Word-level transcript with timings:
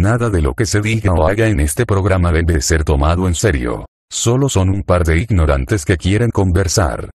Nada 0.00 0.30
de 0.30 0.40
lo 0.40 0.54
que 0.54 0.64
se 0.64 0.80
diga 0.80 1.12
o 1.12 1.28
haga 1.28 1.48
en 1.48 1.60
este 1.60 1.84
programa 1.84 2.32
debe 2.32 2.62
ser 2.62 2.84
tomado 2.84 3.28
en 3.28 3.34
serio. 3.34 3.84
Solo 4.08 4.48
son 4.48 4.70
un 4.70 4.82
par 4.82 5.04
de 5.04 5.18
ignorantes 5.18 5.84
que 5.84 5.98
quieren 5.98 6.30
conversar. 6.30 7.10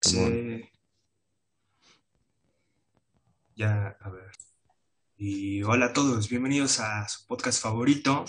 Sí. 0.00 0.70
Ya, 3.56 3.96
a 4.00 4.08
ver. 4.08 4.30
Y 5.16 5.64
hola 5.64 5.86
a 5.86 5.92
todos, 5.92 6.28
bienvenidos 6.28 6.78
a 6.78 7.08
su 7.08 7.26
podcast 7.26 7.60
favorito, 7.60 8.24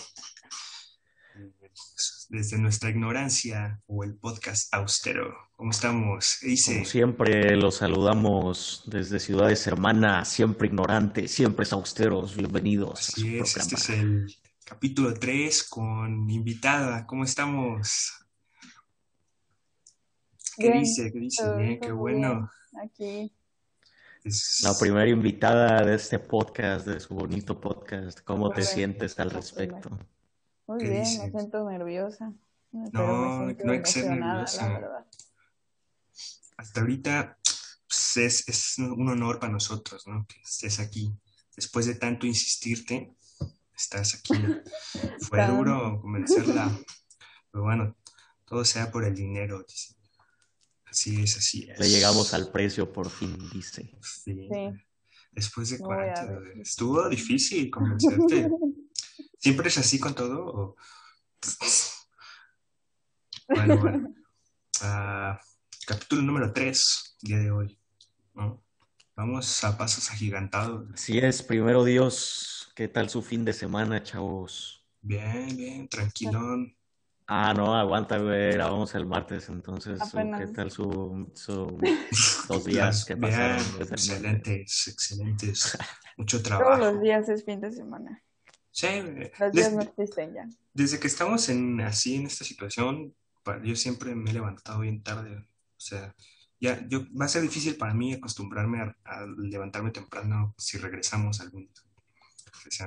desde 2.30 2.58
nuestra 2.58 2.90
ignorancia 2.90 3.80
o 3.86 4.02
el 4.02 4.16
podcast 4.16 4.74
austero. 4.74 5.51
¿Cómo 5.62 5.70
estamos? 5.70 6.38
¿Qué 6.40 6.48
dice? 6.48 6.72
Como 6.72 6.84
siempre, 6.86 7.54
los 7.54 7.76
saludamos 7.76 8.82
desde 8.84 9.20
ciudades 9.20 9.64
hermanas, 9.68 10.26
siempre 10.28 10.66
ignorantes, 10.66 11.30
siempre 11.30 11.64
austeros. 11.70 12.34
Bienvenidos 12.34 12.98
Así 13.10 13.38
es, 13.38 13.52
programa. 13.54 13.62
este 13.62 13.74
es 13.76 13.88
el 13.90 14.36
capítulo 14.64 15.14
3 15.14 15.62
con 15.68 16.28
invitada. 16.28 17.06
¿Cómo 17.06 17.22
estamos? 17.22 18.12
¿Qué 20.56 20.64
Bien, 20.72 20.80
dice? 20.80 21.12
¿Qué 21.12 21.18
dice? 21.20 21.44
todo- 21.44 21.56
Bien, 21.58 21.78
qué 21.78 21.92
bueno. 21.92 22.50
Aquí. 22.84 23.32
Es- 24.24 24.62
La 24.64 24.76
primera 24.76 25.08
invitada 25.08 25.84
de 25.84 25.94
este 25.94 26.18
podcast, 26.18 26.88
de 26.88 26.98
su 26.98 27.14
bonito 27.14 27.60
podcast. 27.60 28.18
¿Cómo 28.24 28.50
te 28.50 28.62
sientes 28.62 29.16
al 29.20 29.30
respecto? 29.30 29.96
Muy 30.66 30.78
¿Qué 30.78 30.88
bien, 30.90 31.04
dice? 31.04 31.22
me 31.22 31.30
siento 31.30 31.70
nerviosa. 31.70 32.32
No, 32.72 33.42
no 33.42 33.72
hay 33.72 33.82
que 33.82 33.86
ser 33.86 34.10
nerviosa. 34.10 34.66
la 34.66 34.72
verdad. 34.80 35.06
Hasta 36.56 36.80
ahorita 36.80 37.38
pues, 37.88 38.16
es, 38.16 38.48
es 38.48 38.78
un 38.78 39.08
honor 39.08 39.38
para 39.38 39.52
nosotros, 39.52 40.06
¿no? 40.06 40.26
Que 40.26 40.40
estés 40.40 40.78
aquí. 40.80 41.12
Después 41.56 41.86
de 41.86 41.94
tanto 41.96 42.26
insistirte, 42.26 43.14
estás 43.76 44.14
aquí. 44.14 44.34
Fue 45.28 45.38
Tan- 45.38 45.56
duro 45.56 46.00
convencerla, 46.00 46.70
pero 47.50 47.64
bueno, 47.64 47.96
todo 48.46 48.64
sea 48.64 48.90
por 48.90 49.04
el 49.04 49.14
dinero, 49.14 49.64
dice. 49.66 49.94
Así 50.86 51.22
es, 51.22 51.36
así 51.38 51.70
es. 51.70 51.78
Le 51.78 51.88
llegamos 51.88 52.34
al 52.34 52.50
precio 52.52 52.92
por 52.92 53.08
fin, 53.08 53.36
dice. 53.52 53.96
Sí. 54.02 54.48
Sí. 54.50 54.84
Después 55.30 55.70
de 55.70 55.78
cuánto, 55.78 56.42
estuvo 56.60 57.08
difícil 57.08 57.70
convencerte. 57.70 58.50
¿Siempre 59.38 59.68
es 59.68 59.78
así 59.78 59.98
con 59.98 60.14
todo? 60.14 60.44
o- 60.44 60.76
Bueno, 63.48 63.78
bueno. 63.78 64.14
Ah, 64.82 65.40
capítulo 65.92 66.22
número 66.22 66.52
3, 66.54 67.18
día 67.20 67.38
de 67.38 67.50
hoy. 67.50 67.78
¿no? 68.34 68.62
Vamos 69.14 69.62
a 69.62 69.76
pasos 69.76 70.10
agigantados. 70.10 70.88
Así 70.94 71.18
es, 71.18 71.42
primero 71.42 71.84
Dios, 71.84 72.72
¿qué 72.74 72.88
tal 72.88 73.10
su 73.10 73.20
fin 73.20 73.44
de 73.44 73.52
semana, 73.52 74.02
chavos? 74.02 74.86
Bien, 75.02 75.54
bien, 75.54 75.88
tranquilón. 75.88 76.74
Ah, 77.26 77.52
no, 77.54 77.74
aguanta, 77.74 78.16
güey, 78.18 78.52
grabamos 78.52 78.94
el 78.94 79.04
martes, 79.04 79.50
entonces, 79.50 80.00
Apenas. 80.00 80.40
¿qué 80.40 80.46
tal 80.46 80.70
su, 80.70 81.30
su 81.34 81.78
dos 82.48 82.64
días 82.64 83.04
que 83.04 83.16
pasaron 83.16 83.62
excelentes, 83.80 84.88
excelentes. 84.88 85.78
Mucho 86.16 86.38
Todos 86.42 86.58
trabajo. 86.58 86.84
los 86.84 87.02
días 87.02 87.28
es 87.28 87.44
fin 87.44 87.60
de 87.60 87.70
semana. 87.70 88.22
Sí. 88.70 88.86
Los 89.38 89.52
días 89.52 89.72
no 89.74 89.82
existen 89.82 90.34
ya. 90.34 90.48
Desde 90.72 90.98
que 90.98 91.06
estamos 91.06 91.50
en, 91.50 91.82
así 91.82 92.16
en 92.16 92.26
esta 92.26 92.44
situación, 92.46 93.14
yo 93.62 93.76
siempre 93.76 94.14
me 94.14 94.30
he 94.30 94.34
levantado 94.34 94.80
bien 94.80 95.02
tarde. 95.02 95.44
O 95.82 95.84
sea, 95.84 96.14
ya 96.60 96.86
yo, 96.88 97.00
va 97.20 97.24
a 97.24 97.28
ser 97.28 97.42
difícil 97.42 97.76
para 97.76 97.92
mí 97.92 98.12
acostumbrarme 98.12 98.80
a, 98.82 98.96
a 99.04 99.26
levantarme 99.26 99.90
temprano 99.90 100.54
si 100.56 100.78
regresamos 100.78 101.40
algún 101.40 101.62
día. 101.62 101.82
O 102.66 102.70
sea, 102.70 102.86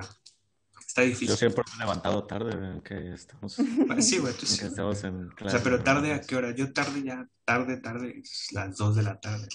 está 0.88 1.02
Yo 1.04 1.10
difícil. 1.10 1.36
siempre 1.36 1.64
me 1.72 1.76
he 1.76 1.80
levantado 1.80 2.24
tarde, 2.26 2.82
que 2.84 3.12
estamos, 3.14 3.60
Ah, 3.90 4.02
Sí, 4.02 4.20
güey, 4.20 4.34
tú 4.34 4.46
sí. 4.46 4.60
que 4.60 4.68
estamos 4.68 5.04
en 5.04 5.30
O 5.44 5.50
sea, 5.50 5.60
pero 5.62 5.84
tarde 5.84 6.14
a 6.14 6.22
qué 6.22 6.38
hora? 6.38 6.52
Yo 6.56 6.72
tarde 6.72 7.04
ya, 7.04 7.28
tarde, 7.44 7.76
tarde, 7.78 8.20
es 8.24 8.48
las 8.54 8.78
2 8.78 8.96
de 8.96 9.04
la 9.04 9.20
tarde. 9.20 9.50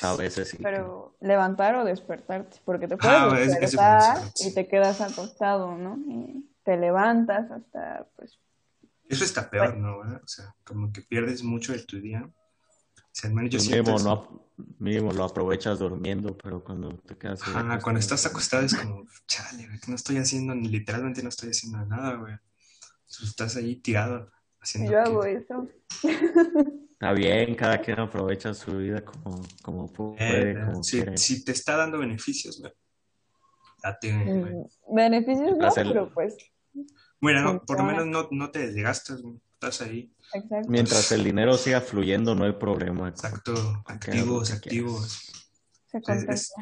A 0.00 0.14
veces 0.16 0.48
sí. 0.48 0.58
Pero 0.60 1.16
levantar 1.20 1.76
o 1.76 1.84
despertarte, 1.84 2.58
porque 2.64 2.88
te 2.88 2.96
puedes 2.96 3.16
Ah, 3.16 3.36
es- 3.40 3.52
es 3.52 3.60
despertar 3.60 4.14
diferente, 4.14 4.32
sí. 4.36 4.48
y 4.48 4.54
te 4.54 4.66
quedas 4.68 5.00
acostado, 5.00 5.76
¿no? 5.76 5.96
Y 6.08 6.48
te 6.64 6.76
levantas 6.76 7.50
hasta, 7.52 8.08
pues, 8.16 8.38
Eso 9.12 9.24
está 9.24 9.50
peor, 9.50 9.76
¿no? 9.76 9.98
O 9.98 10.26
sea, 10.26 10.54
como 10.64 10.90
que 10.90 11.02
pierdes 11.02 11.42
mucho 11.42 11.72
de 11.72 11.80
tu 11.84 12.00
día. 12.00 12.22
O 12.24 13.14
sea, 13.14 13.30
yo 13.30 13.36
Pues 13.50 13.68
mínimo, 13.68 13.98
no, 13.98 14.48
mínimo 14.78 15.12
lo 15.12 15.24
aprovechas 15.24 15.78
durmiendo, 15.78 16.34
pero 16.38 16.64
cuando 16.64 16.88
te 17.06 17.16
quedas 17.18 17.42
Ajá, 17.42 17.58
acostado, 17.60 17.82
cuando 17.82 18.00
estás 18.00 18.24
acostado 18.26 18.64
es 18.64 18.74
como, 18.74 19.06
chale, 19.26 19.66
güey, 19.66 19.78
que 19.78 19.90
no 19.90 19.96
estoy 19.96 20.16
haciendo, 20.16 20.54
ni 20.54 20.68
literalmente 20.68 21.22
no 21.22 21.28
estoy 21.28 21.50
haciendo 21.50 21.84
nada, 21.84 22.14
güey. 22.16 22.34
Tú 23.14 23.24
Estás 23.26 23.56
ahí 23.56 23.76
tirado, 23.76 24.30
haciendo 24.60 24.90
yo 24.92 24.96
que- 24.96 25.04
hago 25.04 25.24
eso. 25.24 25.68
Está 26.92 27.12
bien, 27.12 27.54
cada 27.54 27.78
quien 27.82 28.00
aprovecha 28.00 28.54
su 28.54 28.78
vida 28.78 29.04
como, 29.04 29.42
como 29.60 29.84
Eh, 29.84 29.90
puede, 29.94 30.64
como 30.64 30.82
si, 30.82 31.04
si 31.16 31.44
te 31.44 31.52
está 31.52 31.76
dando 31.76 31.98
beneficios, 31.98 32.60
güey, 32.60 32.72
date, 33.82 34.10
güey. 34.10 34.54
Mm, 34.54 34.94
Beneficios 34.94 35.58
no, 35.58 35.68
pero 35.74 36.10
pues, 36.14 36.34
Bueno, 37.22 37.40
no, 37.54 37.62
por 37.64 37.78
lo 37.78 37.84
menos 37.84 38.06
no, 38.06 38.28
no 38.30 38.50
te 38.50 38.70
desgastas. 38.70 39.22
Estás 39.54 39.80
ahí. 39.80 40.12
exacto. 40.34 40.68
Mientras 40.68 41.10
el 41.12 41.22
dinero 41.24 41.56
siga 41.56 41.80
fluyendo, 41.80 42.34
no 42.34 42.44
hay 42.44 42.52
problema. 42.52 43.08
Exacto, 43.08 43.54
activos, 43.86 44.50
activos. 44.50 45.32
Se 45.86 45.98
es- 46.28 46.52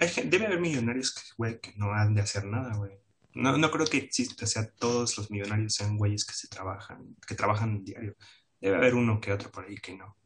hay 0.00 0.08
gen- 0.08 0.30
debe 0.30 0.46
haber 0.46 0.60
millonarios 0.60 1.12
que, 1.12 1.22
güey, 1.36 1.60
que 1.60 1.72
no 1.76 1.92
han 1.92 2.14
de 2.14 2.20
hacer 2.22 2.44
nada, 2.44 2.76
güey. 2.76 2.92
No, 3.34 3.58
no 3.58 3.68
creo 3.72 3.84
que 3.86 3.96
exista, 3.96 4.44
o 4.44 4.48
sea, 4.48 4.70
todos 4.70 5.18
los 5.18 5.28
millonarios 5.32 5.74
sean 5.74 5.96
güeyes 5.98 6.24
que 6.24 6.34
se 6.34 6.46
trabajan, 6.46 7.16
que 7.26 7.34
trabajan 7.34 7.82
diario. 7.82 8.14
Debe 8.60 8.76
haber 8.76 8.94
uno 8.94 9.20
que 9.20 9.32
otro 9.32 9.50
por 9.50 9.64
ahí 9.64 9.74
que 9.76 9.96
no, 9.96 10.16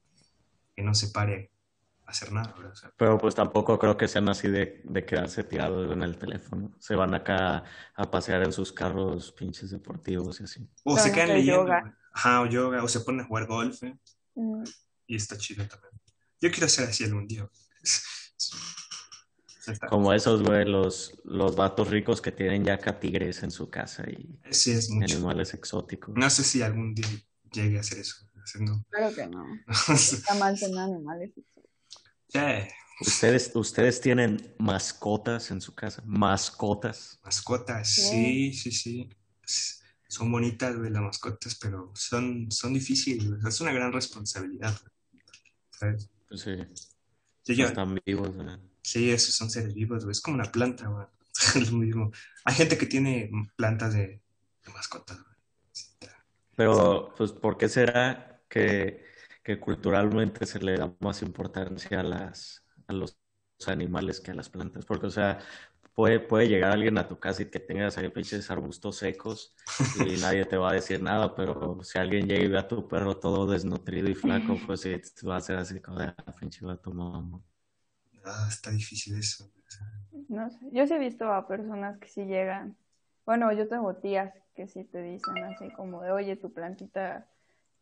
que 0.77 0.83
no 0.83 0.95
se 0.95 1.09
pare 1.09 1.51
hacer 2.11 2.33
nada, 2.33 2.53
¿verdad? 2.57 2.73
O 2.73 2.77
sea, 2.77 2.93
Pero 2.97 3.19
pues 3.19 3.35
tampoco 3.35 3.79
creo 3.79 3.97
que 3.97 4.09
sean 4.09 4.29
así 4.29 4.49
de, 4.49 4.81
de 4.85 5.05
quedarse 5.05 5.45
tirados 5.45 5.93
en 5.93 6.03
el 6.03 6.17
teléfono. 6.19 6.75
Se 6.79 6.95
van 6.95 7.15
acá 7.15 7.65
a 7.95 8.11
pasear 8.11 8.43
en 8.43 8.53
sus 8.53 8.73
carros 8.73 9.33
pinches 9.33 9.71
deportivos 9.71 10.41
y 10.41 10.45
así. 10.45 10.69
o 10.85 10.95
Pero 10.95 11.07
se 11.07 11.13
quedan 11.13 11.29
leyendo, 11.29 11.63
yoga. 11.63 11.99
Ajá, 12.13 12.41
o 12.43 12.47
yoga, 12.47 12.83
o 12.83 12.89
se 12.89 13.01
ponen 13.01 13.21
a 13.21 13.25
jugar 13.29 13.47
golf, 13.47 13.83
¿eh? 13.83 13.97
Mm, 14.35 14.65
y 15.07 15.17
está 15.17 15.37
chido 15.37 15.67
también. 15.69 15.93
Yo 16.41 16.51
quiero 16.51 16.69
ser 16.69 16.89
así 16.89 17.05
algún 17.05 17.27
día. 17.29 17.49
Como 19.91 20.15
esos, 20.15 20.43
güey, 20.43 20.65
los, 20.65 21.13
los 21.25 21.55
vatos 21.55 21.91
ricos 21.91 22.23
que 22.23 22.33
tienen 22.33 22.65
ya 22.65 22.75
acá 22.75 22.99
tigres 22.99 23.43
en 23.43 23.51
su 23.51 23.69
casa 23.69 24.03
y 24.09 24.39
Sí, 24.51 24.71
es 24.73 24.89
mucho. 24.89 25.15
animales 25.15 25.53
exóticos. 25.53 26.15
No 26.17 26.31
sé 26.31 26.43
si 26.43 26.63
algún 26.63 26.95
día 26.95 27.07
llegue 27.53 27.77
a 27.77 27.81
hacer 27.81 27.99
eso. 27.99 28.27
no. 28.61 28.83
Claro 28.89 29.15
que 29.15 29.27
no. 29.27 29.45
Está 29.95 30.35
mal 30.37 30.59
tener 30.59 30.79
animales. 30.79 31.33
¿Ustedes, 33.01 33.53
ustedes 33.55 34.01
tienen 34.01 34.55
mascotas 34.59 35.51
en 35.51 35.61
su 35.61 35.75
casa? 35.75 36.03
¿Mascotas? 36.05 37.21
Mascotas, 37.23 37.89
sí, 37.91 38.53
sí, 38.53 38.73
sí. 38.73 39.09
Son 40.09 40.33
bonitas, 40.33 40.77
güey, 40.77 40.91
las 40.91 41.03
mascotas, 41.03 41.55
pero 41.61 41.93
son, 41.95 42.51
son 42.51 42.75
difíciles, 42.75 43.29
güey. 43.29 43.41
Es 43.47 43.61
una 43.61 43.73
gran 43.73 43.93
responsabilidad, 43.93 44.75
güey. 44.81 45.23
¿Sabes? 45.71 46.11
Pues 46.29 46.41
sí, 46.41 46.57
Sí, 47.45 47.55
yo- 47.55 47.67
están 47.67 47.99
vivos, 48.05 48.35
güey. 48.35 48.49
sí, 48.83 49.11
esos 49.11 49.35
son 49.35 49.49
seres 49.51 49.75
vivos, 49.75 50.05
güey. 50.05 50.13
Es 50.13 50.21
como 50.21 50.35
una 50.35 50.51
planta, 50.51 50.89
güey. 50.89 51.07
Es 51.55 51.55
lo 51.73 51.79
mismo. 51.79 52.11
Hay 52.45 52.55
gente 52.55 52.77
que 52.77 52.87
tiene 52.87 53.31
plantas 53.57 53.95
de, 53.95 54.01
de 54.65 54.73
mascotas, 54.73 55.17
güey. 55.23 55.37
Sí, 55.73 55.87
Pero, 56.57 57.15
pues, 57.17 57.33
¿por 57.33 57.57
qué 57.57 57.69
será 57.69 58.43
que, 58.49 59.05
que 59.49 59.61
culturalmente 59.61 60.47
se 60.47 60.61
le 60.61 60.77
da 60.77 60.95
más 61.01 61.23
importancia 61.23 62.01
a 62.01 62.03
las, 62.03 62.65
a 62.87 62.93
los 62.93 63.19
animales 63.67 64.21
que 64.21 64.33
a 64.33 64.35
las 64.35 64.51
plantas? 64.51 64.85
Porque, 64.87 65.07
o 65.07 65.11
sea, 65.11 65.39
puede, 65.95 66.21
puede 66.21 66.49
llegar 66.49 66.73
alguien 66.73 66.99
a 66.99 67.09
tu 67.09 67.19
casa 67.19 67.43
y 67.43 67.51
que 67.51 67.61
tengas 67.61 67.99
ahí 67.99 68.09
pinches 68.11 68.51
arbustos 68.51 68.97
secos 68.97 69.55
y 69.93 70.17
nadie 70.19 70.45
te 70.47 70.57
va 70.59 70.71
a 70.71 70.75
decir 70.75 71.03
nada, 71.03 71.35
pero 71.35 71.83
si 71.83 71.99
alguien 71.99 72.29
llega 72.29 72.45
y 72.45 72.49
ve 72.49 72.59
a 72.59 72.69
tu 72.69 72.87
perro 72.89 73.17
todo 73.19 73.47
desnutrido 73.47 74.09
y 74.11 74.15
flaco, 74.15 74.61
pues 74.67 74.83
sí, 74.83 74.95
va 75.29 75.37
a 75.37 75.41
ser 75.41 75.57
así 75.59 75.81
como 75.81 75.99
de, 76.01 76.07
"Ah, 76.09 76.35
pinche 76.39 76.65
vato 76.67 76.93
mamá. 76.93 77.41
Ah, 78.25 78.47
está 78.49 78.71
difícil 78.71 79.19
eso. 79.19 79.51
No 80.29 80.51
sé. 80.51 80.59
Yo 80.73 80.87
sí 80.87 80.95
he 80.95 80.99
visto 80.99 81.33
a 81.33 81.47
personas 81.49 81.99
que 81.99 82.09
sí 82.09 82.25
llegan. 82.25 82.77
Bueno, 83.27 83.53
yo 83.53 83.69
tengo 83.69 83.95
tías 83.97 84.35
que 84.55 84.69
sí 84.69 84.85
te 84.85 85.03
dicen 85.03 85.37
así 85.45 85.71
como 85.73 86.03
de, 86.03 86.13
oye, 86.13 86.37
tu 86.37 86.53
plantita 86.53 87.29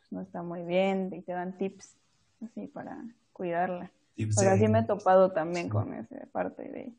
pues, 0.09 0.13
no 0.13 0.21
está 0.23 0.43
muy 0.43 0.63
bien 0.63 1.11
y 1.15 1.23
te 1.23 1.33
dan 1.33 1.57
tips 1.59 1.97
así 2.45 2.67
para 2.69 2.97
cuidarla. 3.33 3.91
tips 4.15 4.39
O 4.39 4.41
sea, 4.41 4.53
de- 4.55 4.59
sí 4.61 4.69
me 4.69 4.81
he 4.81 4.85
topado 4.85 5.33
también 5.33 5.67
Sí. 5.67 5.73
con 5.73 5.95
esa 5.95 6.27
parte 6.33 6.63
de... 6.63 6.93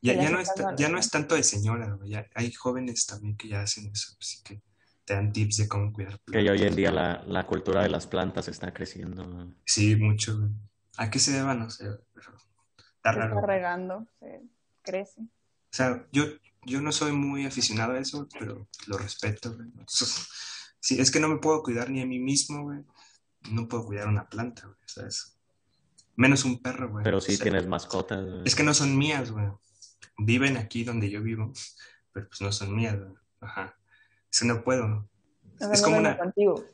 Ya, 0.00 0.14
Ya 0.14 0.30
no 0.30 0.38
es, 0.40 0.52
ya 0.76 0.88
no 0.88 0.98
es 0.98 1.10
tanto 1.10 1.34
de 1.34 1.42
señora. 1.42 1.98
Ya 2.04 2.26
hay 2.34 2.52
jóvenes 2.52 3.04
también 3.06 3.36
que 3.36 3.48
ya 3.48 3.62
hacen 3.62 3.90
eso, 3.92 4.16
así 4.20 4.42
que 4.44 4.62
te 5.04 5.14
dan 5.14 5.32
tips 5.32 5.56
de 5.56 5.68
cómo 5.68 5.92
cuidar 5.92 6.20
Que 6.20 6.44
ya 6.44 6.52
hoy 6.52 6.58
en 6.58 6.74
plantas. 6.74 6.76
día 6.76 6.92
la, 6.92 7.24
la 7.26 7.46
cultura 7.46 7.82
de 7.82 7.88
las 7.88 8.06
plantas 8.06 8.46
está 8.48 8.72
creciendo. 8.72 9.52
Sí, 9.64 9.96
mucho. 9.96 10.38
¿A 10.98 11.10
qué 11.10 11.18
se 11.18 11.32
deba? 11.32 11.54
No 11.54 11.68
sé, 11.70 11.86
pero 12.14 12.32
Está 12.96 13.12
se 13.12 13.18
raro. 13.18 13.34
está 13.36 13.46
regando, 13.46 14.06
se 14.20 14.42
crece. 14.82 15.20
O 15.22 15.72
sea, 15.72 16.06
yo, 16.12 16.24
yo 16.64 16.80
no 16.80 16.92
soy 16.92 17.12
muy 17.12 17.44
aficionado 17.46 17.94
a 17.94 17.98
eso, 17.98 18.28
pero 18.38 18.68
lo 18.86 18.98
respeto, 18.98 19.54
güey. 19.56 19.68
Sí, 20.80 21.00
es 21.00 21.10
que 21.10 21.20
no 21.20 21.28
me 21.28 21.38
puedo 21.38 21.62
cuidar 21.62 21.90
ni 21.90 22.00
a 22.02 22.06
mí 22.06 22.18
mismo, 22.18 22.62
güey. 22.64 22.80
No 23.50 23.68
puedo 23.68 23.84
cuidar 23.86 24.08
una 24.08 24.28
planta, 24.28 24.62
güey, 24.66 24.78
¿sabes? 24.86 25.38
Menos 26.16 26.44
un 26.44 26.60
perro, 26.60 26.90
güey. 26.90 27.04
Pero 27.04 27.20
sí 27.20 27.32
O 27.32 27.36
sea, 27.36 27.42
tienes 27.44 27.66
mascotas. 27.66 28.24
güey. 28.24 28.42
Es 28.44 28.54
que 28.54 28.62
no 28.64 28.74
son 28.74 28.96
mías, 28.96 29.30
güey. 29.30 29.48
Viven 30.18 30.56
aquí 30.56 30.84
donde 30.84 31.10
yo 31.10 31.22
vivo, 31.22 31.52
pero 32.12 32.28
pues 32.28 32.40
no 32.40 32.50
son 32.52 32.74
mías, 32.74 32.98
güey. 32.98 33.14
Ajá. 33.40 33.76
Es 34.30 34.40
que 34.40 34.46
no 34.46 34.62
puedo. 34.64 35.08
O 35.54 35.58
sea, 35.58 35.72
Es 35.72 35.80
no 35.80 35.84
como 35.86 35.98
una... 35.98 36.18
contigo. 36.18 36.64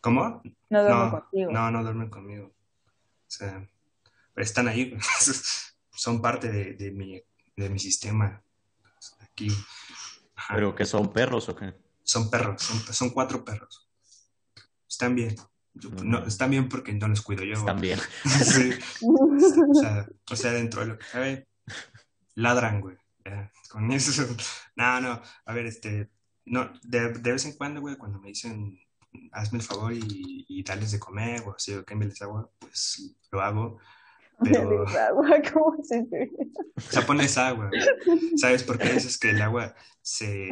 ¿Cómo? 0.00 0.42
No 0.70 0.82
duerme 0.82 1.04
No, 1.04 1.10
contigo. 1.10 1.52
no, 1.52 1.70
no 1.70 1.82
duermen 1.82 2.10
conmigo. 2.10 2.46
O 2.46 3.28
sea, 3.34 3.68
pero 4.34 4.44
están 4.44 4.68
ahí, 4.68 4.90
güey. 4.90 5.00
Son 5.94 6.20
parte 6.22 6.50
de, 6.50 6.72
de 6.74 6.90
mi, 6.90 7.22
de 7.56 7.68
mi 7.70 7.78
sistema. 7.78 8.42
Aquí. 9.20 9.48
Ajá. 10.34 10.54
¿Pero 10.54 10.74
que 10.74 10.84
son 10.84 11.12
perros 11.12 11.48
o 11.48 11.54
qué? 11.56 11.74
Son 12.04 12.30
perros, 12.30 12.62
son, 12.62 12.78
son 12.92 13.10
cuatro 13.10 13.44
perros. 13.44 13.88
Están 14.88 15.14
bien. 15.14 15.36
Yo- 15.74 15.90
no, 16.04 16.26
están 16.26 16.50
bien 16.50 16.68
porque 16.68 16.92
no 16.92 17.08
los 17.08 17.22
cuido 17.22 17.44
yo. 17.44 17.54
Están 17.54 17.80
bien. 17.80 17.98
Sí. 18.24 18.70
O 19.02 19.74
sea, 19.80 20.06
o 20.30 20.36
sea, 20.36 20.52
dentro 20.52 20.80
de 20.82 20.86
lo 20.88 20.98
que 20.98 21.06
cabe, 21.10 21.48
ladran, 22.34 22.80
güey. 22.80 22.96
Ya, 23.24 23.50
Con 23.70 23.90
eso. 23.92 24.26
No, 24.76 25.00
no. 25.00 25.22
A 25.46 25.52
ver, 25.52 25.66
este. 25.66 26.10
No, 26.44 26.70
de, 26.82 27.10
de 27.12 27.32
vez 27.32 27.44
en 27.46 27.52
cuando, 27.52 27.80
güey, 27.80 27.96
cuando 27.96 28.18
me 28.18 28.28
dicen, 28.28 28.78
hazme 29.30 29.58
el 29.58 29.64
favor 29.64 29.92
y, 29.92 30.44
y 30.48 30.62
dales 30.64 30.90
de 30.90 30.98
comer, 30.98 31.42
o 31.46 31.54
así, 31.54 31.72
o 31.72 31.84
cámbiales 31.84 32.20
agua, 32.20 32.50
pues 32.58 33.14
lo 33.30 33.40
hago. 33.40 33.78
Pero, 34.42 34.84
agua, 34.88 35.76
si 35.84 35.94
estuviera- 35.98 36.30
o 36.76 36.80
sea, 36.80 37.06
pones 37.06 37.38
agua. 37.38 37.70
¿Sabes 38.36 38.64
por 38.64 38.76
qué 38.78 38.92
dices 38.92 39.16
que 39.16 39.30
el 39.30 39.40
agua 39.40 39.72
se, 40.00 40.48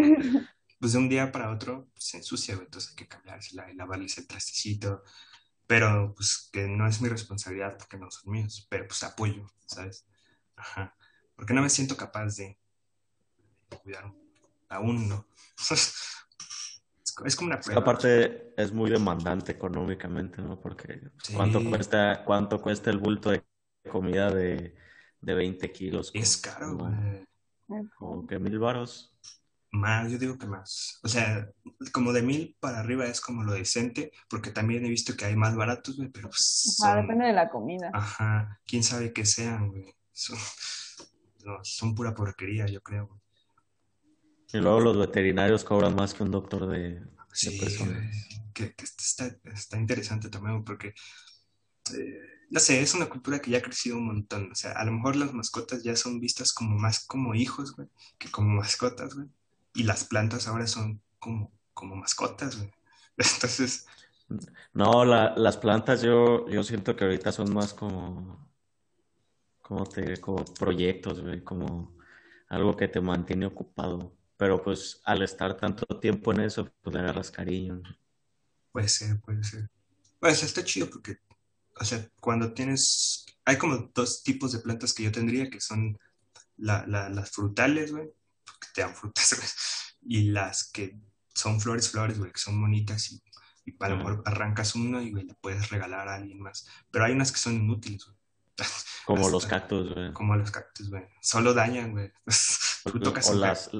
pues 0.81 0.93
de 0.93 0.99
un 0.99 1.09
día 1.09 1.31
para 1.33 1.53
otro 1.53 1.89
se 1.97 2.17
ensucia, 2.19 2.55
güey? 2.57 2.67
Entonces 2.67 2.91
hay 2.91 2.97
que 2.97 3.09
cambiársela 3.09 3.71
y 3.71 3.77
lavarles 3.77 4.19
el 4.19 4.27
trastecito. 4.27 5.03
Pero, 5.67 6.15
pues, 6.17 6.49
que 6.53 6.67
no 6.69 6.87
es 6.89 7.01
mi 7.01 7.09
responsabilidad 7.09 7.77
porque 7.79 7.97
no 7.99 8.11
son 8.11 8.33
míos. 8.33 8.67
Pero, 8.71 8.87
pues, 8.89 9.03
apoyo, 9.05 9.47
¿sabes? 9.67 10.07
Ajá. 10.57 10.97
Porque 11.37 11.55
no 11.55 11.63
me 11.63 11.71
siento 11.71 11.97
capaz 11.97 12.37
de 12.37 12.59
cuidar 13.83 14.13
aún, 14.69 15.09
¿no? 15.09 15.27
Es 17.03 17.13
co- 17.13 17.25
es 17.25 17.35
como 17.37 17.47
una 17.49 17.61
prueba. 17.61 17.81
aparte 17.81 18.53
es 18.57 18.73
muy 18.73 18.91
demandante 18.91 19.53
económicamente, 19.53 20.43
¿no? 20.43 20.61
Porque 20.61 21.01
Sí. 21.23 21.35
¿cuánto 21.35 21.65
cuesta, 21.65 22.23
cuánto 22.25 22.61
cuesta 22.61 22.91
el 22.91 22.99
bulto 22.99 23.31
de 23.31 23.43
comida 23.91 24.31
de, 24.31 24.75
de 25.21 25.35
20 25.35 25.73
kilos? 25.73 26.11
Es 26.15 26.37
caro, 26.37 26.77
güey. 26.77 27.89
como 27.97 28.27
que 28.27 28.39
mil 28.39 28.59
varos. 28.59 29.10
Más, 29.73 30.11
yo 30.11 30.19
digo 30.19 30.37
que 30.37 30.47
más. 30.47 30.99
O 31.05 31.09
sea, 31.09 31.49
como 31.93 32.13
de 32.13 32.23
mil 32.23 32.57
para 32.59 32.81
arriba 32.81 33.07
es 33.07 33.21
como 33.21 33.45
lo 33.45 33.53
decente, 33.53 34.11
porque 34.29 34.51
también 34.51 34.85
he 34.85 34.89
visto 34.89 35.17
que 35.17 35.27
hay 35.27 35.37
más 35.37 35.55
baratos, 35.55 35.97
güey, 35.97 36.09
pero 36.11 36.29
pues 36.29 36.77
Ajá, 36.83 36.93
son- 36.95 37.03
depende 37.03 37.27
de 37.27 37.33
la 37.33 37.49
comida. 37.51 37.91
Ajá, 37.95 38.61
quién 38.67 38.83
sabe 38.83 39.13
qué 39.13 39.25
sean, 39.25 39.69
güey. 39.69 39.95
Son, 40.13 40.37
no, 41.45 41.59
son 41.63 41.95
pura 41.95 42.15
porquería, 42.15 42.67
yo 42.67 42.81
creo. 42.81 43.07
güey. 43.07 43.21
Y 44.53 44.59
luego 44.59 44.81
los 44.81 44.99
veterinarios 44.99 45.63
cobran 45.63 45.95
más 45.95 46.13
que 46.15 46.25
un 46.25 46.33
doctor 46.33 46.67
de, 46.69 46.95
de 47.01 47.07
Sí, 47.33 47.59
personas. 47.61 47.95
güey, 47.95 48.11
que, 48.53 48.75
que 48.75 48.85
está, 48.85 49.27
está 49.45 49.79
interesante 49.79 50.29
también 50.29 50.65
porque, 50.65 50.89
eh, 51.95 52.21
no 52.51 52.59
sé, 52.59 52.81
es 52.83 52.95
una 52.95 53.09
cultura 53.09 53.39
que 53.39 53.53
ya 53.53 53.59
ha 53.59 53.63
crecido 53.63 53.97
un 53.99 54.07
montón. 54.07 54.51
O 54.51 54.55
sea, 54.57 54.73
a 54.73 54.85
lo 54.85 54.91
mejor 54.91 55.15
las 55.15 55.33
mascotas 55.33 55.85
ya 55.85 55.95
son 55.95 56.19
vistas 56.19 56.53
como 56.53 56.77
más 56.77 57.05
como 57.07 57.37
hijos, 57.37 57.77
güey, 57.77 57.87
que 58.19 58.29
como 58.33 58.49
mascotas, 58.57 59.15
güey. 59.15 59.29
Y 59.75 59.85
las 59.85 60.05
plantas 60.05 60.47
ahora 60.49 60.67
son 60.67 61.03
como, 61.19 61.53
como 61.75 61.97
mascotas, 61.97 62.57
güey. 62.57 62.73
Entonces, 63.19 63.87
No, 64.73 65.05
la- 65.05 65.35
las 65.37 65.57
plantas 65.57 66.03
yo, 66.03 66.49
yo 66.49 66.63
siento 66.65 66.97
que 66.97 67.05
ahorita 67.05 67.33
son 67.33 67.53
más 67.55 67.73
como, 67.75 68.51
como 69.63 69.85
te 69.87 70.21
como 70.21 70.45
proyectos, 70.45 71.21
güey, 71.23 71.43
como 71.43 71.97
algo 72.49 72.77
que 72.77 72.89
te 72.89 73.01
mantiene 73.01 73.47
ocupado. 73.47 74.17
Pero 74.37 74.63
pues 74.63 75.01
al 75.05 75.23
estar 75.23 75.57
tanto 75.57 75.87
tiempo 76.01 76.33
en 76.33 76.41
eso, 76.41 76.69
pues 76.83 76.95
le 76.95 77.01
agarras 77.01 77.31
cariño. 77.31 77.83
Puede 78.73 78.89
ser, 78.89 79.21
puede 79.21 79.43
ser. 79.45 79.69
Pues 80.21 80.43
está 80.43 80.65
chido 80.65 80.89
porque, 80.91 81.17
o 81.81 81.85
sea, 81.85 82.09
cuando 82.21 82.53
tienes, 82.55 83.27
hay 83.45 83.59
como 83.59 83.91
dos 83.95 84.23
tipos 84.23 84.53
de 84.53 84.61
plantas 84.61 84.93
que 84.95 85.05
yo 85.05 85.13
tendría, 85.13 85.51
que 85.51 85.61
son 85.61 85.99
la- 86.59 86.87
la- 86.87 87.09
las 87.11 87.31
frutales, 87.33 87.93
güey, 87.93 88.11
porque 88.61 88.73
te 88.75 88.81
dan 88.83 88.95
frutas, 88.95 89.35
güey, 90.03 90.17
y 90.19 90.31
las 90.31 90.71
que 90.71 90.99
son 91.35 91.61
flores, 91.61 91.91
flores, 91.91 92.19
güey, 92.19 92.33
que 92.33 92.41
son 92.41 92.61
bonitas 92.61 93.11
y, 93.13 93.23
y 93.65 93.75
a 93.81 93.89
lo 93.89 93.97
mejor 93.97 94.23
arrancas 94.27 94.75
uno 94.75 95.01
y, 95.01 95.11
güey, 95.11 95.25
le 95.25 95.35
puedes 95.35 95.71
regalar 95.71 96.09
a 96.09 96.15
alguien 96.17 96.41
más. 96.41 96.67
Pero 96.91 97.05
hay 97.05 97.13
unas 97.13 97.33
que 97.33 97.39
son 97.39 97.55
inútiles, 97.55 98.05
güey, 98.05 98.17
Como 99.07 99.21
Hasta- 99.23 99.33
los 99.33 99.47
cactus, 99.47 99.95
güey. 99.95 100.13
como 100.13 100.37
los 100.37 100.51
cactus, 100.51 100.91
güey. 100.91 101.05
Solo 101.23 101.55
dañan, 101.55 101.93
güey. 101.93 102.13
Tú 102.85 103.01
tocas 103.01 103.29
O 103.31 103.35
las, 103.35 103.71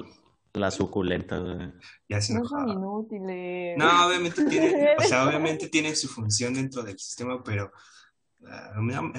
las 0.53 0.73
suculentas, 0.75 1.41
güey. 1.41 1.71
No 2.09 2.45
son 2.45 2.69
inútiles. 2.69 3.77
No, 3.77 4.07
obviamente 4.07 4.43
tiene, 4.45 4.95
o 4.97 5.03
sea, 5.03 5.27
obviamente 5.27 5.69
tiene 5.69 5.95
su 5.95 6.07
función 6.07 6.53
dentro 6.53 6.83
del 6.83 6.97
sistema, 6.99 7.41
pero 7.43 7.71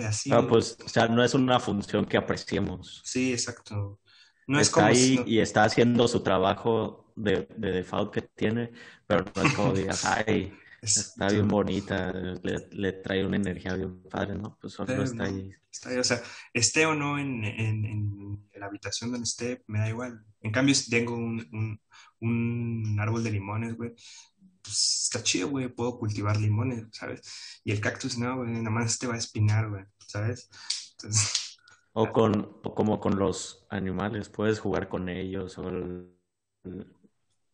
así. 0.06 0.31
Ah, 0.32 0.47
pues, 0.47 0.76
o 0.85 0.88
sea, 0.88 1.08
no 1.08 1.23
es 1.23 1.35
una 1.35 1.61
función 1.61 2.05
que 2.05 2.17
apreciemos. 2.17 3.00
Sí, 3.05 3.32
exacto. 3.32 4.00
No 4.47 4.61
es 4.61 4.69
Está 4.69 4.75
como 4.75 4.89
ahí 4.89 5.23
y 5.27 5.39
está 5.41 5.65
haciendo 5.65 6.09
su 6.09 6.23
trabajo 6.23 7.12
de, 7.17 7.47
de 7.56 7.73
default 7.73 8.12
que 8.12 8.23
tiene, 8.23 8.71
pero 9.06 9.25
no 9.35 9.43
es 9.43 9.50
como 9.50 9.75
digas, 9.75 10.00
ay, 10.27 10.53
es- 10.83 10.99
está 10.99 11.31
bien 11.31 11.49
bonita, 11.49 12.12
le, 12.12 12.69
le 12.71 12.93
trae 12.93 13.25
una 13.27 13.37
energía 13.37 13.75
bien 13.75 14.03
padre, 14.05 14.35
¿no? 14.37 14.59
Pues 14.61 14.75
solo 14.75 14.87
Pero 14.87 15.03
está 15.03 15.25
ahí. 15.25 15.55
está 15.71 15.91
ahí, 15.91 15.97
o 15.99 16.05
sea, 16.05 16.23
esté 16.53 16.87
o 16.87 16.94
no 16.94 17.19
en, 17.19 17.44
en- 17.44 17.85
en 17.87 18.61
la 18.61 18.67
habitación 18.67 19.11
donde 19.12 19.25
esté, 19.25 19.62
me 19.67 19.79
da 19.81 19.89
igual. 19.89 20.25
En 20.41 20.53
cambio, 20.53 20.75
si 20.75 20.91
tengo 20.91 21.15
un, 21.17 21.47
un, 21.53 21.81
un 22.21 23.00
árbol 23.00 23.23
de 23.25 23.31
limones, 23.31 23.77
güey, 23.77 23.93
pues 24.62 25.03
está 25.05 25.23
chido, 25.23 25.49
güey, 25.50 25.69
puedo 25.69 25.99
cultivar 25.99 26.37
limones, 26.37 26.87
¿sabes? 26.93 27.21
Y 27.65 27.73
el 27.73 27.81
cactus 27.81 28.19
no, 28.19 28.37
güey, 28.39 28.50
nada 28.53 28.71
más 28.71 28.99
te 28.99 29.06
va 29.06 29.15
a 29.15 29.19
espinar, 29.19 29.69
güey, 29.71 29.85
¿sabes? 30.06 30.49
Entonces, 30.93 31.51
O 31.94 32.05
con, 32.12 32.32
o 32.65 32.75
como 32.75 33.01
con 33.01 33.19
los 33.19 33.67
animales, 33.70 34.29
puedes 34.29 34.61
jugar 34.61 34.89
con 34.89 35.08
ellos 35.08 35.58
o 35.58 35.69
el- 35.69 36.13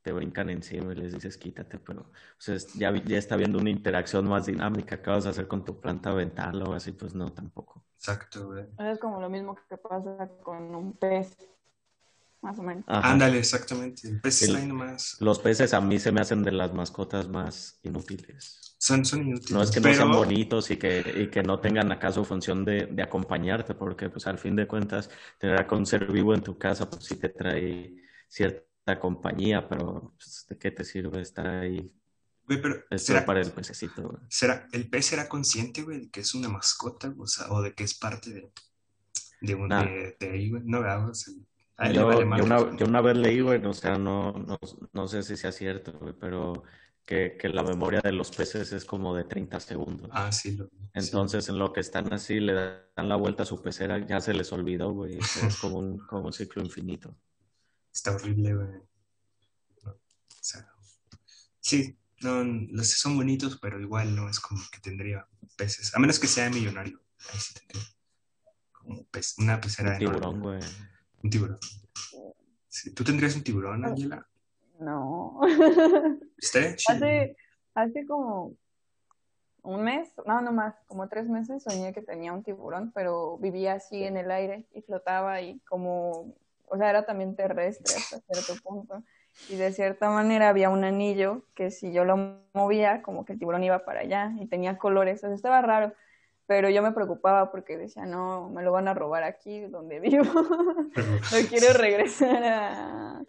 te 0.02 0.12
brincan 0.12 0.48
encima 0.50 0.92
y 0.92 0.96
les 0.96 1.12
dices 1.12 1.36
quítate, 1.36 1.78
pero 1.78 2.02
o 2.02 2.12
sea, 2.38 2.56
ya, 2.76 2.94
ya 3.04 3.18
está 3.18 3.36
viendo 3.36 3.58
una 3.58 3.70
interacción 3.70 4.28
más 4.28 4.46
dinámica. 4.46 5.02
¿Qué 5.02 5.10
vas 5.10 5.26
a 5.26 5.30
hacer 5.30 5.48
con 5.48 5.64
tu 5.64 5.80
planta? 5.80 6.10
¿Aventarla 6.10 6.64
o 6.64 6.72
así? 6.72 6.92
Pues 6.92 7.14
no, 7.14 7.32
tampoco. 7.32 7.84
exacto, 7.98 8.46
güey. 8.46 8.66
Es 8.78 8.98
como 8.98 9.20
lo 9.20 9.28
mismo 9.28 9.56
que 9.68 9.76
pasa 9.76 10.28
con 10.42 10.74
un 10.74 10.92
pez, 10.94 11.36
más 12.40 12.58
o 12.58 12.62
menos. 12.62 12.84
Ajá. 12.86 13.12
Ándale, 13.12 13.38
exactamente. 13.38 14.08
El 14.08 14.20
pez 14.20 14.42
El- 14.42 14.48
está 14.48 14.58
ahí 14.60 14.66
nomás. 14.66 15.16
Los 15.20 15.38
peces 15.40 15.74
a 15.74 15.80
mí 15.80 15.98
se 15.98 16.12
me 16.12 16.20
hacen 16.20 16.42
de 16.44 16.52
las 16.52 16.72
mascotas 16.72 17.28
más 17.28 17.80
inútiles. 17.82 18.67
Son, 18.88 19.04
son 19.04 19.20
inútiles. 19.26 19.50
No 19.52 19.62
es 19.62 19.70
que 19.70 19.80
no 19.80 19.84
pero, 19.84 19.94
sean 19.96 20.12
bonitos 20.12 20.70
y 20.70 20.76
que, 20.76 21.04
y 21.16 21.26
que 21.28 21.42
no 21.42 21.60
tengan 21.60 21.92
acaso 21.92 22.24
función 22.24 22.64
de, 22.64 22.86
de 22.86 23.02
acompañarte, 23.02 23.74
porque 23.74 24.08
pues 24.08 24.26
al 24.26 24.38
fin 24.38 24.56
de 24.56 24.66
cuentas 24.66 25.10
tener 25.38 25.60
a 25.60 25.74
un 25.74 25.84
ser 25.86 26.10
vivo 26.10 26.32
en 26.34 26.42
tu 26.42 26.56
casa 26.56 26.88
pues 26.88 27.04
sí 27.04 27.16
te 27.16 27.28
trae 27.28 27.94
cierta 28.28 28.98
compañía, 28.98 29.68
pero 29.68 30.12
pues, 30.16 30.46
¿de 30.48 30.58
qué 30.58 30.70
te 30.70 30.84
sirve 30.84 31.20
estar 31.20 31.46
ahí? 31.46 31.92
güey, 32.46 32.62
pero 32.62 32.76
¿será, 32.96 33.26
para 33.26 33.40
el 33.42 33.50
pececito. 33.52 34.02
güey. 34.02 34.22
será- 34.30 34.66
¿el 34.72 34.88
pez 34.88 35.04
será 35.06 35.28
consciente, 35.28 35.82
güey, 35.82 36.00
de 36.00 36.10
que 36.10 36.20
es 36.20 36.34
una 36.34 36.48
mascota? 36.48 37.12
O 37.18 37.26
sea, 37.26 37.46
o 37.50 37.60
de 37.60 37.74
que 37.74 37.84
es 37.84 37.92
parte 37.94 38.30
de, 38.32 38.50
de, 39.42 39.54
un, 39.54 39.68
Nah. 39.68 39.84
de, 39.84 40.16
de 40.18 40.30
ahí, 40.30 40.48
güey. 40.50 40.62
No, 40.64 40.80
¿verdad? 40.80 41.10
O 41.10 41.14
sea, 41.14 41.34
Yo, 41.92 42.06
vale 42.06 42.20
yo 42.20 42.26
madre. 42.26 42.42
una, 42.44 42.76
yo 42.78 42.86
una 42.86 43.00
vez 43.02 43.16
leí, 43.18 43.40
güey, 43.40 43.62
o 43.64 43.74
sea, 43.74 43.98
no, 43.98 44.32
no, 44.32 44.58
no 44.94 45.08
sé 45.08 45.22
si 45.22 45.36
sea 45.36 45.52
cierto, 45.52 45.92
güey, 46.00 46.14
pero 46.18 46.64
que, 47.08 47.38
que 47.38 47.48
la 47.48 47.62
memoria 47.62 48.02
de 48.02 48.12
los 48.12 48.30
peces 48.30 48.70
es 48.72 48.84
como 48.84 49.16
de 49.16 49.24
30 49.24 49.58
segundos. 49.60 50.10
Ah, 50.12 50.30
sí, 50.30 50.54
lo, 50.58 50.66
sí. 50.66 50.76
Entonces, 50.92 51.48
en 51.48 51.58
lo 51.58 51.72
que 51.72 51.80
están 51.80 52.12
así, 52.12 52.38
le 52.38 52.52
dan 52.52 53.08
la 53.08 53.16
vuelta 53.16 53.44
a 53.44 53.46
su 53.46 53.62
pecera, 53.62 54.06
ya 54.06 54.20
se 54.20 54.34
les 54.34 54.52
olvidó, 54.52 54.92
güey. 54.92 55.16
Es 55.16 55.56
como 55.58 55.78
un, 55.78 55.96
como 56.06 56.26
un 56.26 56.34
ciclo 56.34 56.62
infinito. 56.62 57.16
Está 57.90 58.14
horrible, 58.14 58.54
güey. 58.54 58.68
No, 59.84 59.90
o 59.92 59.98
sea, 60.42 60.70
sí, 61.60 61.98
no, 62.20 62.44
los 62.44 62.90
son 62.90 63.16
bonitos, 63.16 63.58
pero 63.58 63.80
igual 63.80 64.14
no 64.14 64.28
es 64.28 64.38
como 64.38 64.60
que 64.70 64.78
tendría 64.80 65.26
peces. 65.56 65.94
A 65.94 65.98
menos 65.98 66.18
que 66.18 66.26
sea 66.26 66.50
millonario. 66.50 67.00
Ahí 67.32 67.40
sí 67.40 67.54
tendría. 67.54 67.88
Como 68.70 69.06
pez, 69.06 69.34
una 69.38 69.58
pecera 69.58 69.96
Un 69.96 70.02
enorme. 70.02 70.18
tiburón, 70.20 70.40
güey. 70.40 70.60
Un 71.22 71.30
tiburón. 71.30 71.58
Sí, 72.68 72.92
¿Tú 72.92 73.02
tendrías 73.02 73.34
un 73.34 73.44
tiburón, 73.44 73.82
Ángela? 73.86 74.28
No. 74.78 75.40
Hace, 76.88 77.36
hace 77.74 78.06
como 78.06 78.54
un 79.62 79.82
mes, 79.82 80.10
no, 80.24 80.40
no 80.40 80.52
más, 80.52 80.74
como 80.86 81.08
tres 81.08 81.28
meses 81.28 81.62
soñé 81.62 81.92
que 81.92 82.02
tenía 82.02 82.32
un 82.32 82.42
tiburón, 82.42 82.92
pero 82.94 83.38
vivía 83.38 83.74
así 83.74 84.02
en 84.02 84.16
el 84.16 84.30
aire 84.30 84.66
y 84.72 84.82
flotaba 84.82 85.40
y 85.42 85.58
como, 85.60 86.34
o 86.66 86.76
sea, 86.76 86.90
era 86.90 87.04
también 87.04 87.36
terrestre 87.36 87.94
hasta 87.96 88.20
cierto 88.20 88.62
punto. 88.62 89.02
Y 89.48 89.56
de 89.56 89.72
cierta 89.72 90.10
manera 90.10 90.48
había 90.48 90.68
un 90.68 90.84
anillo 90.84 91.44
que 91.54 91.70
si 91.70 91.92
yo 91.92 92.04
lo 92.04 92.40
movía, 92.54 93.02
como 93.02 93.24
que 93.24 93.34
el 93.34 93.38
tiburón 93.38 93.62
iba 93.62 93.84
para 93.84 94.00
allá 94.00 94.32
y 94.40 94.46
tenía 94.46 94.78
colores, 94.78 95.22
o 95.22 95.26
sea, 95.26 95.34
estaba 95.34 95.62
raro. 95.62 95.92
Pero 96.46 96.70
yo 96.70 96.82
me 96.82 96.92
preocupaba 96.92 97.50
porque 97.50 97.76
decía, 97.76 98.06
no, 98.06 98.48
me 98.48 98.62
lo 98.62 98.72
van 98.72 98.88
a 98.88 98.94
robar 98.94 99.22
aquí 99.22 99.60
donde 99.66 100.00
vivo. 100.00 100.24
no 100.94 101.48
quiero 101.48 101.74
regresar 101.74 102.42
a, 102.42 103.22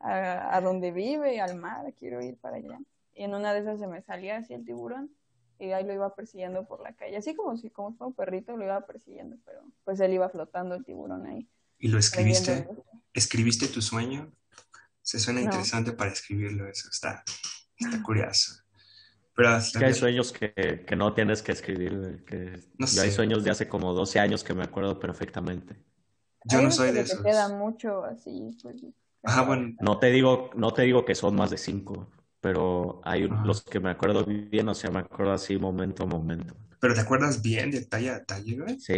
a, 0.00 0.56
a 0.56 0.60
donde 0.60 0.92
vive, 0.92 1.40
al 1.40 1.56
mar, 1.56 1.92
quiero 1.98 2.22
ir 2.22 2.36
para 2.38 2.56
allá. 2.56 2.78
Y 3.14 3.24
en 3.24 3.34
una 3.34 3.52
de 3.54 3.60
esas 3.60 3.78
se 3.78 3.86
me 3.86 4.02
salía 4.02 4.38
así 4.38 4.54
el 4.54 4.64
tiburón 4.64 5.10
y 5.58 5.72
ahí 5.72 5.84
lo 5.84 5.92
iba 5.92 6.14
persiguiendo 6.14 6.66
por 6.66 6.80
la 6.80 6.94
calle, 6.94 7.16
así 7.18 7.34
como 7.34 7.56
si 7.56 7.68
como 7.70 7.92
fue 7.94 8.06
un 8.06 8.14
perrito 8.14 8.56
lo 8.56 8.64
iba 8.64 8.80
persiguiendo, 8.86 9.36
pero 9.44 9.62
pues 9.84 10.00
él 10.00 10.14
iba 10.14 10.28
flotando 10.30 10.74
el 10.74 10.84
tiburón 10.84 11.26
ahí. 11.26 11.46
¿Y 11.78 11.88
lo 11.88 11.98
escribiste? 11.98 12.66
¿Escribiste 13.12 13.68
tu 13.68 13.82
sueño? 13.82 14.32
Se 15.02 15.18
suena 15.18 15.40
No. 15.40 15.46
interesante 15.46 15.92
para 15.92 16.12
escribirlo, 16.12 16.66
eso 16.68 16.88
está, 16.90 17.22
está 17.78 18.02
curioso. 18.02 18.54
Pero 19.34 19.56
Es 19.56 19.72
que 19.72 19.84
hay 19.84 19.94
sueños 19.94 20.32
que, 20.32 20.84
que 20.86 20.96
no 20.96 21.14
tienes 21.14 21.42
que 21.42 21.52
escribir, 21.52 22.24
que 22.26 22.60
No 22.78 22.86
yo 22.86 23.02
hay 23.02 23.10
sé. 23.10 23.12
sueños 23.12 23.44
de 23.44 23.50
hace 23.50 23.68
como 23.68 23.92
12 23.94 24.18
años 24.20 24.44
que 24.44 24.54
me 24.54 24.64
acuerdo 24.64 24.98
perfectamente. 24.98 25.76
yo 26.44 26.60
no 26.62 26.70
soy 26.70 26.88
que 26.88 26.92
de 26.94 27.06
se 27.06 27.14
esos. 27.14 27.18
te 27.24 27.30
queda 27.30 27.48
mucho 27.48 28.04
así, 28.04 28.50
pues. 28.62 28.76
Ajá, 29.22 29.42
bueno, 29.42 29.74
No 29.80 29.98
te 29.98 30.10
digo, 30.10 30.50
no 30.54 30.72
te 30.72 30.82
digo 30.82 31.04
que 31.04 31.14
son 31.14 31.34
más 31.36 31.50
de 31.50 31.58
cinco, 31.58 32.10
pero 32.40 33.00
hay 33.04 33.28
los 33.44 33.62
que 33.62 33.80
me 33.80 33.90
acuerdo 33.90 34.24
bien, 34.24 34.68
o 34.68 34.74
sea, 34.74 34.90
me 34.90 35.00
acuerdo 35.00 35.32
así 35.32 35.58
momento 35.58 36.04
a 36.04 36.06
momento. 36.06 36.54
pero 36.80 36.94
¿te 36.94 37.00
acuerdas 37.00 37.42
bien 37.42 37.70
de 37.70 37.84
talla 37.84 38.16
a 38.16 38.24
talla, 38.24 38.56
güey? 38.62 38.80
Sí, 38.80 38.94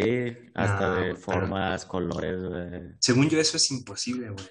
hasta 0.55 0.89
No, 0.89 0.95
de 0.95 1.03
pero- 1.03 1.17
formas, 1.17 1.85
colores, 1.85 2.41
güey. 2.45 2.93
Según 3.01 3.29
yo 3.29 3.41
eso 3.41 3.57
es 3.57 3.69
imposible, 3.73 4.31
güey. 4.31 4.47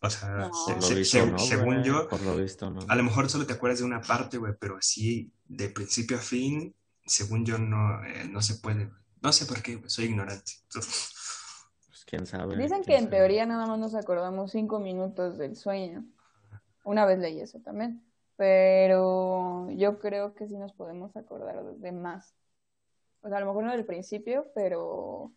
O 0.00 0.10
sea, 0.10 0.28
No. 0.28 0.50
se- 0.52 0.74
Por 0.74 0.82
se- 0.82 0.90
lo 0.92 0.98
visto, 0.98 1.18
se- 1.18 1.26
¿no? 1.30 1.38
según 1.38 1.74
güey? 1.76 1.84
yo, 1.84 2.08
Por 2.08 2.20
lo 2.20 2.36
visto, 2.36 2.70
¿no? 2.70 2.80
a 2.86 2.94
lo 2.94 3.02
mejor 3.02 3.30
solo 3.30 3.46
te 3.46 3.54
acuerdas 3.54 3.78
de 3.78 3.86
una 3.86 4.02
parte, 4.02 4.36
güey, 4.36 4.52
pero 4.60 4.76
así 4.76 5.32
de 5.46 5.70
principio 5.70 6.18
a 6.18 6.20
fin, 6.20 6.74
según 7.06 7.46
yo 7.46 7.56
no, 7.58 8.04
eh, 8.04 8.28
no 8.30 8.42
se 8.42 8.56
puede. 8.56 8.90
No 9.22 9.32
sé 9.32 9.46
por 9.46 9.62
qué, 9.62 9.76
güey, 9.76 9.88
soy 9.88 10.04
ignorante. 10.04 10.52
quién 12.08 12.26
sabe. 12.26 12.56
Dicen 12.56 12.82
que 12.82 12.94
en 12.96 13.04
sabe. 13.04 13.16
teoría 13.16 13.46
nada 13.46 13.66
más 13.66 13.78
nos 13.78 13.94
acordamos 13.94 14.50
cinco 14.50 14.80
minutos 14.80 15.36
del 15.38 15.54
sueño. 15.56 16.04
Una 16.84 17.04
vez 17.04 17.18
leí 17.18 17.40
eso 17.40 17.60
también, 17.60 18.02
pero 18.36 19.70
yo 19.72 19.98
creo 19.98 20.34
que 20.34 20.48
sí 20.48 20.56
nos 20.56 20.72
podemos 20.72 21.14
acordar 21.16 21.62
de- 21.62 21.92
más. 21.92 22.34
O 23.20 23.28
sea, 23.28 23.38
a 23.38 23.40
lo 23.40 23.46
mejor 23.46 23.64
no 23.64 23.72
del 23.72 23.84
principio, 23.84 24.46
pero, 24.54 25.32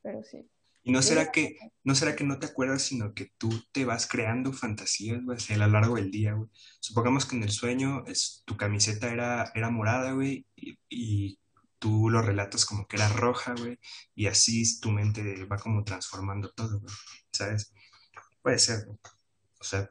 pero 0.00 0.22
sí. 0.22 0.48
¿Y 0.82 0.92
no 0.92 1.02
será 1.02 1.30
que, 1.30 1.58
no 1.84 1.94
será 1.94 2.16
que 2.16 2.24
no 2.24 2.38
te 2.38 2.46
acuerdas, 2.46 2.80
sino 2.80 3.12
que 3.12 3.32
tú 3.36 3.50
te 3.72 3.84
vas 3.84 4.06
creando 4.06 4.54
fantasías, 4.54 5.22
güey, 5.22 5.36
a 5.50 5.56
lo 5.58 5.66
largo 5.66 5.96
del 5.96 6.10
día, 6.10 6.32
güey? 6.32 6.48
Supongamos 6.80 7.26
que 7.26 7.36
en 7.36 7.42
el 7.42 7.50
sueño 7.50 8.04
es, 8.06 8.42
tu 8.46 8.56
camiseta 8.56 9.12
era, 9.12 9.52
era 9.54 9.68
morada, 9.68 10.12
güey, 10.12 10.46
y, 10.56 10.78
y 10.88 11.38
tú 11.80 12.10
lo 12.10 12.22
relatas 12.22 12.64
como 12.64 12.86
que 12.86 12.96
era 12.96 13.08
roja, 13.08 13.54
güey, 13.58 13.80
y 14.14 14.26
así 14.26 14.80
tu 14.80 14.90
mente 14.92 15.44
va 15.46 15.56
como 15.56 15.82
transformando 15.82 16.50
todo, 16.52 16.78
güey, 16.78 16.94
¿sabes? 17.32 17.72
Puede 18.42 18.58
ser, 18.58 18.84
güey. 18.86 18.98
O 19.60 19.64
sea, 19.64 19.90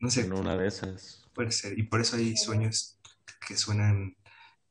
no 0.00 0.10
sé, 0.10 0.22
En 0.22 0.32
una 0.32 0.56
de 0.56 0.66
esas. 0.66 1.28
puede 1.34 1.52
ser. 1.52 1.78
Y 1.78 1.84
por 1.84 2.00
eso 2.00 2.16
hay 2.16 2.36
sueños 2.36 2.98
que 3.46 3.56
suenan 3.56 4.16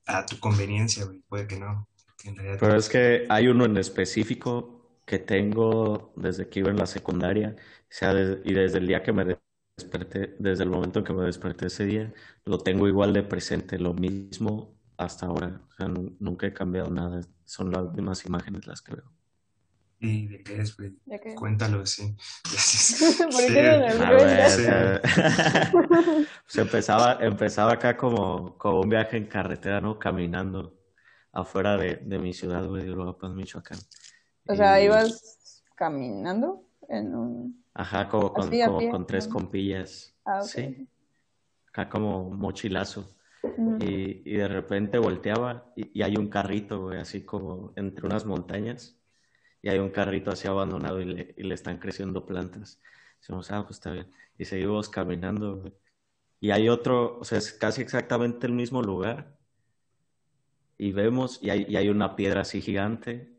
a 0.06 0.26
tu 0.26 0.40
conveniencia, 0.40 1.06
güey, 1.06 1.22
puede 1.30 1.48
que 1.48 1.60
no, 1.60 1.88
que 2.18 2.30
en 2.30 2.36
realidad... 2.36 2.58
Pero 2.60 2.76
es 2.76 2.90
que 2.90 3.26
hay 3.30 3.48
uno 3.48 3.66
en 3.66 3.78
específico 3.78 5.00
que 5.06 5.20
tengo 5.20 6.14
desde 6.16 6.50
que 6.50 6.60
iba 6.60 6.72
en 6.72 6.78
la 6.78 6.88
secundaria, 6.88 7.56
o 7.58 7.88
sea, 7.90 8.12
y 8.44 8.54
desde 8.54 8.80
el 8.80 8.88
día 8.88 9.04
que 9.04 9.14
me 9.14 9.38
desperté, 9.78 10.36
desde 10.40 10.64
el 10.64 10.72
momento 10.72 11.00
en 11.00 11.06
que 11.06 11.14
me 11.14 11.26
desperté 11.26 11.68
ese 11.68 11.86
día, 11.86 12.14
lo 12.46 12.58
tengo 12.58 12.88
igual 12.88 13.14
de 13.14 13.24
presente, 13.24 13.78
lo 13.78 13.94
mismo 13.94 14.79
hasta 15.00 15.26
ahora. 15.28 15.62
O 15.70 15.74
sea, 15.76 15.88
nu- 15.88 16.16
nunca 16.20 16.46
he 16.48 16.54
cambiado 16.54 16.90
nada, 16.92 17.22
son 17.46 17.72
las 17.72 17.92
mismas 17.94 18.26
imágenes 18.26 18.68
las 18.68 18.82
que 18.82 18.96
veo. 18.96 19.12
¿Y 20.02 20.28
de 20.28 20.44
qué 20.44 20.62
es, 20.62 20.78
güey? 20.78 20.96
Cuéntalo, 21.36 21.86
sí. 21.86 22.16
¿Por 22.46 23.34
Sí. 23.34 23.54
qué 23.54 23.96
no 23.98 24.16
ver, 24.16 24.50
sí. 24.50 24.64
sea, 24.64 25.02
pues 26.44 26.58
empezaba, 26.58 27.18
empezaba 27.22 27.74
acá 27.74 27.98
como, 27.98 28.58
como 28.58 28.82
un 28.82 28.90
viaje 28.90 29.18
en 29.18 29.26
carretera, 29.26 29.82
¿no? 29.82 30.00
Caminando 30.00 30.74
afuera 31.34 31.76
de, 31.78 31.96
de 31.98 32.20
mi 32.20 32.34
ciudad, 32.34 32.66
güey, 32.66 32.84
de 32.86 32.92
Uruapan, 32.92 33.36
Michoacán. 33.36 33.80
O 34.48 34.56
sea, 34.56 34.80
Y- 34.82 34.86
ibas 34.86 35.64
caminando 35.76 36.64
en 36.88 37.16
un... 37.16 37.64
Ajá, 37.74 38.10
como 38.10 38.34
con, 38.34 38.48
Así, 38.50 38.62
como 38.66 38.80
pie, 38.80 38.90
con 38.90 39.06
tres 39.08 39.28
¿no? 39.28 39.34
compillas. 39.34 40.14
Ah, 40.26 40.40
ok. 40.42 40.48
Sí, 40.48 40.88
acá 41.70 41.90
como 41.90 42.30
mochilazo. 42.30 43.06
Y, 43.80 44.22
y 44.30 44.38
de 44.38 44.48
repente 44.48 44.98
volteaba 44.98 45.72
y, 45.76 46.02
hay 46.02 46.18
un 46.18 46.30
carrito, 46.30 46.90
así 46.90 47.24
como 47.26 47.74
entre 47.76 48.06
unas 48.06 48.26
montañas. 48.26 48.98
Y 49.62 49.70
hay 49.70 49.80
un 49.80 49.90
carrito 49.90 50.32
así 50.32 50.48
abandonado 50.48 51.02
y 51.02 51.06
le, 51.06 51.36
y 51.38 51.44
le 51.44 51.56
están 51.56 51.78
creciendo 51.80 52.26
plantas. 52.26 52.82
Decimos, 53.20 53.52
ah, 53.52 53.64
pues 53.64 53.78
está 53.78 53.92
bien. 53.92 54.12
Y 54.38 54.46
seguimos 54.46 54.90
caminando. 54.90 55.74
Y 56.40 56.52
hay 56.52 56.70
otro, 56.70 57.20
o 57.20 57.24
sea, 57.26 57.38
es 57.38 57.54
casi 57.54 57.82
exactamente 57.82 58.48
el 58.48 58.54
mismo 58.54 58.82
lugar. 58.82 59.38
Y 60.78 60.92
vemos, 60.94 61.40
y 61.44 61.50
hay, 61.50 61.66
y 61.68 61.76
hay 61.76 61.90
una 61.90 62.16
piedra 62.16 62.42
así 62.42 62.62
gigante 62.62 63.34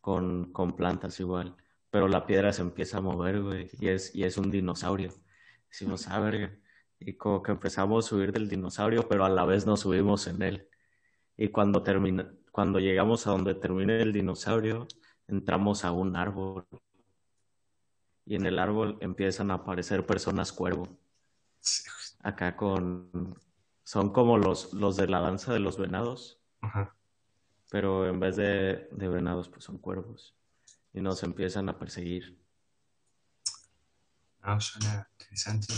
con, 0.00 0.52
con 0.52 0.76
plantas 0.76 1.20
igual. 1.20 1.56
Pero 1.90 2.08
la 2.08 2.26
piedra 2.26 2.52
se 2.52 2.62
empieza 2.62 2.98
a 2.98 3.00
mover, 3.00 3.42
güey, 3.42 3.70
y 3.80 3.88
es, 3.88 4.14
y 4.14 4.24
es 4.24 4.36
un 4.38 4.50
dinosaurio. 4.50 5.12
Decimos, 5.70 6.08
ah, 6.08 6.20
verga. 6.20 6.56
Y 6.98 7.14
como 7.14 7.42
que 7.42 7.52
empezamos 7.52 8.04
a 8.04 8.08
subir 8.08 8.32
del 8.32 8.48
dinosaurio, 8.48 9.08
pero 9.08 9.24
a 9.24 9.28
la 9.28 9.44
vez 9.44 9.66
nos 9.66 9.80
subimos 9.80 10.26
en 10.26 10.42
él. 10.42 10.68
Y 11.36 11.48
cuando 11.48 11.82
termina, 11.82 12.32
cuando 12.50 12.78
llegamos 12.78 13.26
a 13.26 13.32
donde 13.32 13.54
termina 13.54 13.96
el 13.96 14.12
dinosaurio, 14.12 14.88
entramos 15.28 15.84
a 15.84 15.92
un 15.92 16.16
árbol. 16.16 16.66
Y 18.24 18.36
en 18.36 18.46
el 18.46 18.58
árbol 18.58 18.96
empiezan 19.00 19.50
a 19.50 19.54
aparecer 19.54 20.06
personas 20.06 20.52
cuervo. 20.52 20.88
Acá 22.22 22.56
con... 22.56 23.38
Son 23.84 24.12
como 24.12 24.36
los, 24.36 24.72
los 24.72 24.96
de 24.96 25.06
la 25.06 25.20
danza 25.20 25.52
de 25.52 25.60
los 25.60 25.78
venados, 25.78 26.40
Ajá. 26.60 26.96
pero 27.70 28.08
en 28.08 28.18
vez 28.18 28.34
de, 28.34 28.88
de 28.90 29.08
venados, 29.08 29.48
pues 29.48 29.62
son 29.64 29.78
cuervos. 29.78 30.34
Y 30.92 31.00
nos 31.00 31.22
empiezan 31.22 31.68
a 31.68 31.78
perseguir. 31.78 32.36
Ah, 34.40 34.58
suena 34.58 35.08
interesante. 35.18 35.72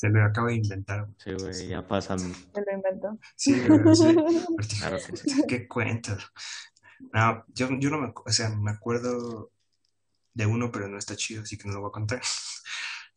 Se 0.00 0.08
lo 0.08 0.24
acabo 0.24 0.46
de 0.46 0.54
inventar. 0.54 1.04
güey. 1.04 1.14
Sí, 1.18 1.32
güey, 1.44 1.68
ya 1.68 1.86
pasan. 1.86 2.18
Se 2.20 2.62
lo 2.64 2.72
inventó. 2.72 3.18
Sí, 3.36 3.60
güey, 3.68 3.94
sí. 3.94 4.16
Claro 4.80 4.96
que 4.96 5.14
sí. 5.14 5.42
¿Qué 5.46 5.68
cuento? 5.68 6.16
No, 7.12 7.44
yo, 7.48 7.68
yo 7.78 7.90
no 7.90 7.98
me, 7.98 8.10
o 8.14 8.30
sea, 8.32 8.48
me 8.48 8.70
acuerdo 8.70 9.52
de 10.32 10.46
uno, 10.46 10.70
pero 10.72 10.88
no 10.88 10.96
está 10.96 11.14
chido, 11.16 11.42
así 11.42 11.58
que 11.58 11.68
no 11.68 11.74
lo 11.74 11.80
voy 11.80 11.88
a 11.88 11.92
contar. 11.92 12.22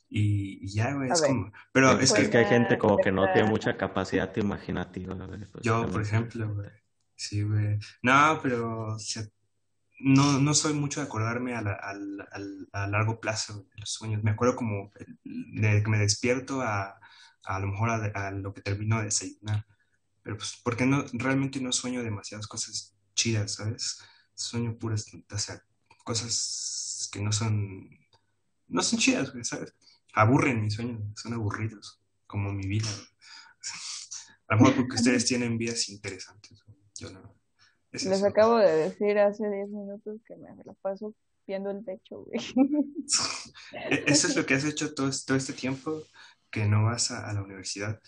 Y, 0.09 0.59
y 0.65 0.73
ya, 0.73 0.93
güey, 0.93 1.09
A 1.09 1.13
es 1.13 1.21
ver. 1.21 1.29
como, 1.29 1.51
pero 1.71 1.91
es 1.99 2.11
Es 2.11 2.13
que 2.13 2.29
que 2.29 2.37
hay 2.39 2.45
gente 2.45 2.77
como 2.77 2.97
que 2.97 3.13
no 3.13 3.31
tiene 3.31 3.49
mucha 3.49 3.77
capacidad 3.77 4.35
imaginativa, 4.35 5.13
güey, 5.15 5.39
pues, 5.51 5.63
yo, 5.63 5.87
por 5.89 6.01
ejemplo, 6.01 6.53
güey, 6.53 6.69
sí, 7.15 7.43
güey, 7.43 7.79
no, 8.01 8.39
pero, 8.43 8.95
o 8.95 8.99
sea, 8.99 9.23
no, 10.03 10.39
no 10.39 10.53
soy 10.53 10.73
mucho 10.73 10.99
de 10.99 11.05
acordarme 11.07 11.55
a, 11.55 11.61
la- 11.61 12.87
largo 12.87 13.19
plazo 13.21 13.63
de 13.73 13.79
los 13.79 13.89
sueños. 13.89 14.23
Me 14.23 14.31
acuerdo 14.31 14.55
como 14.55 14.91
de 15.23 15.81
que 15.81 15.89
me 15.89 15.97
despierto 15.97 16.61
a, 16.61 16.99
a 17.45 17.59
lo 17.59 17.67
mejor 17.67 17.89
a, 17.89 18.31
lo 18.31 18.53
que 18.53 18.61
termino 18.61 18.97
de 18.99 19.05
desayunar. 19.05 19.65
Pero 20.21 20.37
pues, 20.37 20.59
porque 20.63 20.85
no, 20.85 21.05
realmente 21.13 21.61
no 21.61 21.71
sueño 21.71 22.03
demasiadas 22.03 22.47
cosas 22.47 22.95
chidas, 23.15 23.53
¿sabes? 23.53 23.99
Sueño 24.35 24.77
puras, 24.77 25.07
o 25.31 25.37
sea, 25.37 25.63
cosas 26.03 27.09
que 27.11 27.21
no 27.21 27.31
son, 27.31 27.89
no 28.67 28.81
son 28.81 28.99
chidas, 28.99 29.31
¿sabes? 29.43 29.73
Aburren 30.13 30.63
mis 30.63 30.73
sueños, 30.73 31.01
son 31.15 31.33
aburridos, 31.33 32.01
como 32.27 32.51
mi 32.51 32.67
vida. 32.67 32.89
A 34.49 34.55
lo 34.55 34.61
mejor 34.61 34.75
porque 34.75 34.95
ustedes 34.95 35.25
tienen 35.25 35.57
vidas 35.57 35.87
interesantes, 35.89 36.61
yo 36.97 37.09
no. 37.09 37.42
Es 37.93 38.03
Les 38.05 38.17
eso. 38.17 38.27
acabo 38.27 38.57
de 38.57 38.71
decir 38.71 39.17
hace 39.19 39.49
10 39.49 39.69
minutos 39.69 40.19
que 40.27 40.35
me 40.35 40.49
la 40.65 40.73
paso 40.81 41.13
viendo 41.47 41.71
el 41.71 41.85
techo, 41.85 42.23
güey. 42.23 42.39
E- 43.71 44.03
Eso 44.07 44.27
es 44.27 44.35
lo 44.35 44.45
que 44.45 44.55
has 44.55 44.65
hecho 44.65 44.93
todo, 44.93 45.09
todo 45.25 45.37
este 45.37 45.53
tiempo 45.53 46.03
que 46.49 46.65
no 46.65 46.85
vas 46.85 47.11
a, 47.11 47.29
a 47.29 47.33
la 47.33 47.41
universidad, 47.43 48.01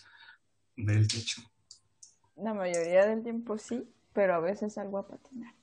ver 0.76 0.96
el 0.98 1.08
techo. 1.08 1.40
La 2.36 2.52
mayoría 2.52 3.06
del 3.06 3.22
tiempo 3.22 3.56
sí, 3.58 3.88
pero 4.12 4.34
a 4.34 4.40
veces 4.40 4.74
salgo 4.74 4.98
a 4.98 5.08
patinar. 5.08 5.54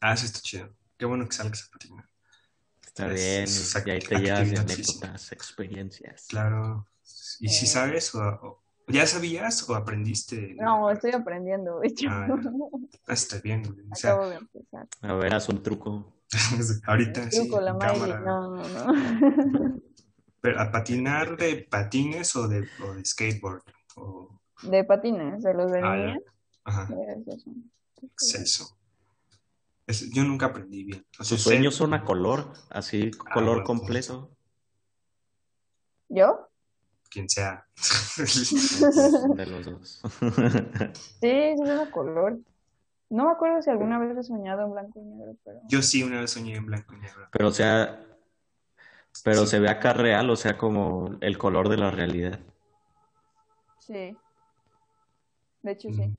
Ah, 0.00 0.12
eso 0.14 0.26
está 0.26 0.40
chido. 0.40 0.68
Qué 0.96 1.06
bueno 1.06 1.26
que 1.28 1.34
salgas 1.36 1.64
a 1.64 1.70
patinar. 1.72 2.04
Está 2.84 3.06
Es- 3.12 3.14
bien, 3.14 3.42
es 3.44 3.82
y 3.86 3.90
ahí 3.90 3.98
te 4.00 4.18
llevas 4.18 4.40
anécdotas, 4.40 5.32
experiencias. 5.32 6.26
Claro. 6.28 6.86
¿Y 7.40 7.48
si 7.48 7.64
Eh. 7.64 7.68
sabes 7.68 8.14
o, 8.14 8.20
o- 8.20 8.62
¿Ya 8.88 9.06
sabías 9.06 9.68
o 9.68 9.74
aprendiste? 9.74 10.54
No, 10.58 10.90
estoy 10.90 11.12
aprendiendo, 11.12 11.80
de 11.80 11.88
hecho. 11.88 12.08
Ah, 12.10 12.28
está 13.08 13.38
bien, 13.40 13.62
güey. 13.62 13.86
O 13.90 13.94
sea, 13.94 14.12
Acabo 14.12 14.28
de 14.30 14.36
empezar. 14.36 14.88
A 15.02 15.12
ver, 15.14 15.34
haz 15.34 15.48
un 15.48 15.62
truco. 15.62 16.14
ahorita 16.86 17.30
sí, 17.30 17.38
Truco, 17.48 17.60
la 17.60 17.70
en 17.72 17.78
Miley. 17.78 17.92
cámara. 18.00 18.20
No, 18.20 18.68
no, 18.68 18.68
no. 18.68 19.80
Pero 20.40 20.60
a 20.60 20.70
patinar 20.70 21.36
de 21.36 21.66
patines 21.68 22.34
o 22.36 22.46
de, 22.48 22.66
o 22.80 22.94
de 22.94 23.04
skateboard. 23.04 23.62
O, 23.96 24.40
De 24.62 24.84
patines, 24.84 25.42
de 25.42 25.52
los 25.54 25.70
de 25.72 25.80
Ah, 25.82 25.96
niña. 25.96 26.18
ajá, 26.64 26.88
es 28.20 28.34
eso. 28.34 28.78
Es- 29.86 30.10
yo 30.12 30.22
nunca 30.24 30.46
aprendí 30.46 30.84
bien. 30.84 31.04
O 31.18 31.24
sea, 31.24 31.36
Sus 31.36 31.42
sé- 31.42 31.50
sueños 31.50 31.74
son 31.74 31.92
a 31.94 32.04
color, 32.04 32.52
así, 32.70 33.10
Ah, 33.26 33.34
color 33.34 33.50
bueno, 33.56 33.64
completo. 33.64 34.30
¿Yo? 36.08 36.47
Quien 37.10 37.28
sea. 37.28 37.66
De 39.34 39.46
los 39.46 39.64
dos. 39.66 40.00
Sí, 41.20 41.28
es 41.30 41.58
de 41.60 41.90
color. 41.90 42.38
No 43.10 43.24
me 43.26 43.32
acuerdo 43.32 43.62
si 43.62 43.70
alguna 43.70 43.98
vez 43.98 44.16
he 44.18 44.22
soñado 44.22 44.64
en 44.66 44.72
blanco 44.72 45.00
y 45.00 45.04
negro, 45.04 45.36
pero... 45.44 45.60
yo 45.66 45.80
sí 45.82 46.02
una 46.02 46.20
vez 46.20 46.30
soñé 46.30 46.56
en 46.56 46.66
blanco 46.66 46.94
y 46.94 46.98
negro. 47.00 47.26
Pero, 47.32 47.48
o 47.48 47.52
sea, 47.52 48.04
pero 49.24 49.42
Sí. 49.42 49.46
se 49.48 49.60
ve 49.60 49.70
acá 49.70 49.94
real, 49.94 50.28
o 50.28 50.36
sea, 50.36 50.58
como 50.58 51.16
el 51.22 51.38
color 51.38 51.68
de 51.70 51.78
la 51.78 51.90
realidad. 51.90 52.38
Sí. 53.78 54.16
De 55.62 55.72
hecho, 55.72 55.88
Mm. 55.88 55.94
sí. 55.94 56.16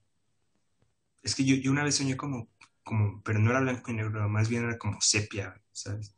Es 1.22 1.36
que 1.36 1.43
yo, 1.46 1.55
yo 1.55 1.72
una 1.72 1.84
vez 1.84 1.96
soñé 1.96 2.17
como, 2.17 2.48
como, 2.84 3.22
pero 3.24 3.38
no 3.39 3.51
era 3.51 3.60
blanco 3.60 3.91
y 3.91 3.93
negro, 3.93 4.27
más 4.27 4.50
bien 4.50 4.63
era 4.65 4.77
como 4.77 5.00
sepia, 5.01 5.62
¿sabes? 5.72 6.15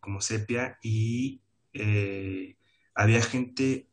Como 0.00 0.20
sepia 0.20 0.78
y 0.82 1.42
eh, 1.74 2.56
había 2.94 3.20
gente 3.22 3.87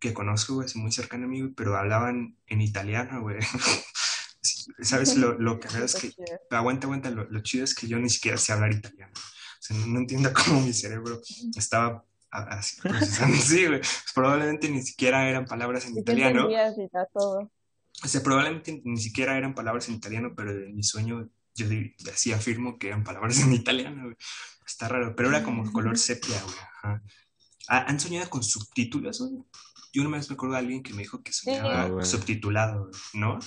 que 0.00 0.12
conozco, 0.14 0.54
güey, 0.54 0.66
así 0.66 0.78
muy 0.78 0.90
cercana 0.92 1.26
a 1.26 1.28
mí, 1.28 1.40
güey, 1.40 1.52
pero 1.52 1.76
hablaban 1.76 2.36
en 2.46 2.60
italiano, 2.60 3.20
güey. 3.22 3.38
¿Sabes? 4.80 5.16
Lo, 5.16 5.38
lo 5.38 5.60
que 5.60 5.68
es 5.84 5.94
que, 5.96 6.12
aguanta, 6.50 6.86
aguanta, 6.86 7.10
lo, 7.10 7.24
lo 7.30 7.40
chido 7.40 7.64
es 7.64 7.74
que 7.74 7.86
yo 7.86 7.98
ni 7.98 8.08
siquiera 8.08 8.38
sé 8.38 8.52
hablar 8.52 8.72
italiano. 8.72 9.12
O 9.14 9.62
sea, 9.62 9.76
no, 9.76 9.86
no 9.86 9.98
entiendo 10.00 10.32
cómo 10.46 10.60
mi 10.62 10.72
cerebro 10.72 11.20
estaba 11.56 12.04
así 12.30 12.80
procesando. 12.80 13.36
Sí, 13.36 13.66
güey. 13.66 13.80
Probablemente 14.14 14.68
ni 14.70 14.82
siquiera 14.82 15.28
eran 15.28 15.44
palabras 15.44 15.84
en 15.84 15.92
¿Y 15.92 15.94
qué 15.96 16.00
italiano. 16.00 16.48
todo? 17.12 17.52
O 18.02 18.08
sea, 18.08 18.22
probablemente 18.22 18.80
ni 18.84 18.96
siquiera 18.98 19.36
eran 19.36 19.54
palabras 19.54 19.88
en 19.88 19.96
italiano, 19.96 20.32
pero 20.34 20.52
en 20.52 20.74
mi 20.74 20.82
sueño 20.82 21.28
yo 21.54 21.66
así 22.10 22.32
afirmo 22.32 22.78
que 22.78 22.88
eran 22.88 23.04
palabras 23.04 23.38
en 23.40 23.52
italiano, 23.52 24.04
güey. 24.04 24.16
Está 24.66 24.88
raro, 24.88 25.14
pero 25.14 25.28
era 25.28 25.42
como 25.42 25.70
color 25.72 25.98
sepia, 25.98 26.40
güey. 26.42 26.56
Ajá. 26.82 27.02
¿Ha- 27.68 27.84
¿Han 27.90 28.00
soñado 28.00 28.30
con 28.30 28.42
subtítulos, 28.42 29.20
güey? 29.20 29.42
Yo 29.92 30.02
una 30.06 30.16
vez 30.18 30.28
me 30.30 30.34
acuerdo 30.34 30.54
de 30.54 30.60
alguien 30.60 30.82
que 30.82 30.92
me 30.92 30.98
dijo 31.02 31.22
que 31.22 31.32
soñaba 31.32 31.82
Ah, 31.82 31.88
güey. 31.88 32.04
subtitulado, 32.06 32.90
¿no? 33.14 33.38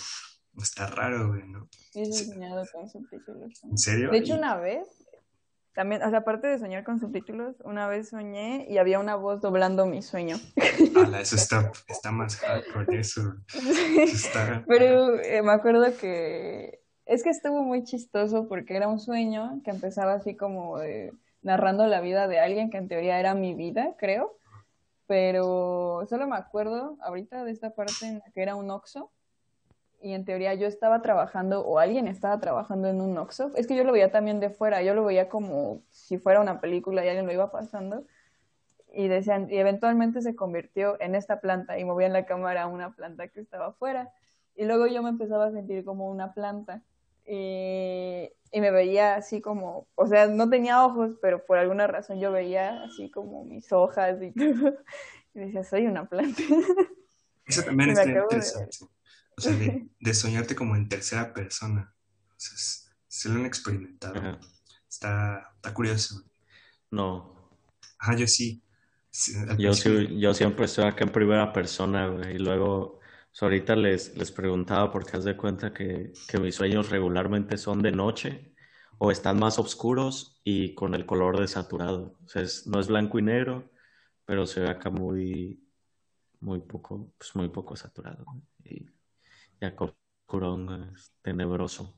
Está 0.62 0.88
raro, 0.88 1.30
güey, 1.30 1.48
¿no? 1.48 1.68
Sí, 1.92 2.02
he 2.02 2.06
Sí. 2.06 2.26
soñado 2.26 2.64
con 2.74 2.90
subtítulos. 2.90 3.64
¿En 3.64 3.78
serio? 3.78 4.12
De 4.12 4.18
hecho, 4.18 4.36
una 4.36 4.56
vez, 4.58 4.88
también, 5.74 6.04
o 6.04 6.10
sea, 6.10 6.20
aparte 6.20 6.48
de 6.48 6.60
soñar 6.60 6.84
con 6.84 7.00
subtítulos, 7.00 7.56
una 7.64 7.88
vez 7.88 8.10
soñé 8.10 8.68
y 8.70 8.78
había 8.78 9.00
una 9.00 9.16
voz 9.16 9.42
doblando 9.42 9.86
mi 9.88 10.02
sueño. 10.04 10.36
Ala, 10.96 11.22
eso 11.22 11.36
está, 11.36 11.72
está 11.88 12.12
más 12.12 12.36
hardcore, 12.38 13.00
eso. 13.00 13.22
eso 13.54 14.02
está... 14.04 14.64
Pero 14.68 15.20
eh, 15.20 15.42
me 15.42 15.52
acuerdo 15.52 15.86
que 15.98 16.82
es 17.06 17.24
que 17.24 17.30
estuvo 17.32 17.64
muy 17.64 17.84
chistoso 17.84 18.48
porque 18.48 18.76
era 18.76 18.88
un 18.88 19.00
sueño 19.00 19.62
que 19.64 19.72
empezaba 19.72 20.14
así 20.14 20.36
como 20.38 20.78
de- 20.78 21.12
narrando 21.42 21.88
la 21.88 22.00
vida 22.02 22.28
de 22.28 22.40
alguien 22.40 22.70
que 22.70 22.78
en 22.78 22.88
teoría 22.88 23.20
era 23.20 23.34
mi 23.34 23.56
vida, 23.56 23.96
creo. 23.98 24.40
Pero 25.08 26.06
solo 26.08 26.28
me 26.28 26.38
acuerdo 26.38 26.98
ahorita 27.02 27.44
de 27.44 27.52
esta 27.52 27.72
parte 27.72 28.06
en 28.06 28.20
la 28.20 28.32
que 28.32 28.42
era 28.42 28.56
un 28.56 28.70
Oxxo 28.70 29.12
y 30.04 30.14
en 30.14 30.26
teoría 30.26 30.54
yo 30.54 30.68
estaba 30.68 31.02
trabajando 31.02 31.66
o 31.66 31.80
alguien 31.80 32.08
estaba 32.08 32.38
trabajando 32.38 32.90
en 32.90 33.00
un 33.00 33.18
Oxxo. 33.18 33.52
Es 33.56 33.68
que 33.68 33.76
yo 33.76 33.86
lo 33.86 33.94
veía 33.94 34.12
también 34.12 34.42
de 34.42 34.50
fuera, 34.50 34.82
yo 34.82 34.94
lo 34.94 35.06
veía 35.06 35.30
como 35.30 35.82
si 35.92 36.18
fuera 36.18 36.42
una 36.42 36.60
película 36.60 37.06
y 37.06 37.08
alguien 37.08 37.26
lo 37.26 37.32
iba 37.32 37.52
pasando. 37.52 38.04
Y 38.94 39.08
decían, 39.08 39.48
y 39.50 39.58
eventualmente 39.58 40.22
se 40.22 40.36
convirtió 40.36 41.00
en 41.02 41.16
esta 41.16 41.40
planta 41.40 41.80
y 41.80 41.86
movían 41.86 42.12
la 42.12 42.26
cámara 42.26 42.64
a 42.64 42.68
una 42.68 42.94
planta 42.94 43.30
que 43.30 43.40
estaba 43.40 43.68
afuera. 43.68 44.12
Y 44.56 44.66
luego 44.66 44.88
yo 44.88 45.02
me 45.02 45.10
empezaba 45.10 45.46
a 45.46 45.52
sentir 45.52 45.86
como 45.86 46.10
una 46.10 46.34
planta. 46.34 46.82
Y, 47.26 48.30
y 48.52 48.62
me 48.62 48.72
veía 48.72 49.16
así 49.16 49.42
como, 49.42 49.88
o 49.96 50.08
sea, 50.08 50.28
no 50.28 50.50
tenía 50.50 50.86
ojos, 50.86 51.12
pero 51.22 51.46
por 51.46 51.58
alguna 51.58 51.88
razón 51.88 52.20
yo 52.20 52.32
veía 52.32 52.84
así 52.84 53.10
como 53.12 53.46
mis 53.46 53.72
hojas 53.72 54.22
y 54.22 54.32
todo. 54.34 54.76
Y 55.34 55.40
decía, 55.40 55.64
soy 55.64 55.86
una 55.88 56.08
planta. 56.08 56.42
Eso 57.46 57.64
también 57.64 57.90
está 57.92 58.04
acabo 58.04 58.16
de- 58.18 58.24
interesante. 58.24 58.78
O 59.36 59.42
sea, 59.42 59.54
de, 59.54 59.88
de 60.00 60.14
soñarte 60.14 60.56
como 60.56 60.76
en 60.76 60.88
tercera 60.88 61.34
persona. 61.34 61.94
O 62.30 62.34
sea, 62.38 62.54
es- 62.56 62.92
se 63.08 63.30
lo 63.30 63.36
han 63.36 63.46
experimentado. 63.46 64.16
Ajá. 64.16 64.40
Está, 64.90 65.52
está 65.56 65.74
curioso. 65.74 66.24
No, 66.92 67.34
Ajá, 68.00 68.16
yo 68.16 68.28
sí. 68.28 68.62
Yo 69.58 69.74
sí, 69.74 70.20
yo 70.20 70.34
siempre 70.34 70.66
estoy 70.66 70.86
acá 70.86 71.04
en 71.04 71.12
primera 71.12 71.54
persona, 71.54 72.08
güey, 72.08 72.36
y 72.36 72.40
luego, 72.40 73.00
pues, 73.34 73.42
ahorita 73.44 73.76
les, 73.76 74.16
les 74.16 74.32
preguntaba 74.32 74.92
porque 74.92 75.18
haz 75.18 75.24
de 75.24 75.36
cuenta 75.36 75.74
que, 75.74 76.14
que 76.28 76.38
mis 76.40 76.54
sueños 76.56 76.90
regularmente 76.92 77.58
son 77.58 77.82
de 77.82 77.92
noche 77.92 78.54
o 79.00 79.10
están 79.10 79.40
más 79.40 79.58
oscuros 79.58 80.40
y 80.44 80.76
con 80.76 80.94
el 80.94 81.06
color 81.08 81.40
desaturado. 81.40 82.16
O 82.24 82.30
sea, 82.30 82.44
es- 82.44 82.68
no 82.68 82.80
es 82.80 82.88
blanco 82.88 83.18
y 83.18 83.24
negro, 83.24 83.72
pero 84.26 84.46
se 84.46 84.62
ve 84.62 84.70
acá 84.70 84.92
muy, 84.92 85.68
muy 86.42 86.60
poco, 86.60 87.12
pues 87.18 87.36
muy 87.36 87.50
poco 87.50 87.76
saturado. 87.76 88.24
Y 88.64 88.86
ya 89.60 89.76
con 89.76 89.94
oscurón, 90.28 90.92
es 90.96 91.12
tenebroso. 91.24 91.96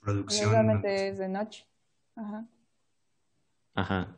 producción. 0.00 0.48
Usualmente 0.48 1.08
es 1.08 1.18
de 1.18 1.28
noche. 1.28 1.66
Ajá. 2.16 2.46
Ajá. 3.74 4.16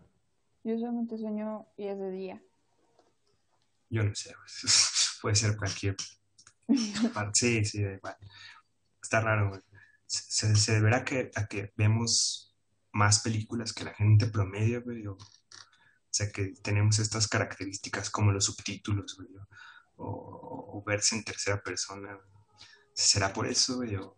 Yo 0.65 0.75
usualmente 0.75 1.19
sueño 1.19 1.67
y 1.77 1.85
es 1.87 1.99
de 1.99 2.11
día. 2.11 2.43
Yo 3.91 4.03
no 4.03 4.15
sé. 4.15 4.35
Puede 5.25 5.37
ser 5.37 5.57
cualquier 5.57 5.97
parte. 7.15 7.41
Sí, 7.41 7.65
sí, 7.65 7.83
da 7.83 7.93
igual. 7.95 8.15
Está 9.03 9.21
raro, 9.23 9.49
güey. 9.49 9.61
Se, 10.07 10.55
se 10.55 10.73
deberá 10.75 11.03
que, 11.03 11.31
a 11.35 11.47
que 11.47 11.73
vemos 11.79 12.55
más 12.93 13.21
películas 13.21 13.73
que 13.73 13.85
la 13.85 13.95
gente 13.95 14.27
promedio, 14.27 14.83
güey. 14.83 15.07
O, 15.07 15.15
o 15.15 15.19
sea, 16.11 16.31
que 16.31 16.53
tenemos 16.63 16.99
estas 16.99 17.27
características 17.27 18.11
como 18.11 18.33
los 18.33 18.45
subtítulos, 18.45 19.17
güey. 19.17 19.29
O, 19.97 20.05
o- 20.07 20.79
o 20.79 20.85
verse 20.85 21.17
en 21.17 21.25
tercera 21.25 21.63
persona. 21.63 22.15
güey. 22.17 22.29
¿Será 22.93 23.33
por 23.33 23.47
eso, 23.47 23.77
güey? 23.77 23.97
O, 23.97 24.15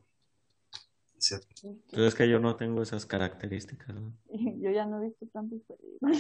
sea, 1.19 1.38
Entonces 1.62 2.09
es 2.09 2.14
que 2.16 2.29
yo 2.29 2.40
no 2.40 2.57
tengo 2.57 2.83
esas 2.83 3.07
características. 3.07 3.95
¿no? 3.95 4.12
Yo 4.61 4.71
ya 4.73 4.87
no 4.87 5.01
he 5.01 5.07
visto 5.07 5.25
tantas 5.33 5.61
películas. 5.62 6.19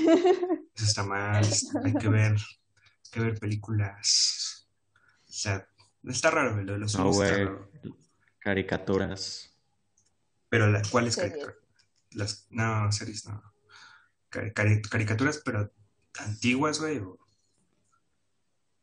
Eso 0.76 0.84
está 0.84 1.02
mal, 1.02 1.44
hay 1.84 1.94
que 1.94 2.08
ver, 2.08 2.32
hay 2.34 3.10
que 3.10 3.20
ver 3.20 3.38
películas. 3.40 4.45
O 5.36 5.38
sea, 5.38 5.68
está 6.04 6.30
raro, 6.30 6.54
güey, 6.54 6.64
lo 6.64 6.72
de 6.72 6.78
los 6.78 6.96
No, 6.98 7.10
está 7.10 7.36
raro. 7.44 7.70
Caricaturas. 8.38 9.54
Pero 10.48 10.68
la, 10.68 10.80
¿cuáles 10.90 11.14
caricaturas? 11.16 11.56
Las, 12.12 12.46
no, 12.48 12.90
series 12.90 13.26
no. 13.28 13.42
Cari- 14.30 14.54
cari- 14.54 14.80
caricaturas, 14.88 15.42
pero 15.44 15.70
antiguas, 16.20 16.80
güey, 16.80 17.00
o, 17.00 17.18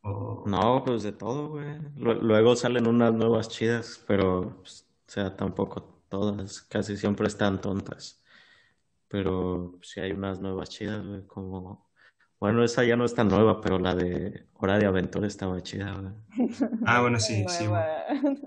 o- 0.02 0.44
No, 0.46 0.84
pues 0.84 1.02
de 1.02 1.10
todo, 1.10 1.48
güey. 1.48 1.80
Lu- 1.96 2.22
Luego 2.22 2.54
salen 2.54 2.86
unas 2.86 3.12
nuevas 3.12 3.48
chidas, 3.48 4.00
pero, 4.06 4.56
pues, 4.60 4.86
o 5.08 5.10
sea, 5.10 5.36
tampoco 5.36 6.04
todas. 6.08 6.60
Casi 6.62 6.96
siempre 6.96 7.26
están 7.26 7.60
tontas. 7.60 8.22
Pero 9.08 9.76
sí 9.82 9.98
hay 9.98 10.12
unas 10.12 10.38
nuevas 10.38 10.68
chidas, 10.70 11.04
güey, 11.04 11.26
como... 11.26 11.90
Bueno, 12.44 12.62
esa 12.62 12.84
ya 12.84 12.94
no 12.94 13.06
es 13.06 13.14
tan 13.14 13.28
nueva, 13.28 13.62
pero 13.62 13.78
la 13.78 13.94
de 13.94 14.44
Hora 14.58 14.78
de 14.78 14.84
Aventura 14.84 15.26
estaba 15.26 15.62
chida, 15.62 15.94
güey. 15.94 16.12
Ah, 16.84 17.00
bueno, 17.00 17.18
sí, 17.18 17.42
sí. 17.48 17.64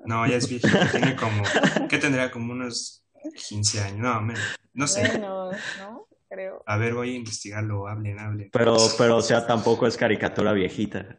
No, 0.05 0.27
ya 0.27 0.35
es 0.35 0.47
viejita, 0.47 0.91
tiene 0.91 1.15
como, 1.15 1.41
¿qué 1.89 1.97
tendría? 1.97 2.29
Como 2.29 2.53
unos 2.53 3.03
15 3.49 3.81
años, 3.81 3.97
no, 3.97 4.21
menos, 4.21 4.55
no 4.75 4.85
sé. 4.85 5.01
Menos, 5.01 5.55
¿no? 5.79 6.07
Creo. 6.29 6.61
A 6.67 6.77
ver, 6.77 6.93
voy 6.93 7.13
a 7.13 7.15
investigarlo, 7.15 7.87
hablen, 7.87 8.19
hablen. 8.19 8.51
Pero, 8.53 8.77
pero, 8.99 9.17
o 9.17 9.21
sea, 9.23 9.47
tampoco 9.47 9.87
es 9.87 9.97
caricatura 9.97 10.53
viejita. 10.53 11.17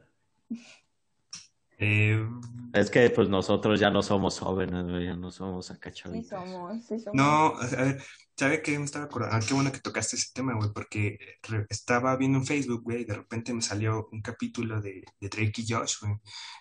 Eh, 1.78 2.26
Es 2.74 2.90
que, 2.90 3.08
pues, 3.10 3.28
nosotros 3.28 3.80
ya 3.80 3.90
no 3.90 4.02
somos 4.02 4.38
jóvenes, 4.38 4.84
ya 5.04 5.16
no 5.16 5.30
somos 5.30 5.70
acá 5.70 5.92
Sí 5.92 6.22
somos, 6.22 6.84
sí 6.84 6.98
somos. 6.98 7.14
No, 7.14 7.54
a 7.56 7.66
ver, 7.66 8.02
¿sabe 8.36 8.62
qué 8.62 8.78
me 8.78 8.84
estaba 8.84 9.06
acordando? 9.06 9.36
Ah, 9.36 9.40
qué 9.46 9.54
bueno 9.54 9.72
que 9.72 9.78
tocaste 9.80 10.16
ese 10.16 10.32
tema, 10.34 10.54
güey, 10.54 10.70
porque 10.74 11.18
estaba 11.70 12.16
viendo 12.16 12.38
en 12.38 12.46
Facebook, 12.46 12.82
güey, 12.82 13.02
y 13.02 13.04
de 13.04 13.14
repente 13.14 13.54
me 13.54 13.62
salió 13.62 14.08
un 14.12 14.20
capítulo 14.22 14.80
de, 14.80 15.04
de 15.20 15.28
Drake 15.28 15.62
y 15.62 15.72
Josh, 15.72 15.94
güey. 16.02 16.14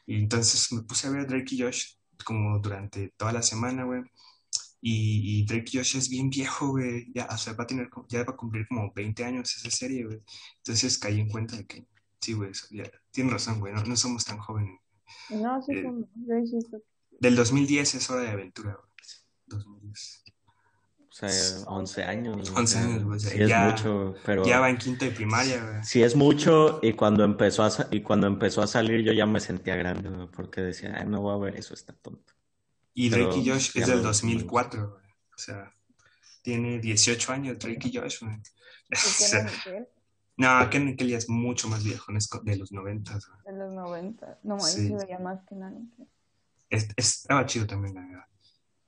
Y 0.05 0.19
entonces 0.23 0.71
me 0.71 0.83
puse 0.83 1.07
a 1.07 1.11
ver 1.11 1.27
Drake 1.27 1.55
y 1.55 1.61
Josh 1.61 1.95
como 2.23 2.59
durante 2.59 3.09
toda 3.17 3.33
la 3.33 3.41
semana, 3.41 3.83
güey. 3.83 4.03
Y, 4.81 5.41
y 5.41 5.45
Drake 5.45 5.71
y 5.73 5.77
Josh 5.77 5.97
es 5.97 6.09
bien 6.09 6.29
viejo, 6.29 6.69
güey. 6.69 7.11
Ya, 7.13 7.27
o 7.31 7.37
sea, 7.37 7.53
va 7.53 7.63
a 7.63 7.67
tener, 7.67 7.89
como- 7.89 8.07
ya 8.07 8.23
va 8.23 8.33
a 8.33 8.37
cumplir 8.37 8.67
como 8.67 8.91
20 8.93 9.23
años 9.25 9.55
esa 9.57 9.69
serie, 9.71 10.05
güey. 10.05 10.19
Entonces 10.57 10.97
caí 10.99 11.19
en 11.19 11.29
cuenta 11.29 11.57
de 11.57 11.65
que, 11.65 11.85
sí, 12.21 12.33
güey, 12.33 12.51
tienes 13.11 13.33
razón, 13.33 13.59
güey, 13.59 13.73
no, 13.73 13.83
no 13.83 13.95
somos 13.95 14.23
tan 14.25 14.37
jóvenes. 14.37 14.79
No, 15.29 15.61
sí, 15.61 15.73
Eh, 15.73 15.91
yo 16.27 16.35
insisto. 16.37 16.77
Del 17.19 17.35
2010 17.35 17.95
es 17.95 18.09
Hora 18.09 18.21
de 18.21 18.29
Aventura, 18.29 18.73
güey. 18.73 18.87
2010. 19.47 20.23
O 21.09 21.13
sea, 21.19 21.29
11 21.67 22.03
años. 22.03 22.51
o 22.51 22.55
11 22.59 22.73
sea, 22.73 22.83
años, 22.83 23.03
o 23.03 23.19
sea, 23.19 23.31
sí 23.31 23.41
es 23.41 23.49
ya- 23.49 23.69
mucho, 23.69 24.15
pero 24.23 24.45
Ya 24.45 24.59
va 24.59 24.69
en 24.69 24.77
quinto 24.77 25.03
de 25.05 25.09
primaria, 25.11 25.63
güey. 25.63 25.83
sí 25.83 26.03
es 26.03 26.15
mucho 26.15 26.79
y 26.83 26.93
cuando 26.93 27.23
empezó 27.23 27.63
a 27.63 27.71
y 27.89 28.01
cuando 28.01 28.27
empezó 28.27 28.61
a 28.61 28.67
salir 28.67 29.01
yo 29.03 29.13
ya 29.13 29.25
me 29.25 29.39
sentía 29.39 29.75
grande, 29.75 30.09
güey, 30.09 30.27
porque 30.27 30.61
decía, 30.61 30.95
Ay, 30.95 31.07
no 31.07 31.21
voy 31.21 31.33
a 31.33 31.37
ver 31.51 31.55
eso, 31.59 31.73
está 31.73 31.93
tonto. 31.93 32.33
Y 32.93 33.09
Pero 33.09 33.25
Drake 33.25 33.39
y 33.39 33.49
Josh 33.49 33.69
es 33.69 33.73
del 33.73 33.81
gusta, 33.83 33.95
me 33.95 34.01
2004, 34.03 34.89
güey. 34.91 35.03
O 35.33 35.37
sea, 35.39 35.73
tiene 36.43 36.77
18 36.79 37.31
años 37.33 37.57
Drake 37.57 37.87
y 37.87 37.97
Josh. 37.97 38.19
no, 40.37 40.69
Ken 40.69 40.85
Nickel 40.85 41.09
ya 41.09 41.17
es 41.17 41.29
mucho 41.29 41.67
más 41.67 41.83
viejo, 41.83 42.11
es 42.15 42.29
de 42.43 42.57
los 42.57 42.71
90, 42.71 43.11
güey. 43.13 43.55
De 43.55 43.63
los 43.63 43.73
90. 43.73 44.39
No, 44.43 44.55
ahí 44.55 44.61
Sí. 44.73 44.87
se 44.87 44.95
veía 44.95 45.19
más 45.19 45.43
que 45.45 45.55
nada. 45.55 45.77
Es- 46.69 46.89
estaba 46.95 47.45
chido 47.45 47.65
también, 47.67 47.95
la 47.95 48.01
verdad. 48.05 48.25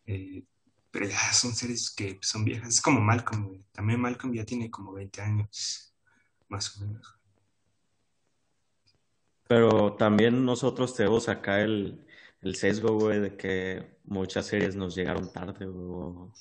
Eh, 0.06 0.44
pero 0.92 1.08
ya 1.08 1.34
son 1.34 1.54
series 1.54 1.92
que 1.92 2.18
son 2.22 2.44
viejas. 2.46 2.70
Es 2.70 2.82
como 2.82 3.00
Malcolm, 3.02 3.48
güey. 3.48 3.64
También 3.72 4.00
Malcolm 4.00 4.34
ya 4.34 4.44
tiene 4.46 4.70
como 4.72 4.94
20 4.94 5.22
años, 5.22 5.94
más 6.48 6.76
o 6.78 6.86
menos. 6.86 7.16
Pero 9.48 9.94
también 9.96 10.46
nosotros 10.46 10.94
tenemos 10.96 11.28
acá 11.30 11.62
el, 11.62 12.06
el 12.42 12.56
sesgo, 12.56 12.94
güey, 13.00 13.20
de 13.20 13.36
que 13.38 13.98
muchas 14.06 14.46
series 14.46 14.76
nos 14.76 14.96
llegaron 14.96 15.32
tarde 15.32 15.66
o, 15.68 16.32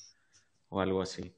o 0.69 0.81
algo 0.81 1.01
así. 1.03 1.35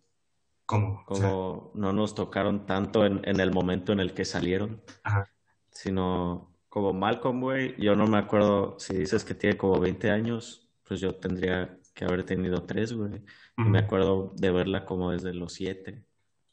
¿Cómo? 0.70 1.02
O 1.08 1.14
sea, 1.16 1.28
Como 1.30 1.72
no 1.74 1.92
nos 1.92 2.14
tocaron 2.14 2.64
tanto 2.64 3.04
en, 3.04 3.20
en 3.24 3.40
el 3.40 3.50
momento 3.52 3.92
en 3.92 3.98
el 3.98 4.14
que 4.14 4.24
salieron, 4.24 4.80
ajá. 5.02 5.24
sino 5.72 6.54
como 6.68 6.92
Malcolm, 6.92 7.40
güey, 7.40 7.74
yo 7.82 7.96
no 7.96 8.06
me 8.06 8.18
acuerdo 8.18 8.78
si 8.78 8.94
dices 8.96 9.24
que 9.24 9.34
tiene 9.34 9.56
como 9.56 9.80
20 9.80 10.10
años, 10.10 10.70
pues 10.86 11.00
yo 11.00 11.16
tendría 11.16 11.76
que 11.92 12.04
haber 12.04 12.24
tenido 12.24 12.62
3, 12.64 12.92
güey. 12.92 13.14
Y 13.58 13.62
me 13.62 13.80
acuerdo 13.80 14.32
de 14.36 14.50
verla 14.52 14.84
como 14.86 15.10
desde 15.10 15.34
los 15.34 15.54
7. 15.54 16.04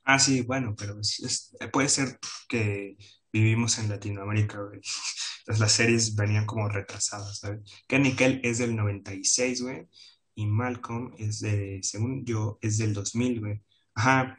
Ah, 0.03 0.17
sí, 0.17 0.41
bueno, 0.41 0.73
pero 0.75 0.99
es- 0.99 1.19
es- 1.19 1.57
puede 1.71 1.87
ser 1.89 2.17
que 2.49 2.97
vivimos 3.31 3.77
en 3.77 3.89
Latinoamérica, 3.89 4.59
güey. 4.61 4.81
Entonces 5.41 5.59
las 5.59 5.71
series 5.73 6.15
venían 6.15 6.45
como 6.47 6.67
retrasadas, 6.69 7.37
¿sabes? 7.39 7.59
Ken 7.87 8.01
Nickel 8.01 8.41
es 8.43 8.57
del 8.57 8.75
96, 8.75 9.61
güey. 9.61 9.87
Y 10.33 10.47
Malcolm 10.47 11.13
es 11.19 11.39
de, 11.39 11.79
según 11.83 12.25
yo, 12.25 12.57
es 12.61 12.77
del 12.79 12.93
2000, 12.95 13.39
güey. 13.41 13.61
Ajá. 13.97 14.37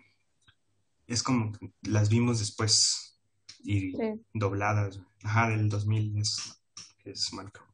Es 1.08 1.22
como 1.22 1.50
que 1.52 1.72
las 1.82 2.08
vimos 2.08 2.38
después 2.38 3.18
y 3.64 3.90
Sí. 3.90 4.24
dobladas. 4.32 5.00
Ajá, 5.24 5.48
del 5.48 5.68
2000 5.68 6.16
es, 6.18 6.62
es 7.04 7.32
Malcolm. 7.32 7.66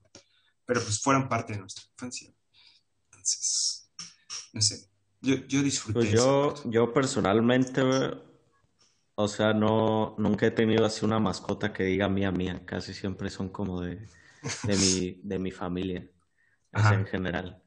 Pero 0.64 0.80
pues 0.82 1.02
fueron 1.02 1.28
parte 1.28 1.52
de 1.52 1.58
nuestra 1.58 1.84
infancia. 1.92 2.32
Entonces, 3.10 3.90
no 4.54 4.62
sé. 4.62 4.88
Yo, 5.20 5.34
yo 5.46 5.62
disfruté 5.62 6.00
Pues 6.00 6.14
eso. 6.14 6.54
yo, 6.64 6.70
yo 6.70 6.92
personalmente, 6.94 7.82
o 9.14 9.28
sea, 9.28 9.52
no, 9.52 10.14
nunca 10.16 10.46
he 10.46 10.50
tenido 10.50 10.86
así 10.86 11.04
una 11.04 11.18
mascota 11.18 11.72
que 11.72 11.84
diga 11.84 12.08
mía, 12.08 12.30
mía. 12.30 12.64
Casi 12.64 12.94
siempre 12.94 13.28
son 13.28 13.50
como 13.50 13.82
de, 13.82 14.08
de 14.62 14.76
mi, 14.76 15.20
de 15.22 15.38
mi 15.38 15.50
familia, 15.50 16.08
o 16.72 16.78
sea, 16.78 16.80
Ajá. 16.80 16.94
en 16.94 17.06
general. 17.06 17.63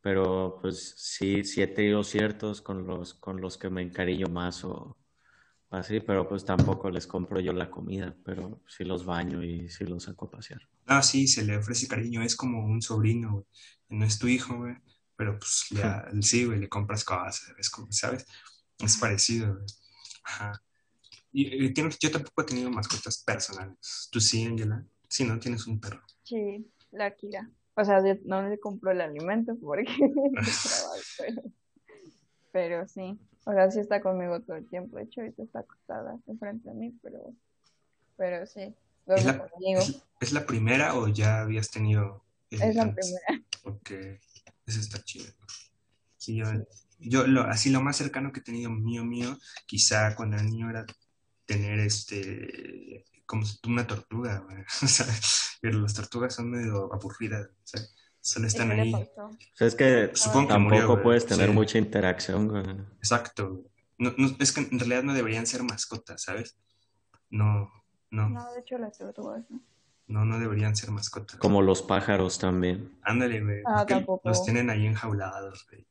Pero 0.00 0.58
pues 0.62 0.94
sí, 0.96 1.44
sí 1.44 1.62
he 1.62 1.66
tenido 1.66 2.04
ciertos 2.04 2.62
con 2.62 2.86
los, 2.86 3.14
con 3.14 3.40
los 3.40 3.58
que 3.58 3.70
me 3.70 3.82
encariño 3.82 4.28
más 4.28 4.64
o 4.64 4.96
así, 5.70 6.00
pero 6.00 6.28
pues 6.28 6.44
tampoco 6.44 6.90
les 6.90 7.06
compro 7.06 7.40
yo 7.40 7.52
la 7.52 7.70
comida, 7.70 8.16
pero 8.24 8.62
sí 8.66 8.84
los 8.84 9.04
baño 9.04 9.42
y 9.44 9.68
sí 9.68 9.84
los 9.84 10.04
saco 10.04 10.26
a 10.26 10.30
pasear. 10.30 10.60
Ah, 10.86 11.02
sí, 11.02 11.26
se 11.28 11.44
le 11.44 11.56
ofrece 11.56 11.86
cariño, 11.88 12.22
es 12.22 12.36
como 12.36 12.64
un 12.64 12.80
sobrino, 12.80 13.32
güey. 13.32 13.44
No 13.90 14.04
es 14.04 14.18
tu 14.18 14.28
hijo, 14.28 14.56
güey, 14.56 14.74
pero 15.16 15.38
pues 15.38 15.66
le, 15.70 15.82
sí, 16.22 16.44
güey, 16.44 16.60
le 16.60 16.68
compras 16.68 17.04
cosas, 17.04 17.42
es 17.58 17.70
como, 17.70 17.90
¿sabes? 17.92 18.24
Es 18.78 18.96
parecido, 18.96 19.54
güey. 19.54 19.66
Ajá. 20.24 20.62
Y, 21.32 21.64
y 21.66 21.74
tienes- 21.74 21.98
yo 22.00 22.10
tampoco 22.10 22.42
he 22.42 22.46
tenido 22.46 22.70
mascotas 22.70 23.22
personales. 23.24 24.08
¿Tú 24.10 24.20
sí, 24.20 24.44
Angela? 24.44 24.84
Sí, 25.08 25.24
¿no? 25.24 25.38
Tienes 25.38 25.66
un 25.66 25.80
perro. 25.80 26.02
Sí, 26.22 26.70
la 26.92 27.14
Kira. 27.16 27.50
O 27.80 27.84
sea, 27.84 28.04
yo 28.04 28.20
no 28.24 28.42
le 28.48 28.58
compro 28.58 28.90
el 28.90 29.00
alimento 29.00 29.56
porque 29.60 29.84
pero, 31.18 31.42
pero 32.50 32.88
sí. 32.88 33.16
O 33.44 33.52
sea, 33.52 33.70
sí 33.70 33.78
está 33.78 34.00
conmigo 34.00 34.40
todo 34.40 34.56
el 34.56 34.68
tiempo. 34.68 34.96
De 34.96 35.04
hecho, 35.04 35.20
ahorita 35.20 35.44
está 35.44 35.60
acostada 35.60 36.18
enfrente 36.26 36.68
de 36.70 36.74
mí, 36.74 36.98
pero, 37.02 37.32
pero 38.16 38.44
sí. 38.46 38.74
¿Es 39.06 39.24
la, 39.24 39.38
conmigo. 39.48 39.80
es, 39.80 40.02
es 40.20 40.32
la 40.32 40.44
primera 40.44 40.96
o 40.96 41.06
ya 41.06 41.40
habías 41.42 41.70
tenido 41.70 42.24
Es 42.50 42.74
la 42.74 42.82
antes? 42.82 43.06
primera. 43.06 43.46
Porque 43.62 44.20
eso 44.66 44.80
está 44.80 44.98
chido. 45.04 45.32
Sí, 46.16 46.34
yo, 46.34 46.46
yo 46.98 47.28
lo, 47.28 47.42
así 47.42 47.70
lo 47.70 47.80
más 47.80 47.96
cercano 47.96 48.32
que 48.32 48.40
he 48.40 48.42
tenido 48.42 48.70
mío 48.70 49.04
mío, 49.04 49.38
quizá 49.66 50.16
cuando 50.16 50.36
era 50.36 50.44
niño 50.44 50.68
era 50.68 50.84
tener 51.46 51.78
este 51.78 53.04
como 53.28 53.44
una 53.68 53.86
tortuga, 53.86 54.38
güey. 54.40 54.64
O 54.82 54.86
sea, 54.88 55.06
pero 55.60 55.78
las 55.80 55.94
tortugas 55.94 56.34
son 56.34 56.50
medio 56.50 56.92
aburridas, 56.92 57.46
o 57.46 57.66
sea, 57.66 57.80
solo 58.20 58.46
¿Y 58.46 58.48
están 58.48 58.72
ahí. 58.72 58.92
O 58.94 59.36
sea, 59.54 59.66
es 59.68 59.74
que 59.76 60.10
Supongo 60.14 60.48
que 60.48 60.54
tampoco 60.54 60.74
murió, 60.74 60.88
güey. 60.88 61.02
puedes 61.04 61.26
tener 61.26 61.48
Sí. 61.50 61.54
mucha 61.54 61.78
interacción, 61.78 62.48
güey. 62.48 62.64
Exacto. 62.98 63.50
güey. 63.50 63.64
No, 63.98 64.12
no, 64.16 64.34
es 64.38 64.52
que 64.52 64.60
en 64.62 64.78
realidad 64.78 65.02
no 65.02 65.12
deberían 65.14 65.46
ser 65.46 65.62
mascotas, 65.62 66.22
¿sabes? 66.22 66.56
No, 67.30 67.70
no, 68.10 68.28
No, 68.30 68.52
de 68.52 68.60
hecho, 68.60 68.78
las 68.78 68.96
tortugas, 68.96 69.44
¿no? 69.50 69.60
no, 70.06 70.24
no 70.24 70.38
deberían 70.38 70.74
ser 70.74 70.90
mascotas. 70.90 71.38
Como 71.38 71.60
los 71.60 71.82
pájaros 71.82 72.38
también. 72.38 72.98
Ándale, 73.02 73.42
güey. 73.44 73.60
Ah, 73.66 73.84
que 73.86 74.06
los 74.24 74.44
tienen 74.44 74.70
ahí 74.70 74.86
enjaulados, 74.86 75.66
güey. 75.68 75.86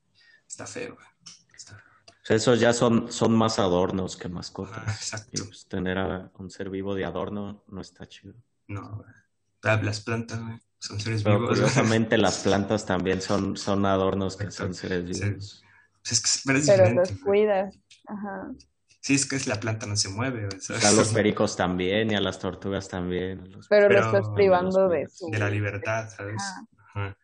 Está 0.47 0.65
feo, 0.65 0.95
güey. 0.95 1.07
Sea, 2.27 2.35
esos 2.35 2.59
ya 2.59 2.73
son, 2.73 3.09
son 3.09 3.33
más 3.37 3.57
adornos 3.57 4.17
que 4.17 4.27
mascotas. 4.27 4.83
Ah, 4.85 4.91
exacto. 4.91 5.29
Y 5.33 5.41
pues 5.43 5.65
tener 5.67 5.97
a 5.97 6.29
un 6.37 6.49
ser 6.49 6.69
vivo 6.69 6.93
de 6.93 7.05
adorno 7.05 7.63
no 7.67 7.79
está 7.79 8.05
chido. 8.05 8.33
No, 8.67 9.01
Las 9.63 10.01
plantas, 10.01 10.41
güey, 10.43 10.59
son 10.77 10.99
seres 10.99 11.23
Pero 11.23 11.39
vivos. 11.39 11.51
curiosamente 11.57 12.17
las 12.17 12.39
plantas 12.39 12.85
también 12.85 13.21
son, 13.21 13.55
son 13.55 13.85
adornos 13.85 14.35
que 14.35 14.51
son 14.51 14.73
seres 14.73 15.05
vivos. 15.05 15.63
Pues 16.03 16.11
es 16.11 16.21
que 16.21 16.29
pero 16.45 16.59
es 16.59 16.67
Pero 16.67 16.89
los 16.93 17.11
cuidas. 17.21 17.79
Ajá. 18.07 18.51
Sí, 18.99 19.13
es 19.15 19.25
que 19.25 19.37
es 19.37 19.47
la 19.47 19.61
planta 19.61 19.85
no 19.85 19.95
se 19.95 20.09
mueve, 20.09 20.49
a 20.49 20.91
los 20.91 21.07
pericos 21.13 21.55
también 21.55 22.11
y 22.11 22.15
a 22.15 22.19
las 22.19 22.39
tortugas 22.39 22.89
también. 22.89 23.49
los- 23.53 23.69
Pero, 23.69 23.87
Pero 23.87 24.01
lo 24.01 24.05
estás 24.05 24.29
privando 24.35 24.89
de 24.89 25.07
su... 25.07 25.31
de 25.31 25.39
la 25.39 25.49
libertad, 25.49 26.09
¿sabes? 26.09 26.41
Ajá. 26.41 26.65
Ajá. 26.93 27.17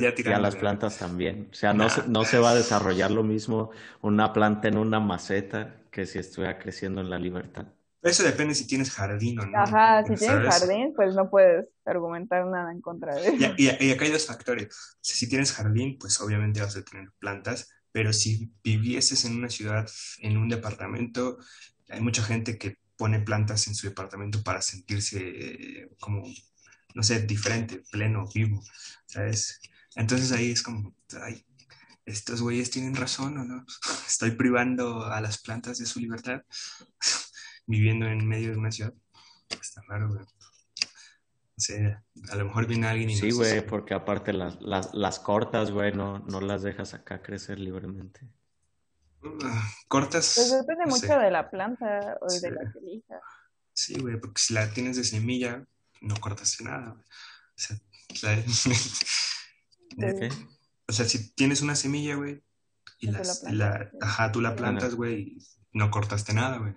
Ya 0.00 0.14
Y 0.24 0.32
a 0.32 0.38
las 0.38 0.56
plantas 0.56 0.98
también. 0.98 1.48
O 1.52 1.54
sea, 1.54 1.72
no, 1.74 1.84
Nah. 1.86 1.90
se, 1.90 2.08
no 2.08 2.24
se 2.24 2.38
va 2.38 2.50
a 2.50 2.54
desarrollar 2.54 3.10
lo 3.10 3.22
mismo 3.22 3.70
una 4.02 4.32
planta 4.32 4.68
en 4.68 4.78
una 4.78 5.00
maceta 5.00 5.76
que 5.90 6.06
si 6.06 6.18
estuviera 6.18 6.58
creciendo 6.58 7.00
en 7.00 7.10
la 7.10 7.18
libertad. 7.18 7.66
Eso 8.02 8.22
depende 8.22 8.54
si 8.54 8.66
tienes 8.68 8.90
jardín 8.92 9.40
o 9.40 9.46
no. 9.46 9.64
Ajá, 9.64 10.04
si 10.04 10.16
tienes 10.18 10.42
¿sabes? 10.42 10.44
jardín, 10.44 10.92
pues 10.94 11.14
no 11.14 11.30
puedes 11.30 11.66
argumentar 11.84 12.46
nada 12.46 12.72
en 12.72 12.80
contra 12.80 13.14
de 13.16 13.28
eso. 13.28 13.48
Y, 13.56 13.66
y- 13.68 13.76
y 13.88 13.90
acá 13.92 14.04
hay 14.04 14.10
dos 14.12 14.26
factores. 14.26 14.96
Si, 15.00 15.16
si 15.16 15.28
tienes 15.28 15.52
jardín, 15.52 15.98
pues 15.98 16.20
obviamente 16.20 16.60
vas 16.60 16.76
a 16.76 16.84
tener 16.84 17.08
plantas, 17.18 17.68
pero 17.92 18.12
si 18.12 18.52
vivieses 18.62 19.24
en 19.24 19.36
una 19.36 19.48
ciudad, 19.50 19.88
en 20.20 20.36
un 20.36 20.48
departamento, 20.48 21.38
hay 21.88 22.00
mucha 22.00 22.22
gente 22.22 22.58
que 22.58 22.78
pone 22.96 23.20
plantas 23.20 23.66
en 23.66 23.74
su 23.74 23.88
departamento 23.88 24.42
para 24.42 24.62
sentirse 24.62 25.18
eh, 25.20 25.88
como, 26.00 26.22
no 26.94 27.02
sé, 27.02 27.20
diferente, 27.22 27.82
pleno, 27.90 28.24
vivo, 28.34 28.62
¿sabes? 29.06 29.60
Entonces 29.96 30.32
ahí 30.32 30.50
es 30.50 30.62
como, 30.62 30.94
ay, 31.22 31.44
estos 32.06 32.40
güeyes 32.42 32.70
tienen 32.70 32.94
razón 32.96 33.36
o 33.38 33.44
no. 33.44 33.64
Estoy 34.08 34.32
privando 34.32 35.04
a 35.04 35.20
las 35.20 35.38
plantas 35.42 35.78
de 35.78 35.86
su 35.86 36.00
libertad 36.00 36.42
viviendo 37.66 38.06
en 38.06 38.26
medio 38.26 38.50
de 38.52 38.56
una 38.58 38.70
ciudad. 38.70 38.92
Está 39.60 39.82
raro, 39.88 40.08
güey. 40.08 40.24
O 41.56 41.60
sea, 41.60 42.02
a 42.30 42.36
lo 42.36 42.46
mejor 42.46 42.66
viene 42.66 42.88
alguien 42.88 43.10
y 43.10 43.16
Sí, 43.16 43.30
güey, 43.30 43.64
porque 43.64 43.94
aparte 43.94 44.32
las, 44.32 44.60
las, 44.60 44.92
las 44.92 45.20
cortas, 45.20 45.70
güey, 45.70 45.92
no, 45.92 46.18
no 46.18 46.40
las 46.40 46.62
dejas 46.62 46.94
acá 46.94 47.22
crecer 47.22 47.60
libremente. 47.60 48.28
"Ah, 49.44 49.70
cortas. 49.88 50.32
Pues 50.34 50.50
depende 50.50 50.84
no 50.86 50.90
mucho 50.90 51.06
sé". 51.06 51.16
de 51.16 51.30
la 51.30 51.48
planta 51.50 52.18
o 52.20 52.28
Sí. 52.28 52.40
de 52.40 52.50
la 52.50 52.72
que 52.72 52.78
elijas. 52.80 53.22
Sí, 53.72 53.94
güey, 54.00 54.18
porque 54.20 54.42
si 54.42 54.52
la 54.54 54.68
tienes 54.70 54.96
de 54.96 55.04
semilla, 55.04 55.64
no 56.04 56.16
cortaste 56.20 56.64
nada. 56.64 56.90
güey. 56.92 57.04
O 57.04 58.16
sea, 58.16 58.36
la- 59.96 60.28
o 60.86 60.92
sea, 60.92 61.04
si 61.06 61.34
tienes 61.34 61.62
una 61.62 61.76
semilla, 61.76 62.16
güey, 62.16 62.42
y 62.98 63.08
las- 63.10 63.42
la 63.44 63.52
la, 63.52 63.90
ajá, 64.00 64.32
tú 64.32 64.40
la 64.40 64.54
plantas, 64.56 64.94
güey, 64.94 65.20
y 65.22 65.38
no 65.72 65.90
cortaste 65.90 66.32
nada, 66.34 66.58
güey. 66.58 66.74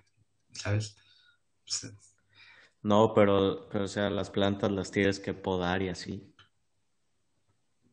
¿Sabes? 0.53 0.95
O 1.65 1.71
sea, 1.71 1.91
No, 2.81 3.13
pero, 3.13 3.67
pero, 3.69 3.85
o 3.85 3.87
sea, 3.87 4.09
las 4.09 4.29
plantas 4.29 4.71
las 4.71 4.91
tienes 4.91 5.19
que 5.19 5.33
podar 5.33 5.81
y 5.81 5.89
así. 5.89 6.33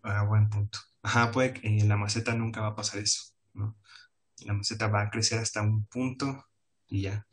ah, 0.02 0.22
buen 0.24 0.48
punto. 0.48 0.78
Ajá, 1.02 1.30
puede 1.32 1.54
que 1.54 1.66
en 1.68 1.88
la 1.88 1.96
maceta 1.96 2.34
nunca 2.34 2.60
va 2.60 2.68
a 2.68 2.76
pasar 2.76 3.00
eso, 3.00 3.34
¿no? 3.54 3.76
La 4.44 4.52
maceta 4.54 4.88
va 4.88 5.02
a 5.02 5.10
crecer 5.10 5.38
hasta 5.38 5.62
un 5.62 5.86
punto 5.86 6.46
y 6.88 7.02
ya. 7.02 7.26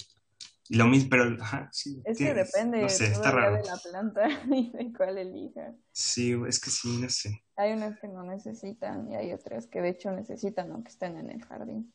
Y 0.70 0.76
lo 0.78 0.86
mismo, 0.88 1.10
pero, 1.10 1.36
ajá, 1.42 1.70
sí. 1.72 2.02
Es 2.04 2.18
que 2.20 2.34
depende 2.34 2.82
No 2.82 2.90
sé, 2.90 3.08
está 3.08 3.32
raro. 3.32 3.58
de 3.58 3.64
la 3.64 3.78
planta 3.78 4.28
y 4.52 4.72
de 4.72 4.94
cuál 4.94 5.18
elijas. 5.18 5.76
Sí, 5.94 6.34
es 6.48 6.60
que 6.60 6.70
sí, 6.70 6.98
no 6.98 7.10
sé. 7.10 7.44
Hay 7.56 7.72
unas 7.72 7.98
que 7.98 8.10
no 8.10 8.24
necesitan 8.24 9.10
y 9.10 9.16
hay 9.16 9.32
otras 9.32 9.66
que 9.68 9.82
de 9.82 9.90
hecho 9.90 10.12
necesitan 10.12 10.70
aunque 10.72 10.90
estén 10.90 11.18
en 11.18 11.30
el 11.30 11.46
jardín. 11.46 11.94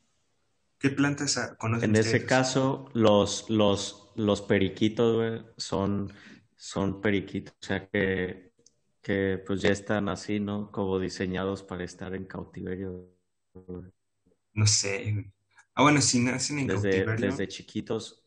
¿Qué 0.79 0.89
plantas 0.91 1.55
conocen 1.57 1.89
En 1.91 1.95
ese 1.95 2.25
caso, 2.25 2.89
los, 2.93 3.49
los, 3.49 4.11
los 4.15 4.41
periquitos, 4.43 5.15
güey, 5.15 5.41
son, 5.57 6.13
son 6.55 7.01
periquitos, 7.01 7.55
o 7.61 7.65
sea 7.65 7.87
que, 7.89 8.53
que 9.01 9.41
pues 9.45 9.61
ya 9.61 9.69
están 9.71 10.07
así, 10.09 10.39
¿no? 10.39 10.71
Como 10.71 10.99
diseñados 10.99 11.63
para 11.63 11.83
estar 11.83 12.13
en 12.13 12.25
cautiverio. 12.25 13.09
güey. 13.53 13.91
No 14.53 14.67
sé. 14.67 15.31
Ah, 15.75 15.83
bueno, 15.83 16.01
si 16.01 16.19
nacen 16.19 16.59
en 16.59 16.67
Desde, 16.67 16.91
cautiverio. 16.91 17.31
desde 17.31 17.47
chiquitos, 17.47 18.26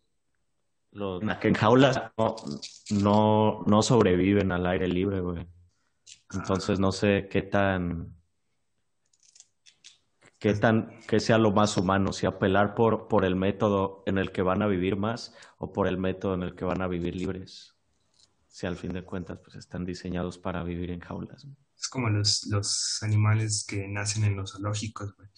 los 0.92 1.22
que 1.38 1.48
en 1.48 1.54
jaulas 1.54 2.00
no, 2.18 2.36
no, 2.90 3.62
no 3.66 3.82
sobreviven 3.82 4.52
al 4.52 4.66
aire 4.66 4.88
libre, 4.88 5.20
güey. 5.20 5.46
Entonces 6.32 6.78
no 6.80 6.92
sé 6.92 7.28
qué 7.30 7.42
tan, 7.42 8.16
qué 10.38 10.54
tan, 10.54 11.00
que 11.06 11.20
sea 11.20 11.38
lo 11.38 11.52
más 11.52 11.76
humano, 11.76 12.12
si 12.12 12.26
apelar 12.26 12.74
por, 12.74 13.08
por 13.08 13.24
el 13.24 13.36
método 13.36 14.02
en 14.06 14.18
el 14.18 14.32
que 14.32 14.42
van 14.42 14.62
a 14.62 14.66
vivir 14.66 14.96
más 14.96 15.34
o 15.58 15.72
por 15.72 15.86
el 15.86 15.98
método 15.98 16.34
en 16.34 16.42
el 16.42 16.54
que 16.54 16.64
van 16.64 16.82
a 16.82 16.88
vivir 16.88 17.14
libres. 17.14 17.76
Si 18.48 18.66
al 18.66 18.76
fin 18.76 18.92
de 18.92 19.04
cuentas 19.04 19.38
pues 19.42 19.56
están 19.56 19.84
diseñados 19.84 20.38
para 20.38 20.64
vivir 20.64 20.90
en 20.90 21.00
jaulas. 21.00 21.44
¿no? 21.44 21.56
Es 21.78 21.88
como 21.88 22.10
los, 22.10 22.46
los 22.46 23.02
animales 23.02 23.64
que 23.66 23.86
nacen 23.88 24.24
en 24.24 24.36
los 24.36 24.52
zoológicos, 24.52 25.16
güey. 25.16 25.28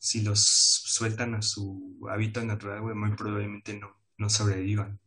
Si 0.00 0.22
los 0.22 0.40
sueltan 0.40 1.34
a 1.34 1.42
su 1.42 2.06
hábitat 2.08 2.44
natural, 2.44 2.82
güey, 2.82 2.94
muy 2.94 3.16
probablemente 3.16 3.76
no, 3.76 3.97
no 4.18 4.28
sobrevivan. 4.28 5.00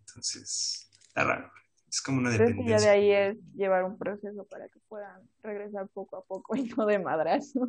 Entonces, 0.00 0.90
está 1.06 1.24
raro. 1.24 1.50
Es 1.88 2.00
como 2.00 2.18
una 2.18 2.34
Creo 2.34 2.48
que 2.48 2.64
ya 2.64 2.80
de 2.80 2.86
dependencia. 2.86 2.90
ahí 2.92 3.10
es 3.10 3.36
llevar 3.54 3.84
un 3.84 3.98
proceso 3.98 4.44
para 4.46 4.68
que 4.68 4.80
puedan 4.88 5.28
regresar 5.42 5.88
poco 5.88 6.16
a 6.16 6.24
poco 6.24 6.56
y 6.56 6.64
no 6.64 6.86
de 6.86 6.98
madrazo. 6.98 7.68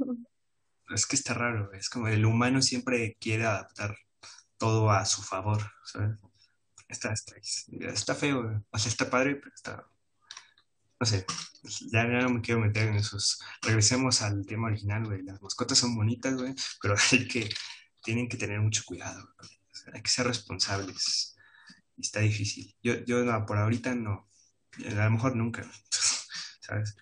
Es 0.94 1.06
que 1.06 1.16
está 1.16 1.34
raro. 1.34 1.72
Es 1.74 1.90
como 1.90 2.08
el 2.08 2.26
humano 2.26 2.62
siempre 2.62 3.16
quiere 3.20 3.46
adaptar 3.46 3.96
todo 4.58 4.90
a 4.92 5.06
su 5.06 5.22
favor, 5.22 5.62
¿sabes? 5.86 6.20
Está, 6.88 7.12
está, 7.12 7.36
está 7.38 8.16
feo. 8.16 8.64
O 8.70 8.78
sea, 8.78 8.90
está 8.90 9.10
padre, 9.10 9.36
pero 9.36 9.54
está... 9.54 9.88
No 11.00 11.06
sé, 11.06 11.26
ya, 11.92 12.04
ya 12.04 12.22
no 12.22 12.30
me 12.30 12.42
quiero 12.42 12.62
meter 12.62 12.88
en 12.88 12.96
esos. 12.96 13.42
Regresemos 13.62 14.22
al 14.22 14.46
tema 14.46 14.68
original, 14.68 15.04
güey. 15.06 15.22
Las 15.24 15.42
mascotas 15.42 15.78
son 15.78 15.96
bonitas, 15.96 16.34
güey, 16.36 16.56
pero 16.82 16.96
hay 17.12 17.28
que, 17.28 17.50
tienen 18.04 18.30
que 18.30 18.38
tener 18.38 18.62
mucho 18.62 18.84
cuidado, 18.86 19.28
güey. 19.38 19.63
Hay 19.92 20.02
que 20.02 20.10
ser 20.10 20.28
responsables. 20.28 21.36
Y 21.98 22.02
está 22.02 22.22
difícil. 22.22 22.76
Yo, 22.82 22.96
yo 23.06 23.24
no, 23.24 23.46
por 23.46 23.58
ahorita 23.58 23.96
no. 23.96 24.30
A 24.88 25.06
lo 25.06 25.12
mejor 25.12 25.36
nunca, 25.36 25.64
¿sabes? 26.62 26.96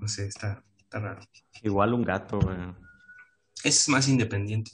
No 0.00 0.08
sé, 0.08 0.26
está, 0.26 0.64
está 0.78 1.00
raro. 1.00 1.22
Igual 1.62 1.94
un 1.94 2.02
gato, 2.02 2.38
güey. 2.38 2.56
Es 3.62 3.88
más 3.88 4.08
independiente, 4.08 4.70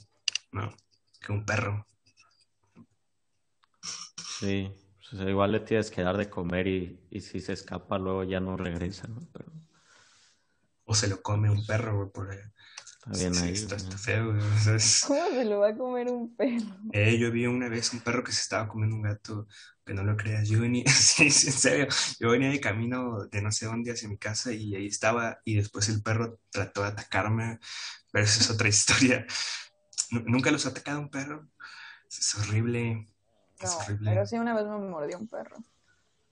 ¿no? 0.51 0.75
Que 1.19 1.31
un 1.31 1.45
perro. 1.45 1.85
Sí, 4.39 4.73
o 5.11 5.17
sea, 5.17 5.29
igual 5.29 5.51
le 5.51 5.59
tienes 5.59 5.91
que 5.91 6.01
dar 6.01 6.17
de 6.17 6.29
comer 6.29 6.67
y, 6.67 7.07
y 7.09 7.21
si 7.21 7.41
se 7.41 7.53
escapa 7.53 7.97
luego 7.97 8.23
ya 8.23 8.39
no 8.39 8.57
regresa, 8.57 9.07
¿no? 9.07 9.21
Pero 9.33 9.51
O 10.85 10.95
se 10.95 11.07
lo 11.07 11.21
come 11.21 11.49
un 11.49 11.65
perro, 11.65 11.97
güey, 11.97 12.09
por 12.11 12.31
ahí. 12.31 12.39
Está 13.05 13.11
bien 13.17 13.33
Sí, 13.33 13.43
ahí. 13.43 13.53
está, 13.53 13.75
está 13.75 13.97
feo, 13.97 14.33
güey. 14.33 14.39
O 14.39 14.57
sea, 14.59 14.75
es- 14.75 15.03
¿Cómo 15.07 15.25
se 15.29 15.45
lo 15.45 15.59
va 15.59 15.69
a 15.69 15.75
comer 15.77 16.07
un 16.09 16.35
perro? 16.35 16.65
Eh, 16.93 17.17
yo 17.17 17.31
vi 17.31 17.47
una 17.47 17.69
vez 17.69 17.93
un 17.93 18.01
perro 18.01 18.23
que 18.23 18.31
se 18.31 18.41
estaba 18.41 18.67
comiendo 18.67 18.95
un 18.95 19.01
gato, 19.03 19.47
que 19.85 19.93
no 19.93 20.03
lo 20.03 20.15
creas. 20.17 20.47
Yo 20.49 20.61
venía, 20.61 20.83
sí, 20.91 21.29
sí, 21.31 21.47
en 21.47 21.53
serio, 21.53 21.87
yo 22.19 22.29
venía 22.29 22.49
de 22.49 22.59
camino 22.59 23.25
de 23.25 23.41
no 23.41 23.51
sé 23.51 23.65
dónde 23.65 23.91
hacia 23.91 24.09
mi 24.09 24.17
casa 24.17 24.51
y 24.53 24.75
ahí 24.75 24.87
estaba, 24.87 25.39
y 25.45 25.55
después 25.55 25.89
el 25.89 26.01
perro 26.03 26.39
trató 26.49 26.81
de 26.83 26.89
atacarme, 26.89 27.59
pero 28.11 28.25
esa 28.25 28.39
es 28.41 28.49
otra 28.49 28.67
historia. 28.69 29.25
Nu- 30.11 30.23
¿Nunca 30.25 30.51
los 30.51 30.65
ha 30.65 30.69
atacado 30.69 30.99
un 30.99 31.09
perro? 31.09 31.47
Es 32.09 32.35
horrible, 32.35 33.07
es 33.59 33.69
No, 33.69 33.77
horrible. 33.77 34.11
pero 34.11 34.25
sí 34.25 34.37
una 34.37 34.53
vez 34.53 34.65
me 34.65 34.77
mordió 34.77 35.17
un 35.17 35.27
perro. 35.27 35.57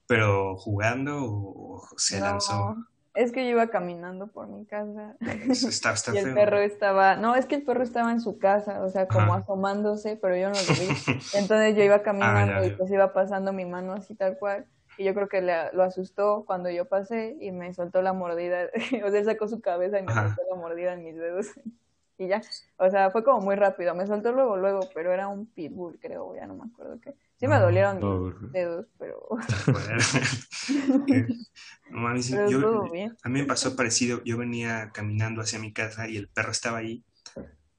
Pero 0.08 0.58
jugando 0.58 1.24
o, 1.24 1.78
o 1.84 1.98
se 1.98 2.20
No, 2.20 2.26
lanzó. 2.26 2.76
Es 3.16 3.32
que 3.32 3.44
yo 3.46 3.52
iba 3.52 3.68
caminando 3.70 4.28
por 4.28 4.48
mi 4.48 4.66
casa 4.66 5.16
Está, 5.50 5.92
está 5.94 6.14
y 6.14 6.18
el 6.18 6.26
feo. 6.26 6.36
perro 6.36 6.60
estaba, 6.60 7.16
no, 7.16 7.36
es 7.36 7.46
que 7.46 7.56
el 7.56 7.64
perro 7.64 7.84
estaba 7.84 8.12
en 8.12 8.22
su 8.22 8.38
casa, 8.40 8.84
o 8.84 8.90
sea, 8.90 9.08
como 9.08 9.34
Ajá. 9.34 9.42
asomándose, 9.44 10.16
pero 10.16 10.36
yo 10.38 10.50
no 10.50 10.56
lo 10.56 10.62
vi. 10.62 10.88
Entonces 11.36 11.76
yo 11.76 11.84
iba 11.84 12.02
caminando 12.04 12.56
Ah, 12.56 12.62
ya, 12.62 12.66
y 12.68 12.70
pues 12.72 12.92
iba 12.92 13.12
pasando 13.14 13.52
mi 13.54 13.66
mano 13.66 13.94
así 13.94 14.16
tal 14.16 14.38
cual. 14.38 14.66
Y 14.98 15.06
yo 15.06 15.14
creo 15.14 15.30
que 15.30 15.42
le- 15.42 15.72
lo 15.74 15.84
asustó 15.84 16.44
cuando 16.46 16.70
yo 16.70 16.86
pasé 16.86 17.38
y 17.40 17.52
me 17.52 17.74
soltó 17.74 18.02
la 18.02 18.14
mordida. 18.14 18.68
O 19.06 19.10
sea, 19.10 19.20
él 19.20 19.26
sacó 19.26 19.48
su 19.48 19.62
cabeza 19.62 19.98
y 20.00 20.04
me 20.04 20.12
Ajá. 20.12 20.28
soltó 20.28 20.42
la 20.50 20.56
mordida 20.62 20.94
en 20.94 21.04
mis 21.04 21.16
dedos. 21.16 21.48
Y 22.20 22.28
ya, 22.28 22.42
o 22.78 22.90
sea, 22.90 23.10
fue 23.12 23.24
como 23.24 23.40
muy 23.40 23.56
rápido. 23.56 23.96
Me 23.96 24.06
soltó 24.06 24.34
luego, 24.34 24.58
luego, 24.58 24.82
pero 24.94 25.14
era 25.14 25.30
un 25.30 25.46
pitbull, 25.48 25.98
creo, 26.02 26.36
ya 26.36 26.46
no 26.48 26.56
me 26.56 26.66
acuerdo 26.70 27.00
qué. 27.02 27.16
Sí 27.38 27.48
me 27.48 27.56
No, 27.56 27.62
dolieron 27.62 27.96
mis 27.98 28.52
dedos, 28.52 28.88
pero. 29.00 29.26
Que- 31.08 31.28
No 31.92 32.02
mames, 32.02 32.30
pero 32.30 32.50
yo- 32.50 32.84
a 33.24 33.30
mí 33.30 33.40
me 33.42 33.46
pasó 33.46 33.76
parecido. 33.76 34.22
Yo 34.26 34.38
venía 34.38 34.92
caminando 34.94 35.42
hacia 35.42 35.60
mi 35.60 35.72
casa 35.74 36.10
y 36.10 36.18
el 36.18 36.28
perro 36.28 36.52
estaba 36.52 36.80
ahí. 36.80 37.04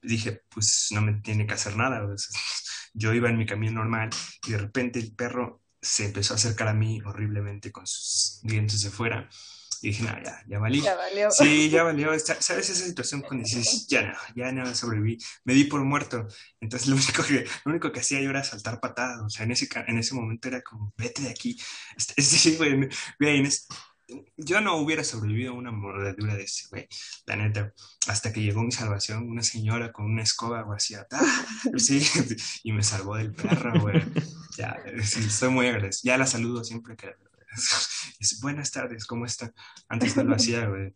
Dije, 0.01 0.41
pues 0.49 0.87
no 0.91 1.01
me 1.01 1.13
tiene 1.21 1.45
que 1.45 1.53
hacer 1.53 1.77
nada. 1.77 2.03
Yo 2.93 3.13
iba 3.13 3.29
en 3.29 3.37
mi 3.37 3.45
camino 3.45 3.73
normal 3.73 4.09
y 4.47 4.51
de 4.51 4.57
repente 4.57 4.99
el 4.99 5.13
perro 5.15 5.61
se 5.81 6.05
empezó 6.05 6.33
a 6.33 6.37
acercar 6.37 6.67
a 6.67 6.73
mí 6.73 6.99
horriblemente 7.05 7.71
con 7.71 7.85
sus 7.87 8.39
dientes 8.43 8.81
de 8.83 8.89
fuera. 8.89 9.29
Y 9.81 9.87
dije, 9.89 10.03
no, 10.03 10.09
ya, 10.23 10.43
ya 10.47 10.59
valí. 10.59 10.81
Ya 10.81 10.95
valió. 10.95 11.31
Sí, 11.31 11.69
ya 11.69 11.83
valió. 11.83 12.17
¿Sabes 12.19 12.69
esa 12.69 12.85
situación 12.85 13.21
cuando 13.21 13.43
dices, 13.43 13.87
ya 13.87 14.03
no, 14.03 14.13
ya 14.35 14.51
no 14.51 14.75
sobreviví? 14.75 15.17
Me 15.43 15.53
di 15.53 15.63
por 15.63 15.83
muerto. 15.83 16.27
Entonces 16.59 16.87
lo 16.87 16.95
único 16.95 17.23
que, 17.23 17.45
lo 17.65 17.71
único 17.71 17.91
que 17.91 17.99
hacía 17.99 18.21
yo 18.21 18.29
era 18.29 18.43
saltar 18.43 18.79
patadas. 18.79 19.21
O 19.21 19.29
sea, 19.29 19.45
en 19.45 19.51
ese, 19.51 19.67
en 19.87 19.97
ese 19.97 20.13
momento 20.13 20.47
era 20.47 20.61
como, 20.61 20.93
vete 20.97 21.23
de 21.23 21.29
aquí. 21.29 21.57
Sí, 22.17 22.57
güey, 22.57 22.89
güey, 23.19 23.37
en 23.39 23.45
es- 23.47 23.67
yo 24.37 24.61
no 24.61 24.75
hubiera 24.77 25.03
sobrevivido 25.03 25.53
a 25.53 25.55
una 25.55 25.71
mordedura 25.71 26.35
de 26.35 26.43
ese, 26.43 26.67
güey, 26.69 26.87
la 27.25 27.35
neta. 27.37 27.73
Hasta 28.07 28.33
que 28.33 28.41
llegó 28.41 28.61
mi 28.61 28.71
salvación, 28.71 29.29
una 29.29 29.43
señora 29.43 29.91
con 29.91 30.05
una 30.05 30.23
escoba 30.23 30.63
o 30.63 30.73
así, 30.73 30.95
¡ah! 30.95 31.05
sí, 31.77 32.01
y 32.63 32.71
me 32.73 32.83
salvó 32.83 33.15
del 33.15 33.33
perro, 33.33 33.79
güey. 33.79 34.01
Ya, 34.57 34.77
sí, 35.03 35.21
estoy 35.25 35.49
muy 35.49 35.67
agradecido. 35.67 36.11
Ya 36.13 36.17
la 36.17 36.25
saludo 36.27 36.63
siempre 36.63 36.95
que... 36.95 37.15
Es, 38.19 38.39
buenas 38.41 38.71
tardes, 38.71 39.05
¿cómo 39.05 39.25
está? 39.25 39.53
Antes 39.89 40.15
no 40.17 40.23
lo 40.23 40.35
hacía, 40.35 40.65
güey. 40.69 40.93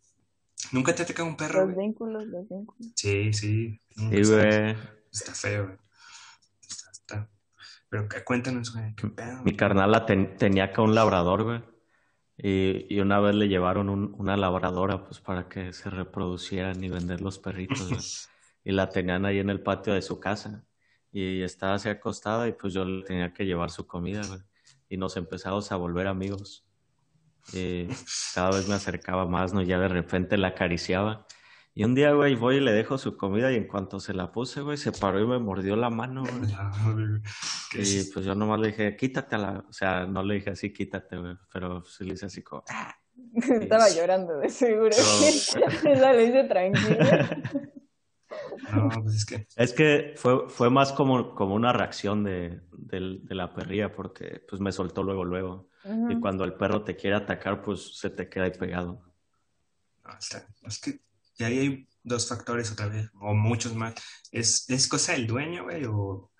¿Nunca 0.72 0.94
te 0.94 1.02
ha 1.02 1.04
atacado 1.04 1.28
un 1.28 1.36
perro, 1.36 1.66
Los 1.66 1.74
güey? 1.74 1.86
vínculos, 1.86 2.26
los 2.26 2.48
vínculos. 2.48 2.92
Sí, 2.96 3.32
sí. 3.32 3.80
Sí, 3.96 4.08
está- 4.12 4.36
güey. 4.36 4.76
Está 5.12 5.34
feo, 5.34 5.66
güey. 5.66 5.76
Está, 6.68 6.90
está. 6.90 7.28
Pero 7.88 8.08
cuéntanos, 8.24 8.72
güey, 8.74 8.94
qué 8.94 9.06
pedo. 9.08 9.42
Mi 9.44 9.54
carnala 9.56 10.06
ten- 10.06 10.36
tenía 10.36 10.64
acá 10.64 10.82
un 10.82 10.94
labrador, 10.94 11.44
güey. 11.44 11.62
Y, 12.38 12.94
y 12.94 13.00
una 13.00 13.18
vez 13.20 13.34
le 13.34 13.48
llevaron 13.48 13.88
un- 13.88 14.14
una 14.18 14.36
labradora, 14.36 15.04
pues, 15.04 15.20
para 15.20 15.48
que 15.48 15.72
se 15.72 15.88
reproducieran 15.90 16.82
y 16.82 16.88
vender 16.88 17.20
los 17.20 17.38
perritos, 17.38 17.88
güey. 17.88 18.00
Y 18.64 18.72
la 18.72 18.88
tenían 18.88 19.24
ahí 19.24 19.38
en 19.38 19.48
el 19.48 19.60
patio 19.62 19.94
de 19.94 20.02
su 20.02 20.18
casa. 20.18 20.64
Y 21.12 21.40
estaba 21.42 21.74
así 21.74 21.88
acostada 21.88 22.48
y 22.48 22.52
pues 22.52 22.74
yo 22.74 22.84
le 22.84 23.04
tenía 23.04 23.32
que 23.32 23.44
llevar 23.46 23.70
su 23.70 23.86
comida, 23.86 24.22
güey. 24.26 24.40
Y 24.88 24.96
nos 24.96 25.16
empezamos 25.16 25.72
a 25.72 25.76
volver 25.76 26.06
amigos. 26.06 26.66
Y 27.52 27.86
cada 28.34 28.50
vez 28.50 28.68
me 28.68 28.74
acercaba 28.74 29.26
más, 29.26 29.52
¿no? 29.52 29.62
Ya 29.62 29.78
de 29.78 29.88
repente 29.88 30.36
la 30.36 30.48
acariciaba. 30.48 31.26
Y 31.74 31.84
un 31.84 31.94
día, 31.94 32.12
güey, 32.12 32.34
voy 32.36 32.56
y 32.56 32.60
le 32.60 32.72
dejo 32.72 32.96
su 32.96 33.16
comida 33.18 33.52
y 33.52 33.56
en 33.56 33.66
cuanto 33.68 34.00
se 34.00 34.14
la 34.14 34.32
puse, 34.32 34.62
güey, 34.62 34.78
se 34.78 34.92
paró 34.92 35.20
y 35.20 35.26
me 35.26 35.38
mordió 35.38 35.76
la 35.76 35.90
mano, 35.90 36.22
güey. 36.22 36.32
Ya, 36.50 36.70
güey, 36.92 37.06
¿qué 37.70 37.78
Y 37.78 37.98
es? 37.98 38.10
pues 38.14 38.24
yo 38.24 38.34
nomás 38.34 38.60
le 38.60 38.68
dije, 38.68 38.96
quítatela. 38.96 39.64
O 39.68 39.72
sea, 39.72 40.06
no 40.06 40.22
le 40.22 40.36
dije 40.36 40.50
así, 40.50 40.72
quítate, 40.72 41.16
güey. 41.18 41.34
Pero 41.52 41.84
sí 41.84 42.04
le 42.04 42.14
hice 42.14 42.26
así 42.26 42.42
como, 42.42 42.64
"Ah". 42.70 42.96
Estaba 43.60 43.88
llorando 43.90 44.38
de 44.38 44.48
seguro. 44.48 44.90
No. 44.96 45.26
Esa 45.90 46.12
lo 46.14 46.20
hice 46.22 46.44
tranquila. 46.44 47.40
No, 48.74 48.88
pues 49.02 49.16
es 49.16 49.24
que. 49.26 49.46
Es 49.56 49.72
que 49.72 50.14
fue, 50.16 50.48
fue 50.48 50.70
más 50.70 50.92
como, 50.92 51.34
como 51.34 51.54
una 51.54 51.72
reacción 51.72 52.24
de, 52.24 52.60
del- 52.72 53.24
de 53.24 53.34
la 53.34 53.54
perría, 53.54 53.92
porque 53.92 54.44
pues 54.48 54.60
me 54.60 54.72
soltó 54.72 55.02
luego, 55.02 55.24
luego. 55.24 55.68
Y 55.84 55.88
Ujú. 55.90 56.20
cuando 56.20 56.44
el 56.44 56.54
perro 56.54 56.82
te 56.82 56.96
quiere 56.96 57.16
atacar, 57.16 57.62
pues 57.62 57.96
se 57.98 58.10
te 58.10 58.28
queda 58.28 58.44
ahí 58.44 58.52
pegado. 58.52 59.02
no, 60.04 60.18
está- 60.18 60.46
es 60.62 60.80
que. 60.80 61.00
Y 61.38 61.44
ahí 61.44 61.58
hay 61.58 61.88
dos 62.02 62.28
factores 62.28 62.72
otra 62.72 62.88
vez, 62.88 63.10
o 63.20 63.34
muchos 63.34 63.74
más. 63.74 63.94
¿Es, 64.32 64.68
es 64.70 64.88
cosa 64.88 65.12
del 65.12 65.26
dueño, 65.26 65.64
güey? 65.64 65.84
O, 65.84 66.30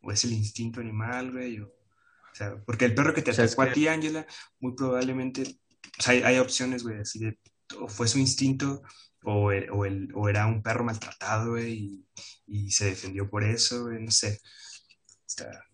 o 0.00 0.12
es 0.12 0.24
el 0.24 0.32
instinto 0.32 0.80
animal, 0.80 1.32
güey? 1.32 1.58
O, 1.60 1.66
o 1.66 2.34
sea, 2.34 2.56
porque 2.64 2.84
el 2.84 2.94
perro 2.94 3.12
que 3.12 3.22
te 3.22 3.32
O 3.32 3.34
sea, 3.34 3.44
es 3.44 3.52
atacó 3.52 3.62
a 3.62 3.66
que- 3.68 3.72
ti, 3.74 3.88
Ángela, 3.88 4.26
muy 4.60 4.74
probablemente. 4.74 5.42
O 5.98 6.02
sea, 6.02 6.12
hay, 6.14 6.22
hay 6.22 6.38
opciones, 6.38 6.82
güey, 6.84 7.00
así 7.00 7.18
de. 7.18 7.38
O 7.80 7.88
fue 7.88 8.06
su 8.06 8.18
instinto, 8.18 8.82
o, 9.24 9.50
el- 9.52 9.70
o, 9.70 9.84
el, 9.84 10.08
o 10.14 10.28
era 10.28 10.46
un 10.46 10.62
perro 10.62 10.84
maltratado, 10.84 11.52
güey, 11.52 11.72
y, 11.72 12.06
y 12.46 12.70
se 12.70 12.86
defendió 12.86 13.28
por 13.28 13.42
eso, 13.44 13.84
güey, 13.84 14.02
no 14.04 14.10
sé. 14.10 14.38
Está, 15.26 15.64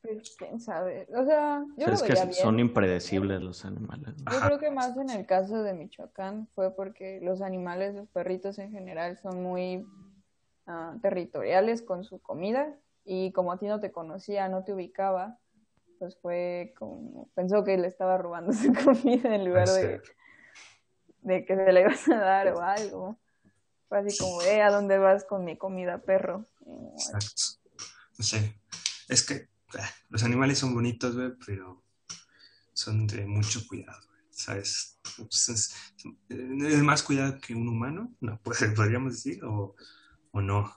Pues 0.00 0.34
quién 0.38 0.60
sabe. 0.60 1.06
O 1.14 1.24
sea, 1.24 1.60
yo 1.70 1.74
Pero 1.76 1.88
lo 1.90 1.94
es 1.96 2.02
que 2.02 2.12
veía 2.12 2.24
bien. 2.24 2.36
son 2.36 2.58
impredecibles 2.60 3.40
los 3.42 3.64
animales. 3.64 4.14
¿no? 4.18 4.30
Yo 4.32 4.38
Ajá. 4.38 4.46
creo 4.46 4.58
que 4.58 4.70
más 4.70 4.96
en 4.96 5.10
el 5.10 5.26
caso 5.26 5.62
de 5.62 5.74
Michoacán 5.74 6.48
fue 6.54 6.74
porque 6.74 7.20
los 7.22 7.40
animales, 7.42 7.94
los 7.94 8.08
perritos 8.08 8.58
en 8.58 8.70
general, 8.72 9.18
son 9.18 9.42
muy 9.42 9.84
ah, 10.66 10.96
territoriales 11.02 11.82
con 11.82 12.04
su 12.04 12.20
comida 12.20 12.78
y 13.04 13.32
como 13.32 13.52
a 13.52 13.58
ti 13.58 13.66
no 13.66 13.80
te 13.80 13.90
conocía, 13.92 14.48
no 14.48 14.64
te 14.64 14.72
ubicaba, 14.72 15.38
pues 15.98 16.16
fue 16.20 16.72
como, 16.78 17.28
pensó 17.34 17.62
que 17.64 17.76
le 17.78 17.88
estaba 17.88 18.16
robando 18.18 18.52
su 18.52 18.72
comida 18.72 19.34
en 19.34 19.44
lugar 19.44 19.68
de. 19.68 20.00
De 21.22 21.44
que 21.44 21.54
se 21.56 21.72
la 21.72 21.80
ibas 21.80 22.08
a 22.08 22.16
dar 22.16 22.48
o 22.48 22.60
algo. 22.60 23.18
Fue 23.88 23.98
así 23.98 24.16
como, 24.18 24.42
eh, 24.42 24.62
¿a 24.62 24.70
dónde 24.70 24.98
vas 24.98 25.24
con 25.24 25.44
mi 25.44 25.56
comida, 25.56 25.98
perro? 26.02 26.46
Exacto. 26.94 27.42
No 28.18 28.24
sé. 28.24 28.58
Es 29.08 29.22
que 29.24 29.48
ah, 29.78 29.90
los 30.08 30.22
animales 30.22 30.58
son 30.58 30.74
bonitos, 30.74 31.14
güey, 31.16 31.32
pero 31.46 31.82
son 32.72 33.06
de 33.06 33.26
mucho 33.26 33.60
cuidado, 33.68 34.00
güey, 34.08 34.22
¿sabes? 34.30 34.98
Entonces, 35.18 35.74
¿es 36.28 36.82
más 36.82 37.02
cuidado 37.02 37.38
que 37.40 37.54
un 37.54 37.68
humano? 37.68 38.12
No, 38.20 38.40
pues 38.42 38.58
podríamos 38.76 39.12
decir, 39.12 39.44
o, 39.44 39.74
o 40.30 40.40
no. 40.40 40.74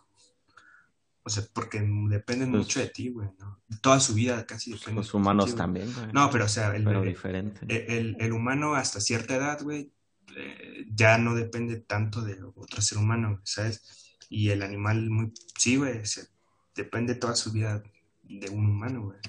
O 1.23 1.29
sea, 1.29 1.43
porque 1.53 1.79
dependen 1.79 2.51
Pues- 2.51 2.63
mucho 2.63 2.79
de 2.81 2.87
ti, 2.89 3.09
güey, 3.09 3.29
¿no? 3.39 3.59
Toda 3.81 3.99
su 3.99 4.13
vida 4.13 4.45
casi 4.45 4.71
depende 4.73 4.95
Los 5.01 5.11
de 5.11 5.17
humanos 5.17 5.51
ti, 5.51 5.53
también, 5.55 5.91
güey. 5.93 6.11
No, 6.13 6.29
pero 6.29 6.45
o 6.45 6.49
sea, 6.49 6.75
el, 6.75 6.83
pero 6.83 7.01
el- 7.01 7.09
diferente. 7.09 7.61
el- 7.69 8.15
el 8.19 8.31
humano 8.33 8.75
hasta 8.75 8.99
cierta 8.99 9.35
edad, 9.35 9.59
güey, 9.63 9.91
eh, 10.35 10.85
ya 10.93 11.17
no 11.17 11.33
depende 11.35 11.77
tanto 11.81 12.21
de 12.21 12.41
otro 12.55 12.81
ser 12.81 12.97
humano, 12.97 13.41
¿sabes? 13.43 14.17
Y 14.29 14.49
el 14.49 14.61
animal, 14.63 15.09
muy, 15.09 15.33
sí, 15.57 15.77
güey, 15.77 16.05
se- 16.05 16.27
depende 16.75 17.15
toda 17.15 17.35
su 17.35 17.51
vida 17.51 17.81
de 18.23 18.49
un 18.49 18.65
humano, 18.69 19.03
güey, 19.03 19.19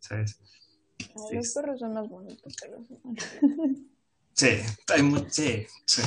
¿sabes? 0.00 0.38
Los 1.30 1.54
perros 1.54 1.80
son 1.80 1.94
más 1.94 2.08
bonitos 2.08 2.56
que 2.56 2.68
los 2.68 2.90
humanos. 2.90 3.24
Sí, 4.32 4.48
hay 4.92 5.02
mu- 5.02 5.26
sí, 5.30 5.64
sí. 5.86 6.02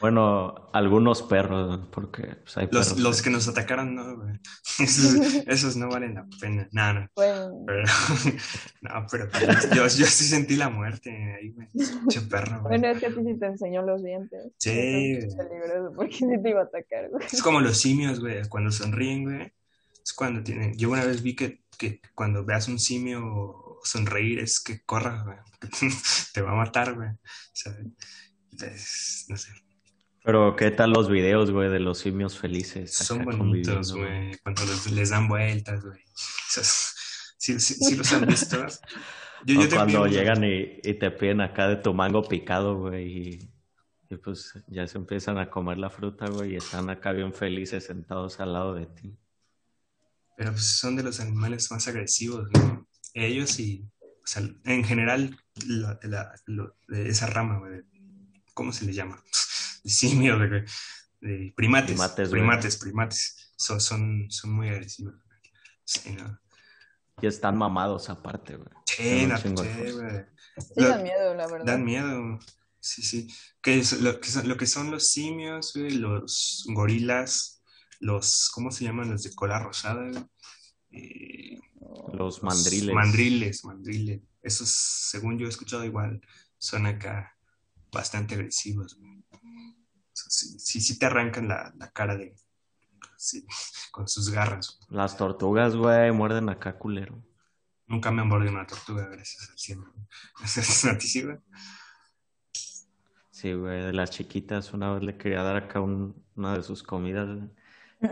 Bueno, 0.00 0.70
algunos 0.72 1.22
perros, 1.22 1.88
porque 1.92 2.22
pues, 2.42 2.56
hay 2.56 2.68
Los, 2.70 2.88
perros 2.88 3.00
los 3.00 3.22
que 3.22 3.30
nos 3.30 3.48
atacaron, 3.48 3.94
no, 3.94 4.16
güey. 4.16 4.40
Esos, 4.78 5.14
esos 5.46 5.76
no 5.76 5.88
valen 5.88 6.14
la 6.14 6.26
pena. 6.40 6.68
No, 6.72 6.94
no. 6.94 7.08
Bueno, 7.14 7.64
Pero, 7.66 7.82
no, 8.82 9.06
pero 9.10 9.28
yo, 9.74 9.82
yo 9.82 10.06
sí 10.06 10.24
sentí 10.24 10.56
la 10.56 10.70
muerte 10.70 11.10
ahí, 11.38 11.50
güey. 11.50 11.68
Che 12.08 12.20
perro, 12.22 12.62
güey. 12.62 12.78
bueno, 12.78 12.88
es 12.88 12.98
que 13.00 13.06
a 13.06 13.10
ti 13.10 13.20
sí 13.26 13.38
te 13.38 13.46
enseñó 13.46 13.82
los 13.82 14.02
dientes. 14.02 14.52
Sí. 14.58 14.70
Es 15.18 15.34
peligroso 15.34 15.92
porque 15.94 16.14
sí 16.14 16.26
te 16.42 16.50
iba 16.50 16.60
a 16.60 16.64
atacar, 16.64 17.08
güey. 17.10 17.26
Es 17.30 17.42
como 17.42 17.60
los 17.60 17.76
simios, 17.78 18.20
güey, 18.20 18.42
cuando 18.48 18.70
sonríen, 18.70 19.24
güey. 19.24 19.52
Es 20.02 20.12
cuando 20.14 20.42
tienen. 20.42 20.74
Yo 20.78 20.90
una 20.90 21.04
vez 21.04 21.22
vi 21.22 21.36
que, 21.36 21.62
que 21.78 22.00
cuando 22.14 22.44
veas 22.44 22.68
un 22.68 22.78
simio 22.78 23.78
sonreír 23.84 24.40
es 24.40 24.60
que 24.60 24.80
corra, 24.82 25.22
güey. 25.24 25.36
Te 26.32 26.40
va 26.40 26.52
a 26.52 26.54
matar, 26.54 26.94
güey. 26.94 27.08
O 27.10 27.16
sea, 27.52 27.74
es- 28.66 29.26
no 29.28 29.36
sé. 29.36 29.50
Pero 30.22 30.54
qué 30.56 30.70
tal 30.70 30.90
los 30.90 31.08
videos, 31.08 31.50
güey, 31.50 31.70
de 31.70 31.80
los 31.80 31.98
simios 31.98 32.38
felices. 32.38 32.92
Son 32.92 33.24
bonitos, 33.24 33.94
güey. 33.94 34.36
Cuando 34.42 34.64
los- 34.66 34.90
les 34.90 35.10
dan 35.10 35.28
vueltas, 35.28 35.82
güey. 35.82 36.00
Sí, 37.38 37.58
sí, 37.58 37.74
sí 37.74 37.96
los 37.96 38.12
han 38.12 38.26
visto. 38.26 38.56
Yo, 39.46 39.58
O 39.58 39.62
yo 39.62 39.68
te 39.70 39.76
cuando 39.76 40.06
llegan 40.06 40.44
y, 40.44 40.80
y 40.84 40.94
te 40.98 41.10
piden 41.10 41.40
acá 41.40 41.66
de 41.66 41.76
tu 41.76 41.94
mango 41.94 42.22
picado, 42.28 42.76
güey, 42.76 43.06
y, 43.30 43.50
y 44.10 44.16
pues 44.18 44.52
ya 44.66 44.86
se 44.86 44.98
empiezan 44.98 45.38
a 45.38 45.48
comer 45.48 45.78
la 45.78 45.88
fruta, 45.88 46.28
güey, 46.28 46.52
y 46.52 46.56
están 46.56 46.90
acá 46.90 47.12
bien 47.12 47.32
felices 47.32 47.86
sentados 47.86 48.38
al 48.40 48.52
lado 48.52 48.74
de 48.74 48.84
ti. 48.84 49.16
Pero 50.36 50.50
pues 50.50 50.66
son 50.66 50.94
de 50.96 51.02
los 51.02 51.20
animales 51.20 51.70
más 51.70 51.88
agresivos, 51.88 52.48
¿no? 52.52 52.86
Ellos 53.14 53.58
y, 53.58 53.88
o 54.02 54.26
sea, 54.26 54.42
en 54.66 54.84
general, 54.84 55.34
la- 55.66 55.98
esa 57.06 57.26
rama, 57.26 57.60
güey, 57.60 57.80
¿cómo 58.52 58.74
se 58.74 58.84
le 58.84 58.92
llama? 58.92 59.24
De 59.84 59.90
simio, 59.90 60.38
de, 60.38 60.64
de 61.20 61.52
primates, 61.56 61.90
Primates, 61.90 62.28
güey. 62.30 62.40
primates, 62.40 62.76
primates, 62.76 63.52
son, 63.56 63.80
son, 63.80 64.30
son 64.30 64.52
muy 64.52 64.68
agresivos. 64.68 65.14
Sí, 65.84 66.12
no. 66.12 66.38
Y 67.22 67.26
están 67.26 67.56
mamados 67.58 68.08
aparte, 68.08 68.56
güey. 68.56 68.68
Sí, 68.86 69.26
no, 69.26 69.36
sí, 69.36 69.48
dan 70.76 71.02
miedo, 71.02 71.34
la 71.34 71.46
verdad. 71.46 71.66
Dan 71.66 71.84
miedo. 71.84 72.38
Sí, 72.80 73.02
sí. 73.02 73.28
Que 73.60 73.78
es 73.78 74.00
lo, 74.00 74.20
que 74.20 74.30
son, 74.30 74.48
lo 74.48 74.56
que 74.56 74.66
son 74.66 74.90
los 74.90 75.10
simios, 75.10 75.72
güey, 75.74 75.90
los 75.90 76.64
gorilas, 76.68 77.62
los, 77.98 78.50
¿cómo 78.54 78.70
se 78.70 78.84
llaman? 78.84 79.10
Los 79.10 79.22
de 79.22 79.34
cola 79.34 79.58
rosada, 79.58 80.08
güey. 80.10 80.24
Eh, 80.92 81.58
Los 82.14 82.42
mandriles. 82.42 82.94
Mandriles, 82.94 83.64
mandriles. 83.64 84.20
Esos, 84.42 84.70
según 84.70 85.38
yo 85.38 85.46
he 85.46 85.50
escuchado 85.50 85.84
igual, 85.84 86.20
son 86.58 86.86
acá 86.86 87.36
bastante 87.92 88.34
agresivos. 88.34 88.96
güey. 88.98 89.22
Sí, 90.30 90.60
sí, 90.60 90.80
sí 90.80 90.96
te 90.96 91.06
arrancan 91.06 91.48
la, 91.48 91.72
la 91.76 91.90
cara 91.90 92.16
de... 92.16 92.36
sí, 93.16 93.44
con 93.90 94.06
sus 94.06 94.30
garras. 94.30 94.78
Las 94.88 95.16
tortugas, 95.16 95.74
güey, 95.74 96.12
muerden 96.12 96.48
acá 96.48 96.78
culero. 96.78 97.20
Nunca 97.88 98.12
me 98.12 98.22
han 98.22 98.28
mordido 98.28 98.52
una 98.52 98.64
tortuga, 98.66 99.08
gracias 99.08 99.50
al 99.50 99.58
cielo. 99.58 99.92
¿Es 100.44 100.84
a 100.84 100.96
ti 100.96 101.08
sí, 101.08 101.22
güey? 101.24 101.38
Sí, 103.32 103.54
güey, 103.54 103.82
de 103.82 103.92
las 103.92 104.10
chiquitas 104.10 104.72
una 104.72 104.92
vez 104.92 105.02
le 105.02 105.16
quería 105.16 105.42
dar 105.42 105.56
acá 105.56 105.80
un- 105.80 106.14
una 106.36 106.54
de 106.56 106.62
sus 106.62 106.82
comidas, 106.84 107.26
güey, 107.26 107.50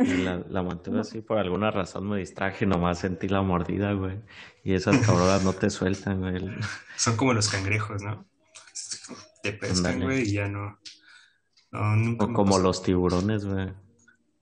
y 0.00 0.16
la, 0.16 0.42
la 0.48 0.62
mantuve 0.62 1.00
así, 1.00 1.20
por 1.20 1.38
alguna 1.38 1.70
razón 1.70 2.08
me 2.08 2.18
distraje, 2.18 2.66
nomás 2.66 2.98
sentí 2.98 3.28
la 3.28 3.42
mordida, 3.42 3.92
güey. 3.92 4.20
Y 4.64 4.74
esas 4.74 4.98
cabronas 5.06 5.44
no 5.44 5.52
te 5.52 5.70
sueltan, 5.70 6.20
güey. 6.20 6.50
Son 6.96 7.16
como 7.16 7.32
los 7.32 7.48
cangrejos, 7.48 8.02
¿no? 8.02 8.26
Te 9.42 9.52
pescan, 9.52 10.00
güey, 10.00 10.22
y 10.28 10.32
ya 10.32 10.48
no. 10.48 10.78
No, 11.70 11.96
nunca 11.96 12.24
O 12.26 12.32
como 12.32 12.52
pasó. 12.52 12.62
los 12.62 12.82
tiburones, 12.82 13.44
güey. 13.44 13.72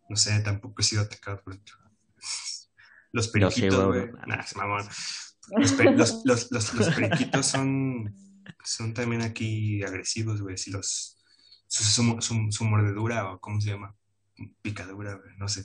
No 0.08 0.16
sé, 0.16 0.38
tampoco 0.40 0.80
he 0.80 0.84
sido 0.84 1.02
atacado 1.02 1.40
por 1.42 1.54
Los 3.12 3.26
Yo 3.26 3.50
sí, 3.50 3.62
periquitos, 3.62 3.86
güey. 3.86 4.08
güey. 4.10 4.22
Nah, 4.26 4.40
es 4.40 4.56
mamón. 4.56 4.84
Los, 5.56 5.72
pe- 5.72 5.92
los, 5.92 6.22
los, 6.24 6.50
los, 6.50 6.74
los 6.74 6.88
periquitos 6.94 7.46
son, 7.46 8.14
son 8.64 8.94
también 8.94 9.22
aquí 9.22 9.82
agresivos, 9.82 10.40
güey. 10.42 10.56
Si 10.58 10.70
los. 10.70 11.12
Su, 11.68 11.82
su, 11.82 12.16
su- 12.20 12.46
su 12.52 12.64
mordedura, 12.64 13.32
o 13.32 13.40
¿cómo 13.40 13.60
se 13.60 13.70
llama? 13.70 13.94
Picadura, 14.62 15.14
güey. 15.14 15.30
No 15.38 15.48
sé. 15.48 15.64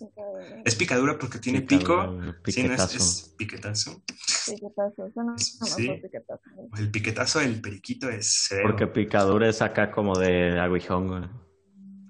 Es 0.65 0.75
picadura 0.75 1.17
porque 1.19 1.37
tiene 1.39 1.61
Picadura, 1.61 2.31
pico. 2.41 2.51
Sí, 2.51 2.63
no, 2.63 2.73
es, 2.73 2.81
piquetazo. 2.81 2.97
es 2.97 3.35
piquetazo. 3.37 4.03
Piquetazo, 4.47 5.07
eso 5.07 5.23
no, 5.23 5.31
no 5.31 5.37
Sí. 5.37 5.85
fue 5.87 5.97
piquetazo. 5.97 6.41
El 6.77 6.89
piquetazo 6.91 7.39
del 7.39 7.61
periquito 7.61 8.09
es 8.09 8.45
severo. 8.47 8.69
Porque 8.69 8.87
picadura 8.87 9.49
es 9.49 9.61
acá 9.61 9.91
como 9.91 10.17
de 10.17 10.59
aguijón, 10.59 11.07
güey. 11.07 11.23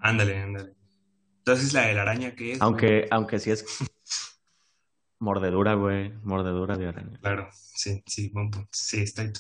Ándale, 0.02 0.38
ándale. 0.42 0.74
Entonces 1.40 1.74
la 1.74 1.88
de 1.88 1.94
la 1.94 2.02
araña 2.04 2.36
que 2.36 2.54
es. 2.54 2.60
güey? 2.60 2.68
Aunque, 2.68 3.08
aunque 3.12 3.40
sí 3.40 3.52
es 3.52 3.66
mordedura, 5.20 5.76
güey. 5.76 6.12
Mordedura 6.24 6.78
de 6.78 6.88
araña. 6.88 7.18
Claro, 7.20 7.50
sí, 7.54 8.04
sí, 8.06 8.30
buen 8.30 8.50
punto. 8.52 8.70
Sí, 8.72 9.02
está 9.02 9.22
ahí. 9.24 9.32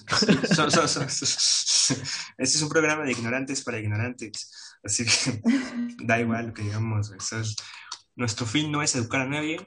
Son- 0.54 0.71
son- 0.71 0.88
son- 0.88 1.04
Este 2.38 2.58
es 2.58 2.62
un 2.62 2.69
programa 2.69 3.04
de 3.04 3.12
ignorantes 3.12 3.63
para 3.63 3.80
ignorantes. 3.80 4.78
Así 4.84 5.06
que 5.06 5.41
da 6.06 6.19
igual 6.19 6.47
lo 6.47 6.54
que 6.54 6.63
digamos. 6.63 7.10
güey. 7.10 7.19
Es- 7.19 7.56
nuestro 8.15 8.45
fin 8.45 8.71
no 8.71 8.82
es 8.84 8.95
educar 8.95 9.21
a 9.21 9.26
nadie. 9.28 9.58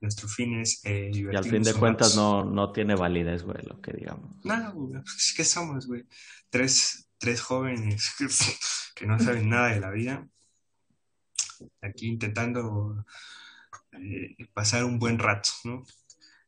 Nuestro 0.00 0.28
fin 0.28 0.60
es 0.60 0.80
eh, 0.84 1.10
Y 1.12 1.34
al 1.34 1.42
fin 1.44 1.62
de 1.62 1.72
cuentas 1.74 2.14
no, 2.14 2.44
no 2.44 2.70
tiene 2.70 2.94
validez, 2.94 3.42
güey, 3.42 3.62
lo 3.64 3.80
que 3.80 3.92
digamos. 3.92 4.36
No, 4.44 4.72
güey, 4.74 5.02
pues, 5.02 5.32
¿qué 5.36 5.42
somos, 5.44 5.86
güey? 5.86 6.04
Tres, 6.50 7.08
tres 7.18 7.40
jóvenes 7.40 8.12
que, 8.96 9.06
no 9.06 9.18
saben 9.18 9.48
nada 9.48 9.68
de 9.68 9.80
la 9.80 9.90
vida. 9.90 10.26
Aquí 11.80 12.08
intentando 12.08 13.04
eh, 13.92 14.36
pasar 14.52 14.84
un 14.84 14.98
buen 14.98 15.18
rato, 15.18 15.50
¿no? 15.64 15.84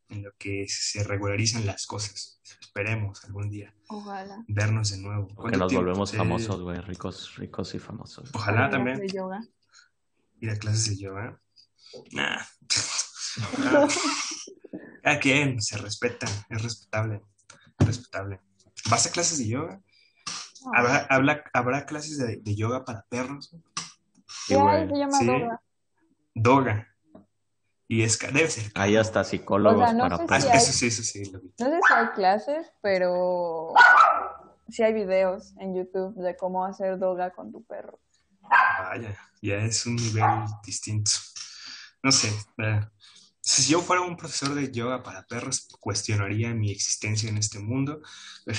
En 0.09 0.23
lo 0.25 0.33
que 0.39 0.67
se 0.69 1.05
regularizan 1.05 1.67
las 1.67 1.87
cosas. 1.87 2.41
Esperemos 2.61 3.25
algún 3.25 3.51
día 3.51 3.75
Ojalá. 3.89 4.43
vernos 4.49 4.91
de 4.91 4.99
nuevo. 4.99 5.29
Que 5.29 5.35
¿Cuánto 5.35 5.59
nos 5.59 5.69
tiempo? 5.69 5.85
volvemos 5.85 6.13
famosos, 6.13 6.63
güey. 6.63 6.81
Ricos, 6.81 7.37
ricos 7.37 7.75
y 7.75 7.79
famosos. 7.79 8.31
Ojalá 8.35 8.71
también 8.71 8.99
de 8.99 9.09
yoga. 9.09 9.41
ir 10.41 10.51
a 10.51 10.57
clases 10.57 10.89
de 10.91 10.97
yoga. 10.97 11.41
Nah. 12.13 12.43
Cada 15.03 15.21
quien 15.21 15.61
se 15.63 15.79
respeta, 15.79 16.27
es 16.49 16.63
respetable. 16.63 17.23
Respetable. 17.79 18.41
¿Vas 18.91 19.07
a 19.07 19.13
clases 19.13 19.39
de 19.39 19.49
yoga? 19.49 19.81
¿Habrá, 20.75 21.07
habla- 21.11 21.45
¿habrá 21.53 21.87
clases 21.87 22.19
de, 22.19 22.37
de 22.37 22.55
yoga 22.57 22.85
para 22.85 23.03
perros? 23.09 23.51
Sí, 23.51 24.55
¿Qué. 24.55 24.55
Se 24.55 24.97
llama 24.97 25.19
Sí. 25.19 25.27
yoga. 25.27 25.63
Doga. 26.35 26.89
Y 27.91 28.03
es 28.03 28.19
debe 28.19 28.49
ser. 28.51 28.71
Hay 28.75 28.97
hasta 28.97 29.25
psicólogos 29.25 29.83
O 29.83 29.85
sea, 29.87 29.93
no 29.95 30.01
para 30.09 30.19
perros. 30.27 30.43
si 30.45 30.49
hay- 30.51 30.57
eso 30.59 30.73
sí, 30.73 30.87
eso 30.89 31.03
sí, 31.03 31.25
lo 31.31 31.41
vi. 31.41 31.53
No 31.59 31.67
sé 31.67 31.81
si 31.87 31.95
hay 31.95 32.07
clases, 32.15 32.73
pero 32.83 33.73
sí 34.69 34.83
hay 34.83 34.93
videos 34.93 35.55
en 35.59 35.75
YouTube 35.75 36.15
de 36.17 36.37
cómo 36.37 36.65
hacer 36.65 36.99
yoga 37.01 37.31
con 37.31 37.51
tu 37.51 37.65
perro. 37.65 37.99
Vaya, 38.43 39.17
ya 39.43 39.57
es 39.57 39.85
un 39.87 39.97
nivel 39.97 40.25
distinto. 40.65 41.11
No 42.03 42.13
sé, 42.13 42.29
eh, 42.59 42.81
Si 43.41 43.73
yo 43.73 43.81
fuera 43.81 44.03
un 44.03 44.17
profesor 44.17 44.55
de 44.55 44.71
yoga 44.71 45.03
para 45.03 45.23
perros, 45.23 45.67
cuestionaría 45.81 46.51
mi 46.53 46.71
existencia 46.71 47.31
en 47.31 47.39
este 47.39 47.59
mundo, 47.59 48.03
pero 48.45 48.59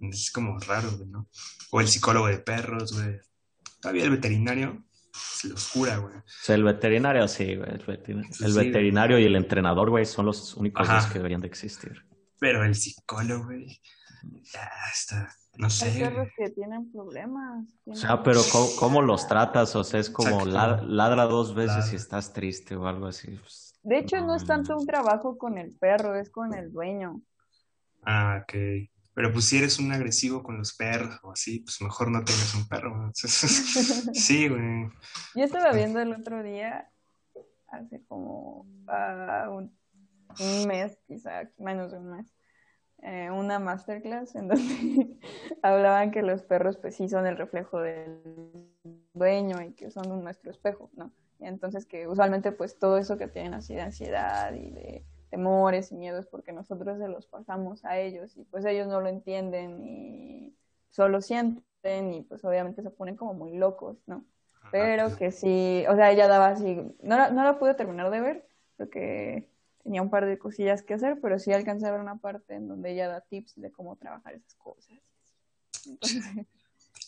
es, 0.00 0.16
es 0.24 0.30
como 0.30 0.58
raro, 0.60 0.90
güey, 0.96 1.08
¿no? 1.08 1.28
O 1.70 1.80
el 1.80 1.88
psicólogo 1.88 2.26
de 2.28 2.38
perros, 2.38 2.92
güey. 2.92 3.18
Todavía 3.80 4.04
el 4.04 4.10
veterinario 4.10 4.84
se 5.12 5.48
los 5.48 5.68
cura, 5.68 5.96
güey. 5.98 6.16
O 6.16 6.22
sea, 6.26 6.54
el 6.54 6.64
veterinario, 6.64 7.26
sí, 7.28 7.56
güey. 7.56 7.70
El, 7.70 7.84
veterinario, 7.86 8.30
el 8.40 8.52
Sí, 8.52 8.58
veterinario 8.58 9.18
y 9.18 9.24
el 9.24 9.36
entrenador, 9.36 9.90
güey, 9.90 10.04
son 10.06 10.26
los 10.26 10.54
únicos 10.54 10.88
dos 10.88 11.06
que 11.06 11.14
deberían 11.18 11.40
de 11.40 11.46
existir. 11.48 12.04
Pero 12.38 12.64
el 12.64 12.74
psicólogo, 12.74 13.44
güey, 13.46 13.80
ya 14.52 14.68
está, 14.92 15.34
no 15.56 15.66
Hay 15.66 15.70
sé. 15.70 15.98
perros 16.00 16.28
que 16.36 16.50
tienen 16.50 16.90
problemas. 16.92 17.64
O 17.86 17.94
sea, 17.94 18.22
pero 18.22 18.40
¿cómo, 18.52 18.68
cómo 18.78 19.02
los 19.02 19.26
tratas? 19.26 19.74
O 19.76 19.84
sea, 19.84 20.00
es 20.00 20.10
como 20.10 20.28
Exacto. 20.42 20.46
la- 20.50 20.82
ladra 20.82 21.24
dos 21.24 21.54
veces 21.54 21.76
Ladra. 21.76 21.86
si 21.86 21.96
estás 21.96 22.32
triste 22.32 22.76
o 22.76 22.86
algo 22.86 23.06
así. 23.06 23.30
pues, 23.40 23.78
De 23.84 23.98
hecho, 23.98 24.20
no 24.20 24.34
es 24.34 24.42
no, 24.42 24.48
tanto 24.48 24.76
un 24.76 24.86
trabajo 24.86 25.38
con 25.38 25.56
el 25.58 25.72
perro, 25.78 26.14
es 26.18 26.28
con 26.30 26.52
el 26.54 26.72
dueño. 26.72 27.22
Ah, 28.04 28.42
ok. 28.42 28.54
Pero 29.16 29.32
pues 29.32 29.46
si 29.46 29.56
eres 29.56 29.78
un 29.78 29.90
agresivo 29.92 30.42
con 30.42 30.58
los 30.58 30.76
perros 30.76 31.18
o 31.22 31.32
así, 31.32 31.60
pues 31.60 31.80
mejor 31.80 32.10
no 32.10 32.22
tengas 32.22 32.54
un 32.54 32.68
perro. 32.68 33.10
Sí, 34.12 34.46
güey. 34.48 34.90
Yo 35.34 35.42
estaba 35.44 35.72
viendo 35.72 36.00
el 36.00 36.12
otro 36.12 36.42
día, 36.42 36.90
hace 37.68 38.04
como 38.04 38.66
ah, 38.88 39.48
un, 39.50 39.74
un 40.38 40.66
mes, 40.66 40.98
quizá 41.06 41.50
menos 41.56 41.92
de 41.92 41.98
un 41.98 42.10
mes, 42.10 42.26
eh, 43.02 43.30
una 43.30 43.58
masterclass 43.58 44.34
en 44.34 44.48
donde 44.48 45.16
hablaban 45.62 46.10
que 46.10 46.20
los 46.20 46.42
perros 46.42 46.76
pues 46.76 46.94
sí 46.96 47.08
son 47.08 47.26
el 47.26 47.38
reflejo 47.38 47.80
del 47.80 48.20
dueño 49.14 49.62
y 49.62 49.72
que 49.72 49.90
son 49.90 50.12
un- 50.12 50.24
nuestro 50.24 50.50
espejo, 50.50 50.90
¿no? 50.94 51.10
Y 51.38 51.46
entonces 51.46 51.86
que 51.86 52.06
usualmente 52.06 52.52
pues 52.52 52.78
todo 52.78 52.98
eso 52.98 53.16
que 53.16 53.28
tienen 53.28 53.54
así 53.54 53.74
de 53.74 53.80
ansiedad 53.80 54.52
y 54.52 54.70
de 54.70 55.06
temores 55.30 55.92
y 55.92 55.96
miedos 55.96 56.26
porque 56.26 56.52
nosotros 56.52 56.98
se 56.98 57.08
los 57.08 57.26
pasamos 57.26 57.84
a 57.84 57.98
ellos 57.98 58.36
y 58.36 58.44
pues 58.44 58.64
ellos 58.64 58.86
no 58.86 59.00
lo 59.00 59.08
entienden 59.08 59.84
y 59.84 60.56
solo 60.90 61.20
sienten 61.20 62.14
y 62.14 62.22
pues 62.22 62.44
obviamente 62.44 62.82
se 62.82 62.90
ponen 62.90 63.16
como 63.16 63.34
muy 63.34 63.56
locos, 63.56 63.98
¿no? 64.06 64.24
Pero 64.72 65.16
que 65.16 65.30
sí, 65.30 65.84
o 65.88 65.94
sea, 65.94 66.10
ella 66.10 66.26
daba 66.26 66.48
así, 66.48 66.74
no 67.00 67.16
la, 67.16 67.30
no 67.30 67.44
la 67.44 67.58
pude 67.58 67.74
terminar 67.74 68.10
de 68.10 68.20
ver, 68.20 68.48
porque 68.76 69.48
tenía 69.84 70.02
un 70.02 70.10
par 70.10 70.26
de 70.26 70.38
cosillas 70.38 70.82
que 70.82 70.94
hacer, 70.94 71.20
pero 71.20 71.38
sí 71.38 71.52
alcancé 71.52 71.86
a 71.86 71.92
ver 71.92 72.00
una 72.00 72.16
parte 72.16 72.54
en 72.54 72.66
donde 72.66 72.92
ella 72.92 73.06
da 73.06 73.20
tips 73.20 73.60
de 73.60 73.70
cómo 73.70 73.94
trabajar 73.96 74.34
esas 74.34 74.54
cosas. 74.56 74.98
Entonces, 75.86 76.24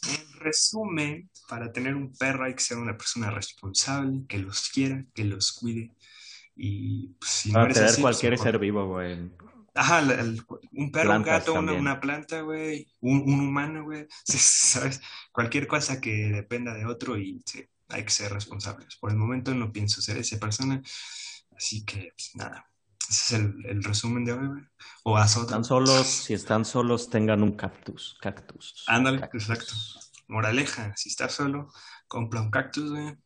En 0.07 0.41
resumen, 0.41 1.29
para 1.49 1.73
tener 1.73 1.95
un 1.95 2.13
perro 2.13 2.45
hay 2.45 2.55
que 2.55 2.63
ser 2.63 2.79
una 2.79 2.97
persona 2.97 3.31
responsable, 3.31 4.25
que 4.29 4.39
los 4.39 4.69
quiera, 4.69 5.05
que 5.15 5.25
los 5.25 5.53
cuide. 5.53 5.91
Y 6.61 7.09
pues, 7.21 7.31
si 7.31 7.49
no 7.51 7.61
Para 7.61 7.73
tener 7.73 7.89
así, 7.89 8.03
pues, 8.03 8.17
cualquier 8.17 8.33
mejor- 8.33 8.45
ser 8.47 8.59
vivo, 8.59 8.87
güey. 8.89 9.31
Ajá, 9.75 10.01
el- 10.01 10.43
un 10.73 10.91
perro, 10.91 11.15
un 11.17 11.23
gato, 11.23 11.55
una, 11.55 12.01
planta, 12.01 12.41
güey, 12.41 12.89
un, 13.01 13.21
un 13.33 13.41
humano, 13.41 13.85
güey, 13.85 14.09
¿sabes? 14.25 15.01
Cualquier 15.31 15.69
cosa 15.69 16.01
que 16.01 16.11
dependa 16.31 16.75
de 16.75 16.85
otro 16.85 17.17
y 17.17 17.41
sí, 17.47 17.65
hay 17.89 18.03
que 18.05 18.11
ser 18.11 18.33
responsables. 18.33 18.97
Por 18.97 19.11
el 19.13 19.17
momento 19.17 19.55
no 19.55 19.71
pienso 19.73 20.03
ser 20.03 20.17
esa 20.17 20.37
persona, 20.39 20.83
así 21.57 21.85
que 21.85 22.13
pues, 22.17 22.33
nada, 22.35 22.69
ese 23.09 23.37
es 23.37 23.41
el, 23.41 23.67
el 23.67 23.85
resumen 23.85 24.25
de 24.25 24.33
hoy, 24.33 24.47
güey. 24.49 24.63
O 25.05 25.17
haz 25.17 25.37
otro. 25.37 25.47
Están 25.47 25.65
solos, 25.65 26.07
si 26.27 26.35
están 26.35 26.65
solos, 26.65 27.09
tengan 27.09 27.45
un 27.45 27.53
cactus. 27.57 28.19
Cactus. 28.21 28.85
Ándale, 28.89 29.21
Cactus. 29.21 29.49
exacto. 29.49 29.75
Moraleja, 30.27 30.93
si 30.97 31.09
estás 31.09 31.33
solo, 31.35 31.73
compra 32.09 32.41
un 32.41 32.51
cactus, 32.51 32.91
güey, 32.91 33.17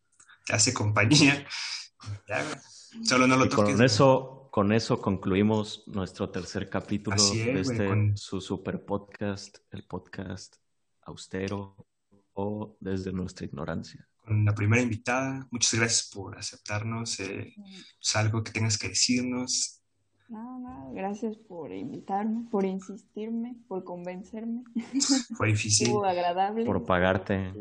te 0.44 0.52
hace 0.52 0.74
compañía, 0.74 1.46
ya, 2.28 2.42
güey. 2.44 2.56
Solo 3.02 3.26
no 3.26 3.36
lo 3.36 3.46
Y 3.46 3.48
toques. 3.48 3.74
con 3.74 3.82
eso, 3.84 4.48
con 4.50 4.72
eso 4.72 5.00
concluimos 5.00 5.84
nuestro 5.86 6.30
tercer 6.30 6.68
capítulo 6.68 7.16
es, 7.16 7.32
de 7.32 7.44
güey, 7.50 7.60
este 7.60 7.86
con- 7.88 8.16
su 8.16 8.40
super 8.40 8.84
podcast, 8.84 9.58
el 9.70 9.84
podcast 9.84 10.56
austero 11.02 11.86
o 12.34 12.76
desde 12.80 13.12
nuestra 13.12 13.46
ignorancia. 13.46 14.06
con 14.24 14.44
la 14.44 14.54
primera 14.54 14.80
invitada. 14.82 15.48
Muchas 15.50 15.74
gracias 15.74 16.10
por 16.14 16.38
aceptarnos. 16.38 17.18
eh, 17.20 17.54
es 18.00 18.16
algo 18.16 18.44
que 18.44 18.52
tengas 18.52 18.78
que 18.78 18.88
decirnos. 18.90 19.80
no, 20.28 20.60
no, 20.60 20.92
gracias 20.94 21.36
por 21.36 21.72
invitarme, 21.72 22.48
por 22.50 22.64
insistirme, 22.64 23.56
por 23.68 23.82
convencerme. 23.84 24.62
Fue 25.36 25.48
difícil. 25.48 25.88
Estuvo 25.88 26.04
agradable. 26.04 26.64
Por 26.64 26.84
pagarte. 26.84 27.52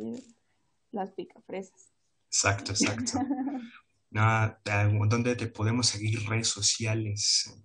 Las 0.91 1.11
picafresas. 1.11 1.89
Exacto, 2.27 2.71
exacto. 2.73 3.19
Nada, 4.11 4.59
¿dónde 5.07 5.35
te 5.37 5.47
podemos 5.47 5.87
seguir 5.87 6.27
redes 6.27 6.49
sociales? 6.49 7.57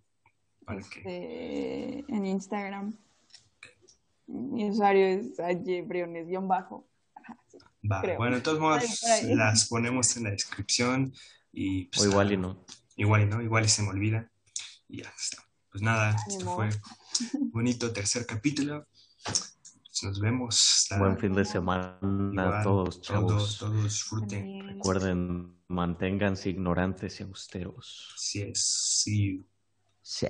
Para 0.65 0.81
que... 0.81 0.99
Este, 0.99 2.05
en 2.09 2.25
Instagram. 2.25 2.97
Mi 4.29 4.71
usuario 4.71 5.07
es 5.07 5.39
sí. 7.49 7.59
Creo. 8.01 8.17
Bueno, 8.19 8.37
de 8.37 8.43
todos 8.43 8.61
modos, 8.61 8.85
las 9.25 9.69
ponemos 9.69 10.17
en 10.17 10.25
la 10.25 10.31
descripción 10.31 11.13
y 11.53 11.87
pues, 11.87 12.03
O 12.03 12.11
igual 12.11 12.33
y 12.33 12.37
no. 12.37 12.65
Igual 12.97 13.23
y 13.23 13.27
no, 13.27 13.43
igual 13.43 13.65
y 13.65 13.69
se 13.69 13.83
me 13.83 13.89
olvida. 13.89 14.31
Y 14.89 15.03
ya 15.03 15.13
está. 15.19 15.43
Pues 15.71 15.83
nada, 15.83 16.17
Ni 16.29 16.35
esto 16.35 16.45
modo. 16.45 16.57
fue 16.57 16.69
un 17.41 17.51
bonito 17.51 17.93
tercer 17.93 18.25
capítulo. 18.25 18.87
Pues 19.97 20.11
nos 20.11 20.21
vemos. 20.21 20.89
Buen 20.99 21.19
fin 21.19 21.33
de 21.33 21.45
semana 21.47 21.99
igual, 22.03 22.53
a 22.53 22.63
todos, 22.63 23.01
chavos. 23.01 23.33
Todos, 23.33 23.59
todos 23.59 23.85
disfruten. 23.85 24.69
Recuerden, 24.69 25.57
manténganse 25.69 26.51
ignorantes 26.51 27.19
y 27.21 27.23
austeros. 27.23 28.13
Así 28.15 28.43
es. 28.43 28.61
See 28.61 29.37
you. 29.39 29.47
Sí. 30.03 30.27